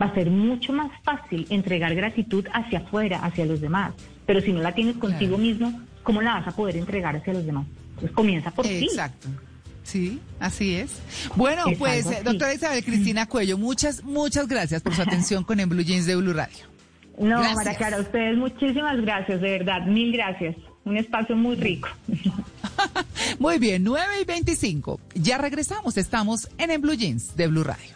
va 0.00 0.06
a 0.06 0.14
ser 0.14 0.30
mucho 0.30 0.72
más 0.72 0.90
fácil 1.04 1.46
entregar 1.50 1.94
gratitud 1.94 2.44
hacia 2.52 2.80
afuera, 2.80 3.20
hacia 3.24 3.46
los 3.46 3.60
demás. 3.60 3.94
Pero 4.26 4.40
si 4.40 4.52
no 4.52 4.60
la 4.60 4.72
tienes 4.72 4.96
contigo 4.96 5.38
mismo, 5.38 5.80
¿cómo 6.02 6.22
la 6.22 6.34
vas 6.34 6.48
a 6.48 6.56
poder 6.56 6.76
entregar 6.76 7.14
hacia 7.14 7.34
los 7.34 7.46
demás? 7.46 7.66
Pues 8.00 8.12
comienza 8.12 8.50
por 8.50 8.66
ti. 8.66 8.84
Exacto. 8.84 9.28
Sí, 9.84 10.18
así 10.40 10.76
es. 10.76 10.92
Bueno, 11.36 11.66
Es 11.68 11.78
pues, 11.78 12.06
eh, 12.06 12.22
doctora 12.24 12.54
Isabel 12.54 12.82
Cristina 12.84 13.26
Cuello, 13.26 13.58
muchas, 13.58 14.02
muchas 14.02 14.48
gracias 14.48 14.82
por 14.82 14.94
su 14.94 15.02
atención 15.02 15.44
con 15.44 15.60
En 15.60 15.68
Blue 15.68 15.82
Jeans 15.82 16.06
de 16.06 16.16
Blue 16.16 16.32
Radio. 16.32 16.66
No, 17.18 17.38
Gracias. 17.38 17.54
Mara 17.56 17.74
Clara, 17.76 17.96
a 17.98 18.00
ustedes 18.00 18.36
muchísimas 18.36 19.00
gracias, 19.02 19.40
de 19.40 19.58
verdad, 19.58 19.86
mil 19.86 20.12
gracias. 20.12 20.56
Un 20.84 20.96
espacio 20.96 21.36
muy 21.36 21.56
rico. 21.56 21.88
Muy 23.38 23.58
bien, 23.58 23.84
9 23.84 24.04
y 24.20 24.24
25. 24.24 25.00
Ya 25.14 25.38
regresamos, 25.38 25.96
estamos 25.96 26.48
en 26.58 26.70
En 26.70 26.80
Blue 26.82 26.94
Jeans 26.94 27.36
de 27.36 27.46
Blue 27.46 27.64
Radio. 27.64 27.93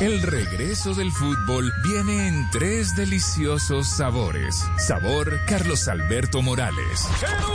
El 0.00 0.22
regreso 0.22 0.94
del 0.94 1.10
fútbol 1.10 1.72
viene 1.82 2.28
en 2.28 2.48
tres 2.52 2.94
deliciosos 2.94 3.88
sabores. 3.88 4.64
Sabor 4.76 5.40
Carlos 5.48 5.88
Alberto 5.88 6.40
Morales. 6.40 7.08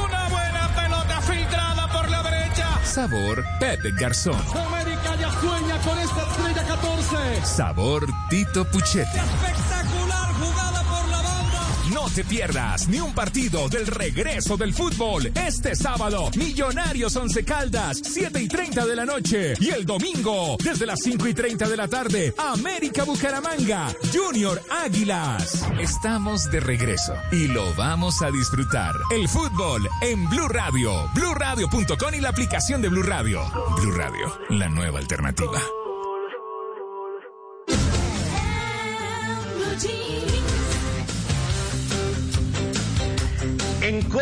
Una 0.05 0.27
buena 0.27 0.67
pelota 0.75 1.21
filtrada 1.21 1.87
por 1.87 2.11
la 2.11 2.21
derecha. 2.21 2.83
Sabor 2.83 3.45
Pepe 3.61 3.91
Garzón. 3.93 4.35
América 4.57 5.15
ya 5.17 5.31
sueña 5.39 5.77
con 5.79 5.97
esta 5.99 6.21
estrella 6.21 6.63
14. 6.67 7.45
Sabor 7.45 8.07
Tito 8.29 8.65
Puchetti. 8.65 9.19
Te 12.13 12.23
pierdas 12.23 12.87
ni 12.87 12.99
un 12.99 13.13
partido 13.13 13.67
del 13.69 13.87
regreso 13.87 14.55
del 14.55 14.73
fútbol. 14.73 15.31
Este 15.33 15.75
sábado, 15.75 16.29
Millonarios 16.35 17.15
Once 17.15 17.43
Caldas, 17.43 18.01
7 18.03 18.39
y 18.39 18.47
30 18.47 18.85
de 18.85 18.95
la 18.95 19.05
noche. 19.05 19.53
Y 19.59 19.69
el 19.69 19.85
domingo, 19.85 20.57
desde 20.63 20.85
las 20.85 20.99
5 21.01 21.27
y 21.27 21.33
30 21.33 21.67
de 21.67 21.77
la 21.77 21.87
tarde, 21.87 22.33
América 22.37 23.03
Bucaramanga, 23.03 23.91
Junior 24.13 24.61
Águilas. 24.69 25.65
Estamos 25.79 26.51
de 26.51 26.59
regreso 26.59 27.15
y 27.31 27.47
lo 27.47 27.73
vamos 27.73 28.21
a 28.21 28.29
disfrutar. 28.29 28.93
El 29.11 29.27
fútbol 29.27 29.87
en 30.01 30.29
Blue 30.29 30.47
Radio, 30.47 31.09
BlueRadio.com 31.15 32.13
y 32.13 32.21
la 32.21 32.29
aplicación 32.29 32.81
de 32.81 32.89
Blue 32.89 33.03
Radio. 33.03 33.41
Blue 33.77 33.91
Radio, 33.91 34.39
la 34.49 34.69
nueva 34.69 34.99
alternativa. 34.99 35.59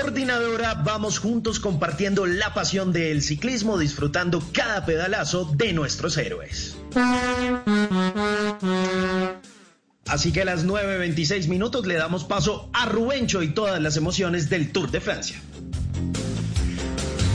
Coordinadora 0.02 0.74
vamos 0.74 1.20
juntos 1.20 1.60
compartiendo 1.60 2.26
la 2.26 2.56
pasión 2.56 2.92
del 2.92 3.22
ciclismo, 3.22 3.78
disfrutando 3.78 4.44
cada 4.52 4.84
pedalazo 4.84 5.46
de 5.56 5.74
nuestros 5.74 6.18
héroes. 6.18 6.76
Así 10.08 10.32
que 10.32 10.42
a 10.42 10.46
las 10.46 10.66
9.26 10.66 11.48
minutos 11.48 11.86
le 11.86 11.94
damos 11.94 12.24
paso 12.24 12.72
a 12.74 12.88
Rubencho 12.88 13.44
y 13.44 13.50
todas 13.50 13.80
las 13.80 13.96
emociones 13.96 14.50
del 14.50 14.72
Tour 14.72 14.90
de 14.90 15.02
Francia. 15.02 15.40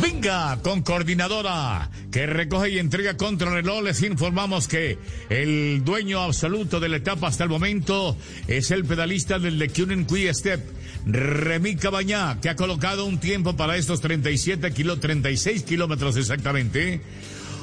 Venga, 0.03 0.59
con 0.61 0.83
coordinadora 0.83 1.91
que 2.11 2.27
recoge 2.27 2.71
y 2.71 2.79
entrega 2.79 3.17
contrarreloj, 3.17 3.83
les 3.83 4.03
informamos 4.03 4.69
que 4.69 4.99
el 5.31 5.85
dueño 5.85 6.21
absoluto 6.21 6.81
de 6.81 6.89
la 6.89 6.97
etapa 6.97 7.29
hasta 7.29 7.45
el 7.45 7.51
momento 7.51 8.17
es 8.49 8.71
el 8.71 8.85
pedalista 8.85 9.39
del 9.39 9.59
Le 9.59 9.69
Cunen 9.69 10.07
Quick 10.07 10.33
Step, 10.33 10.61
Remy 11.07 11.77
Cabañá, 11.77 12.41
que 12.41 12.49
ha 12.49 12.57
colocado 12.57 13.07
un 13.07 13.21
tiempo 13.21 13.57
para 13.57 13.77
estos 13.77 14.01
37 14.01 14.73
kilo, 14.73 14.99
36 14.99 15.63
kilómetros 15.63 16.17
exactamente. 16.17 17.01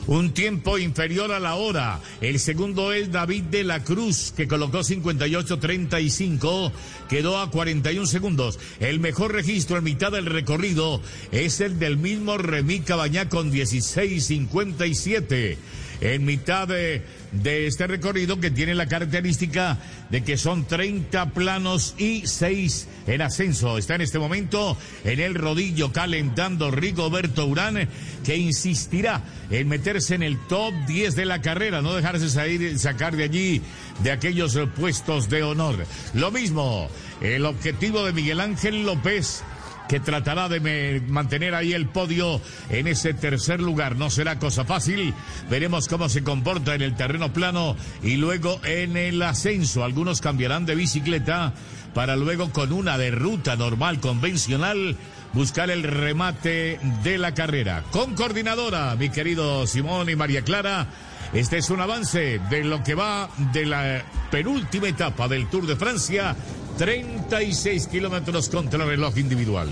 Un 0.08 0.34
tiempo 0.34 0.78
inferior 0.78 1.32
a 1.32 1.40
la 1.40 1.56
hora. 1.56 2.00
El 2.20 2.40
segundo 2.40 2.92
es 2.94 3.12
David 3.12 3.44
de 3.44 3.64
la 3.64 3.84
Cruz, 3.84 4.34
que 4.36 4.48
colocó 4.48 4.80
58.35, 4.80 6.72
quedó 7.08 7.40
a 7.40 7.52
41 7.52 8.06
segundos. 8.06 8.60
El 8.80 9.00
mejor 9.00 9.32
registro 9.34 9.78
en 9.78 9.86
mitad 9.86 10.12
del 10.12 10.26
recorrido 10.26 11.02
es 11.32 11.62
el 11.62 11.80
del 11.80 11.96
mismo 11.98 12.38
Remy 12.38 12.82
Cabañá 12.82 13.30
con 13.30 13.50
16.57. 13.52 15.58
En 16.02 16.26
mitad 16.26 16.68
de, 16.68 17.04
este 17.44 17.88
recorrido 17.88 18.40
que 18.40 18.52
tiene 18.52 18.76
la 18.76 18.88
característica 18.88 19.78
de 20.10 20.24
que 20.24 20.38
son 20.38 20.66
30 20.66 21.32
planos 21.32 21.96
y 21.98 22.28
6 22.28 22.88
en 23.08 23.22
ascenso. 23.22 23.78
Está 23.78 23.96
en 23.96 24.02
este 24.02 24.20
momento 24.20 24.78
en 25.04 25.20
el 25.20 25.36
rodillo 25.36 25.92
calentando 25.92 26.72
Rigoberto 26.72 27.46
Urán, 27.46 27.90
que 28.24 28.38
insistirá 28.38 29.22
en 29.50 29.68
meterse 29.68 30.16
en 30.16 30.24
el 30.24 30.38
top 30.48 30.74
10 30.88 31.16
de 31.16 31.26
la 31.26 31.42
carrera, 31.42 31.82
no 31.82 31.96
dejarse 31.96 32.30
salir, 32.30 32.78
sacar 32.80 33.16
de 33.16 33.24
allí 33.24 33.62
de 34.04 34.12
aquellos 34.12 34.58
puestos 34.76 35.30
de 35.30 35.44
honor. 35.44 35.86
Lo 36.14 36.32
mismo, 36.32 36.90
el 37.22 37.46
objetivo 37.46 38.06
de 38.06 38.14
Miguel 38.14 38.40
Ángel 38.40 38.86
López 38.86 39.44
que 39.88 40.00
tratará 40.00 40.50
de 40.50 41.02
mantener 41.08 41.56
ahí 41.56 41.74
el 41.74 41.88
podio 41.88 42.42
en 42.70 42.88
ese 42.88 43.14
tercer 43.14 43.62
lugar. 43.62 43.96
No 43.96 44.10
será 44.10 44.40
cosa 44.40 44.66
fácil. 44.66 45.14
Veremos 45.50 45.88
cómo 45.88 46.10
se 46.10 46.24
comporta 46.24 46.76
en 46.76 46.82
el 46.82 46.96
terreno 46.96 47.34
plano 47.34 47.76
y 48.02 48.16
luego 48.18 48.60
en 48.64 48.98
el 48.98 49.22
ascenso. 49.22 49.84
Algunos 49.84 50.22
cambiarán 50.22 50.66
de 50.66 50.76
bicicleta 50.76 51.54
para 51.94 52.16
luego 52.16 52.52
con 52.52 52.74
una 52.74 52.98
de 52.98 53.12
ruta 53.12 53.56
normal, 53.56 54.00
convencional, 54.00 54.98
buscar 55.34 55.70
el 55.70 55.84
remate 55.84 56.80
de 57.04 57.18
la 57.18 57.34
carrera. 57.34 57.84
Con 57.92 58.16
coordinadora, 58.16 58.96
mi 58.96 59.10
querido 59.10 59.68
Simón 59.68 60.10
y 60.10 60.16
María 60.16 60.42
Clara. 60.42 60.88
Este 61.34 61.58
es 61.58 61.72
un 61.72 61.82
avance 61.82 62.40
de 62.50 62.64
lo 62.64 62.84
que 62.84 62.94
va 62.94 63.28
de 63.52 63.66
la 63.66 64.04
penúltima 64.30 64.88
etapa 64.88 65.28
del 65.28 65.48
Tour 65.50 65.66
de 65.66 65.76
Francia, 65.76 66.36
36 66.78 67.88
kilómetros 67.88 68.50
contra 68.50 68.84
el 68.84 68.90
reloj 68.90 69.18
individual. 69.18 69.70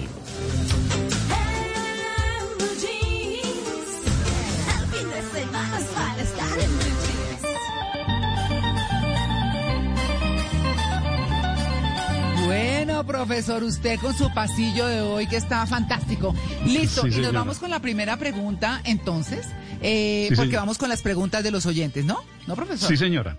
Bueno, 13.04 13.26
profesor, 13.26 13.64
usted 13.64 14.00
con 14.00 14.14
su 14.16 14.32
pasillo 14.34 14.86
de 14.86 15.02
hoy 15.02 15.28
que 15.28 15.38
está 15.38 15.66
fantástico. 15.66 16.36
Listo, 16.66 17.02
Sí, 17.02 17.08
y 17.08 17.10
nos 17.10 17.16
señora. 17.16 17.40
vamos 17.40 17.58
con 17.60 17.70
la 17.72 17.80
primera 17.80 18.18
pregunta 18.18 18.82
entonces, 18.84 19.48
eh, 19.82 20.28
Sí, 20.30 20.36
porque 20.36 20.56
vamos 20.56 20.78
con 20.78 20.88
las 20.90 21.02
preguntas 21.02 21.44
de 21.44 21.50
los 21.52 21.66
oyentes, 21.66 22.06
¿no? 22.06 22.20
¿No, 22.48 22.56
profesor? 22.56 22.88
Sí, 22.90 22.98
señora. 22.98 23.38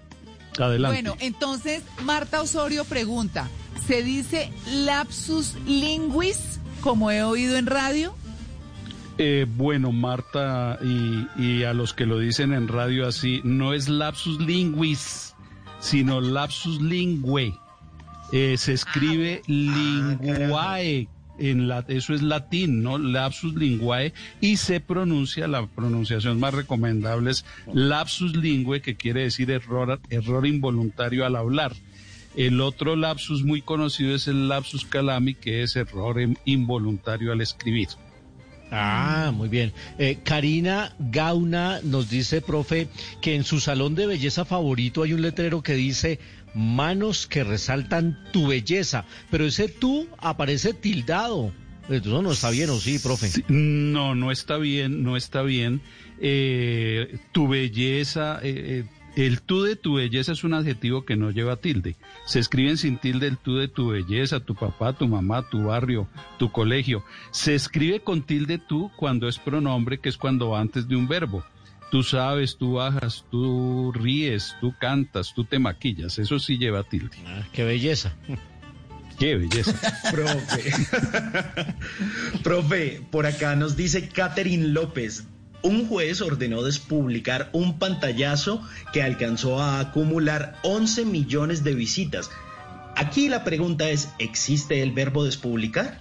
Adelante. 0.58 1.00
Bueno, 1.02 1.16
entonces 1.20 1.82
Marta 2.04 2.40
Osorio 2.42 2.84
pregunta, 2.84 3.48
¿se 3.86 4.02
dice 4.02 4.52
lapsus 4.66 5.54
linguis 5.66 6.58
como 6.80 7.10
he 7.10 7.22
oído 7.22 7.56
en 7.56 7.66
radio? 7.66 8.14
Eh, 9.18 9.46
bueno, 9.48 9.92
Marta, 9.92 10.78
y, 10.82 11.26
y 11.40 11.64
a 11.64 11.72
los 11.72 11.94
que 11.94 12.04
lo 12.06 12.18
dicen 12.18 12.52
en 12.52 12.66
radio 12.66 13.06
así, 13.06 13.40
no 13.44 13.72
es 13.74 13.88
lapsus 13.88 14.40
linguis, 14.40 15.34
sino 15.80 16.20
lapsus 16.20 16.80
lingüe. 16.82 17.56
Eh, 18.32 18.56
se 18.56 18.72
escribe 18.72 19.42
linguae, 19.46 21.08
en 21.38 21.68
la, 21.68 21.84
eso 21.88 22.14
es 22.14 22.22
latín, 22.22 22.82
¿no? 22.82 22.98
Lapsus 22.98 23.54
linguae, 23.54 24.12
y 24.40 24.56
se 24.56 24.80
pronuncia, 24.80 25.46
la 25.48 25.66
pronunciación 25.66 26.40
más 26.40 26.54
recomendable 26.54 27.30
es 27.30 27.44
lapsus 27.72 28.36
lingüe, 28.36 28.80
que 28.80 28.96
quiere 28.96 29.22
decir 29.22 29.50
error, 29.50 30.00
error 30.10 30.46
involuntario 30.46 31.26
al 31.26 31.36
hablar. 31.36 31.72
El 32.36 32.60
otro 32.62 32.96
lapsus 32.96 33.44
muy 33.44 33.60
conocido 33.60 34.14
es 34.14 34.26
el 34.28 34.48
lapsus 34.48 34.86
calami, 34.86 35.34
que 35.34 35.62
es 35.62 35.76
error 35.76 36.20
in- 36.20 36.38
involuntario 36.46 37.32
al 37.32 37.40
escribir. 37.42 37.88
Ah, 38.70 39.32
muy 39.34 39.50
bien. 39.50 39.74
Eh, 39.98 40.20
Karina 40.24 40.94
Gauna 40.98 41.80
nos 41.82 42.08
dice, 42.08 42.40
profe, 42.40 42.88
que 43.20 43.34
en 43.34 43.44
su 43.44 43.60
salón 43.60 43.94
de 43.94 44.06
belleza 44.06 44.46
favorito 44.46 45.02
hay 45.02 45.12
un 45.12 45.20
letrero 45.20 45.62
que 45.62 45.74
dice 45.74 46.18
manos 46.54 47.26
que 47.26 47.44
resaltan 47.44 48.18
tu 48.32 48.48
belleza, 48.48 49.04
pero 49.30 49.46
ese 49.46 49.68
tú 49.68 50.08
aparece 50.18 50.74
tildado. 50.74 51.52
Eso 51.88 52.22
no 52.22 52.32
está 52.32 52.50
bien, 52.50 52.70
¿o 52.70 52.78
sí, 52.78 52.98
profe? 52.98 53.28
no, 53.48 54.14
no 54.14 54.30
está 54.30 54.56
bien, 54.56 55.02
no 55.02 55.16
está 55.16 55.42
bien. 55.42 55.80
Eh, 56.20 57.18
tu 57.32 57.48
belleza, 57.48 58.38
eh, 58.42 58.84
eh, 58.86 59.02
el 59.16 59.42
tú 59.42 59.62
de 59.62 59.76
tu 59.76 59.94
belleza 59.94 60.32
es 60.32 60.44
un 60.44 60.54
adjetivo 60.54 61.04
que 61.04 61.16
no 61.16 61.30
lleva 61.30 61.56
tilde. 61.56 61.96
Se 62.24 62.38
escriben 62.38 62.78
sin 62.78 62.98
tilde 62.98 63.26
el 63.26 63.36
tú 63.36 63.56
de 63.56 63.68
tu 63.68 63.88
belleza, 63.88 64.40
tu 64.40 64.54
papá, 64.54 64.92
tu 64.92 65.08
mamá, 65.08 65.48
tu 65.50 65.64
barrio, 65.64 66.06
tu 66.38 66.50
colegio. 66.50 67.04
Se 67.30 67.54
escribe 67.54 68.00
con 68.00 68.22
tilde 68.22 68.58
tú 68.58 68.90
cuando 68.96 69.28
es 69.28 69.38
pronombre, 69.38 69.98
que 69.98 70.08
es 70.08 70.16
cuando 70.16 70.50
va 70.50 70.60
antes 70.60 70.88
de 70.88 70.96
un 70.96 71.08
verbo. 71.08 71.44
Tú 71.92 72.02
sabes, 72.02 72.56
tú 72.56 72.72
bajas, 72.72 73.26
tú 73.30 73.92
ríes, 73.92 74.56
tú 74.62 74.72
cantas, 74.80 75.34
tú 75.34 75.44
te 75.44 75.58
maquillas. 75.58 76.18
Eso 76.18 76.38
sí 76.38 76.56
lleva 76.56 76.84
tilde. 76.84 77.18
Ah, 77.26 77.42
qué 77.52 77.64
belleza. 77.64 78.14
Qué 79.18 79.36
belleza. 79.36 79.74
Profe. 80.10 80.72
Profe, 82.42 83.02
por 83.10 83.26
acá 83.26 83.56
nos 83.56 83.76
dice 83.76 84.08
Catherine 84.08 84.68
López. 84.68 85.24
Un 85.60 85.86
juez 85.86 86.22
ordenó 86.22 86.62
despublicar 86.62 87.50
un 87.52 87.78
pantallazo 87.78 88.66
que 88.94 89.02
alcanzó 89.02 89.60
a 89.60 89.78
acumular 89.78 90.58
11 90.62 91.04
millones 91.04 91.62
de 91.62 91.74
visitas. 91.74 92.30
Aquí 92.96 93.28
la 93.28 93.44
pregunta 93.44 93.90
es, 93.90 94.08
¿existe 94.18 94.80
el 94.80 94.92
verbo 94.92 95.24
despublicar? 95.24 96.00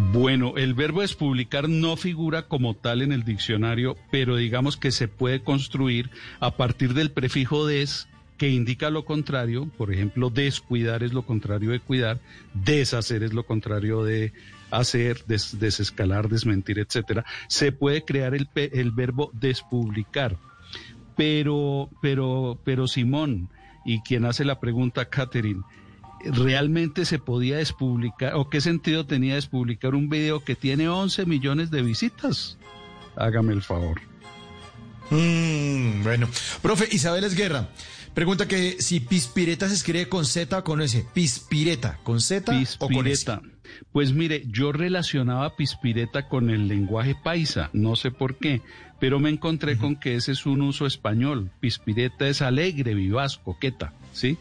Bueno, 0.00 0.54
el 0.56 0.74
verbo 0.74 1.00
despublicar 1.00 1.68
no 1.68 1.96
figura 1.96 2.46
como 2.46 2.74
tal 2.74 3.02
en 3.02 3.10
el 3.10 3.24
diccionario, 3.24 3.96
pero 4.12 4.36
digamos 4.36 4.76
que 4.76 4.92
se 4.92 5.08
puede 5.08 5.42
construir 5.42 6.10
a 6.38 6.56
partir 6.56 6.94
del 6.94 7.10
prefijo 7.10 7.66
des 7.66 8.08
que 8.36 8.48
indica 8.48 8.90
lo 8.90 9.04
contrario, 9.04 9.68
por 9.76 9.92
ejemplo, 9.92 10.30
descuidar 10.30 11.02
es 11.02 11.12
lo 11.12 11.22
contrario 11.22 11.72
de 11.72 11.80
cuidar, 11.80 12.20
deshacer 12.54 13.24
es 13.24 13.34
lo 13.34 13.44
contrario 13.44 14.04
de 14.04 14.32
hacer, 14.70 15.24
desescalar, 15.26 16.28
desmentir, 16.28 16.78
etcétera. 16.78 17.24
Se 17.48 17.72
puede 17.72 18.04
crear 18.04 18.36
el, 18.36 18.48
el 18.54 18.92
verbo 18.92 19.32
despublicar. 19.34 20.36
Pero, 21.16 21.90
pero, 22.00 22.60
pero 22.62 22.86
Simón, 22.86 23.50
y 23.84 24.00
quien 24.02 24.26
hace 24.26 24.44
la 24.44 24.60
pregunta, 24.60 25.06
Catherine, 25.06 25.62
¿realmente 26.24 27.04
se 27.04 27.18
podía 27.18 27.56
despublicar 27.58 28.34
o 28.34 28.48
qué 28.48 28.60
sentido 28.60 29.06
tenía 29.06 29.34
despublicar 29.34 29.94
un 29.94 30.08
video 30.08 30.44
que 30.44 30.56
tiene 30.56 30.88
11 30.88 31.26
millones 31.26 31.70
de 31.70 31.82
visitas? 31.82 32.58
Hágame 33.16 33.52
el 33.52 33.62
favor. 33.62 34.00
Mm, 35.10 36.02
bueno, 36.02 36.28
profe 36.62 36.88
Isabel 36.90 37.24
Esguerra 37.24 37.68
pregunta 38.18 38.48
que 38.48 38.82
si 38.82 38.98
pispireta 38.98 39.68
se 39.68 39.74
escribe 39.74 40.08
con 40.08 40.24
Z 40.24 40.58
o 40.58 40.64
con 40.64 40.80
S. 40.80 41.06
Pispireta, 41.14 42.00
¿con 42.02 42.20
Z 42.20 42.52
o 42.80 42.88
con 42.88 43.06
S? 43.06 43.38
Pues 43.92 44.12
mire, 44.12 44.42
yo 44.48 44.72
relacionaba 44.72 45.54
pispireta 45.54 46.28
con 46.28 46.50
el 46.50 46.66
lenguaje 46.66 47.14
paisa, 47.14 47.70
no 47.72 47.94
sé 47.94 48.10
por 48.10 48.34
qué, 48.34 48.60
pero 48.98 49.20
me 49.20 49.30
encontré 49.30 49.78
con 49.78 49.94
que 49.94 50.16
ese 50.16 50.32
es 50.32 50.46
un 50.46 50.62
uso 50.62 50.84
español. 50.84 51.52
Pispireta 51.60 52.26
es 52.26 52.42
alegre, 52.42 52.94
vivaz, 52.94 53.38
coqueta, 53.38 53.92
¿sí? 54.12 54.36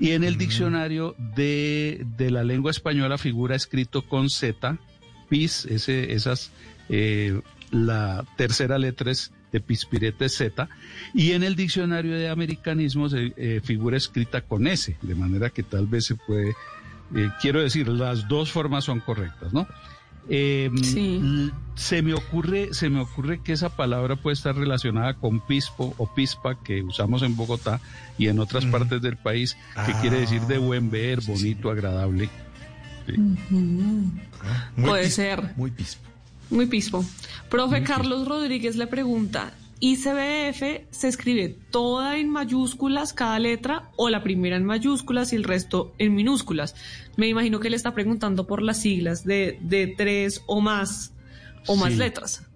Y 0.00 0.10
en 0.10 0.24
el 0.24 0.36
diccionario 0.36 1.14
de, 1.18 2.06
la 2.18 2.42
lengua 2.42 2.70
española 2.70 3.18
figura 3.18 3.54
escrito 3.54 4.02
con 4.02 4.28
Z, 4.28 4.78
pis, 5.28 5.66
ese, 5.66 6.12
esas, 6.12 6.50
eh, 6.88 7.40
la 7.70 8.24
tercera 8.36 8.78
letra 8.78 9.12
es 9.12 9.32
de 9.52 9.60
Pispirete 9.60 10.28
Z, 10.28 10.68
y 11.14 11.32
en 11.32 11.44
el 11.44 11.54
diccionario 11.54 12.16
de 12.16 12.28
americanismos 12.28 13.14
eh, 13.14 13.60
figura 13.62 13.96
escrita 13.96 14.40
con 14.40 14.66
S, 14.66 14.96
de 15.00 15.14
manera 15.14 15.50
que 15.50 15.62
tal 15.62 15.86
vez 15.86 16.06
se 16.06 16.16
puede, 16.16 16.50
eh, 17.14 17.28
quiero 17.40 17.62
decir, 17.62 17.88
las 17.88 18.26
dos 18.26 18.50
formas 18.50 18.84
son 18.84 18.98
correctas, 18.98 19.52
¿no? 19.52 19.68
Em, 20.28 21.50
se 21.74 22.02
me 22.02 22.14
ocurre, 22.14 22.72
se 22.72 22.88
me 22.88 23.00
ocurre 23.00 23.40
que 23.40 23.52
esa 23.52 23.76
palabra 23.76 24.16
puede 24.16 24.34
estar 24.34 24.56
relacionada 24.56 25.14
con 25.14 25.40
pispo 25.40 25.94
o 25.98 26.06
pispa 26.06 26.54
que 26.62 26.82
usamos 26.82 27.22
en 27.22 27.36
Bogotá 27.36 27.80
y 28.16 28.28
en 28.28 28.38
otras 28.38 28.64
partes 28.66 29.02
del 29.02 29.16
país, 29.16 29.56
que 29.86 29.92
quiere 30.00 30.20
decir 30.20 30.42
de 30.42 30.58
buen 30.58 30.90
ver, 30.90 31.20
bonito, 31.20 31.70
agradable. 31.70 32.30
Puede 34.76 35.10
ser. 35.10 35.52
Muy 35.56 35.70
pispo. 35.70 36.08
Muy 36.50 36.66
pispo. 36.66 37.04
Profe 37.50 37.82
Carlos 37.82 38.26
Rodríguez 38.26 38.76
le 38.76 38.86
pregunta, 38.86 39.52
¿ICBF 39.80 40.86
se 40.90 41.08
escribe 41.08 41.56
toda 41.70 42.16
en 42.16 42.30
mayúsculas 42.30 43.12
cada 43.12 43.38
letra 43.38 43.90
o 43.96 44.08
la 44.08 44.22
primera 44.22 44.56
en 44.56 44.64
mayúsculas 44.64 45.32
y 45.32 45.36
el 45.36 45.44
resto 45.44 45.94
en 45.98 46.14
minúsculas? 46.14 46.74
Me 47.16 47.28
imagino 47.28 47.60
que 47.60 47.70
le 47.70 47.76
está 47.76 47.94
preguntando 47.94 48.46
por 48.46 48.62
las 48.62 48.80
siglas 48.80 49.24
de, 49.24 49.58
de 49.62 49.86
tres 49.88 50.42
o 50.46 50.60
más 50.60 51.14
o 51.66 51.76
más 51.76 51.96
letras. 51.96 52.46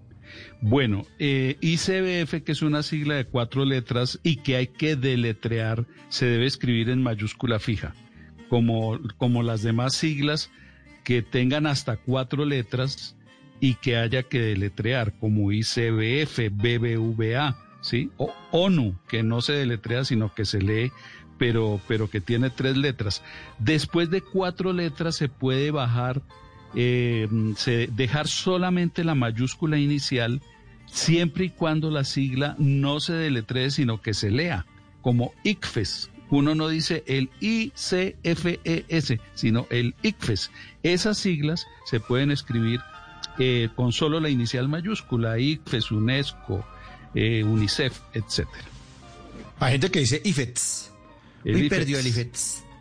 Bueno, 0.60 1.06
eh, 1.18 1.56
ICBF, 1.60 2.42
que 2.42 2.52
es 2.52 2.62
una 2.62 2.82
sigla 2.82 3.14
de 3.14 3.24
cuatro 3.24 3.64
letras 3.64 4.18
y 4.22 4.36
que 4.36 4.56
hay 4.56 4.66
que 4.66 4.96
deletrear, 4.96 5.86
se 6.08 6.26
debe 6.26 6.46
escribir 6.46 6.90
en 6.90 7.02
mayúscula 7.02 7.58
fija, 7.58 7.94
como, 8.48 8.98
como 9.18 9.42
las 9.42 9.62
demás 9.62 9.94
siglas 9.94 10.50
que 11.04 11.22
tengan 11.22 11.66
hasta 11.66 11.96
cuatro 11.96 12.44
letras 12.44 13.16
y 13.60 13.74
que 13.74 13.96
haya 13.96 14.22
que 14.22 14.40
deletrear, 14.40 15.12
como 15.18 15.52
ICBF, 15.52 16.50
BBVA, 16.52 17.56
¿sí? 17.80 18.10
O 18.16 18.32
ONU, 18.50 18.96
que 19.08 19.22
no 19.22 19.40
se 19.40 19.52
deletrea, 19.52 20.04
sino 20.04 20.34
que 20.34 20.44
se 20.44 20.60
lee, 20.60 20.92
pero, 21.38 21.80
pero 21.88 22.10
que 22.10 22.20
tiene 22.20 22.50
tres 22.50 22.76
letras. 22.76 23.22
Después 23.58 24.10
de 24.10 24.20
cuatro 24.20 24.72
letras 24.72 25.16
se 25.16 25.28
puede 25.28 25.70
bajar, 25.70 26.22
eh, 26.74 27.28
se, 27.56 27.88
dejar 27.88 28.28
solamente 28.28 29.04
la 29.04 29.14
mayúscula 29.14 29.78
inicial, 29.78 30.42
siempre 30.86 31.46
y 31.46 31.50
cuando 31.50 31.90
la 31.90 32.04
sigla 32.04 32.54
no 32.58 33.00
se 33.00 33.14
deletree, 33.14 33.70
sino 33.70 34.00
que 34.00 34.14
se 34.14 34.30
lea, 34.30 34.66
como 35.02 35.32
ICFES. 35.44 36.10
Uno 36.30 36.54
no 36.54 36.68
dice 36.68 37.04
el 37.06 37.30
ICFES, 37.40 39.18
sino 39.34 39.66
el 39.70 39.94
ICFES. 40.02 40.50
Esas 40.82 41.16
siglas 41.16 41.66
se 41.86 42.00
pueden 42.00 42.30
escribir 42.30 42.80
eh, 43.38 43.68
con 43.74 43.92
solo 43.92 44.20
la 44.20 44.28
inicial 44.28 44.68
mayúscula, 44.68 45.38
ICFES, 45.38 45.90
UNESCO, 45.90 46.64
eh, 47.14 47.42
UNICEF, 47.44 48.00
etc. 48.14 48.46
Hay 49.60 49.72
gente 49.72 49.90
que 49.90 50.00
dice 50.00 50.20
IFETS. 50.24 50.92
Hoy 51.44 51.68
perdió 51.68 51.98
el 51.98 52.06
IFETS. 52.06 52.64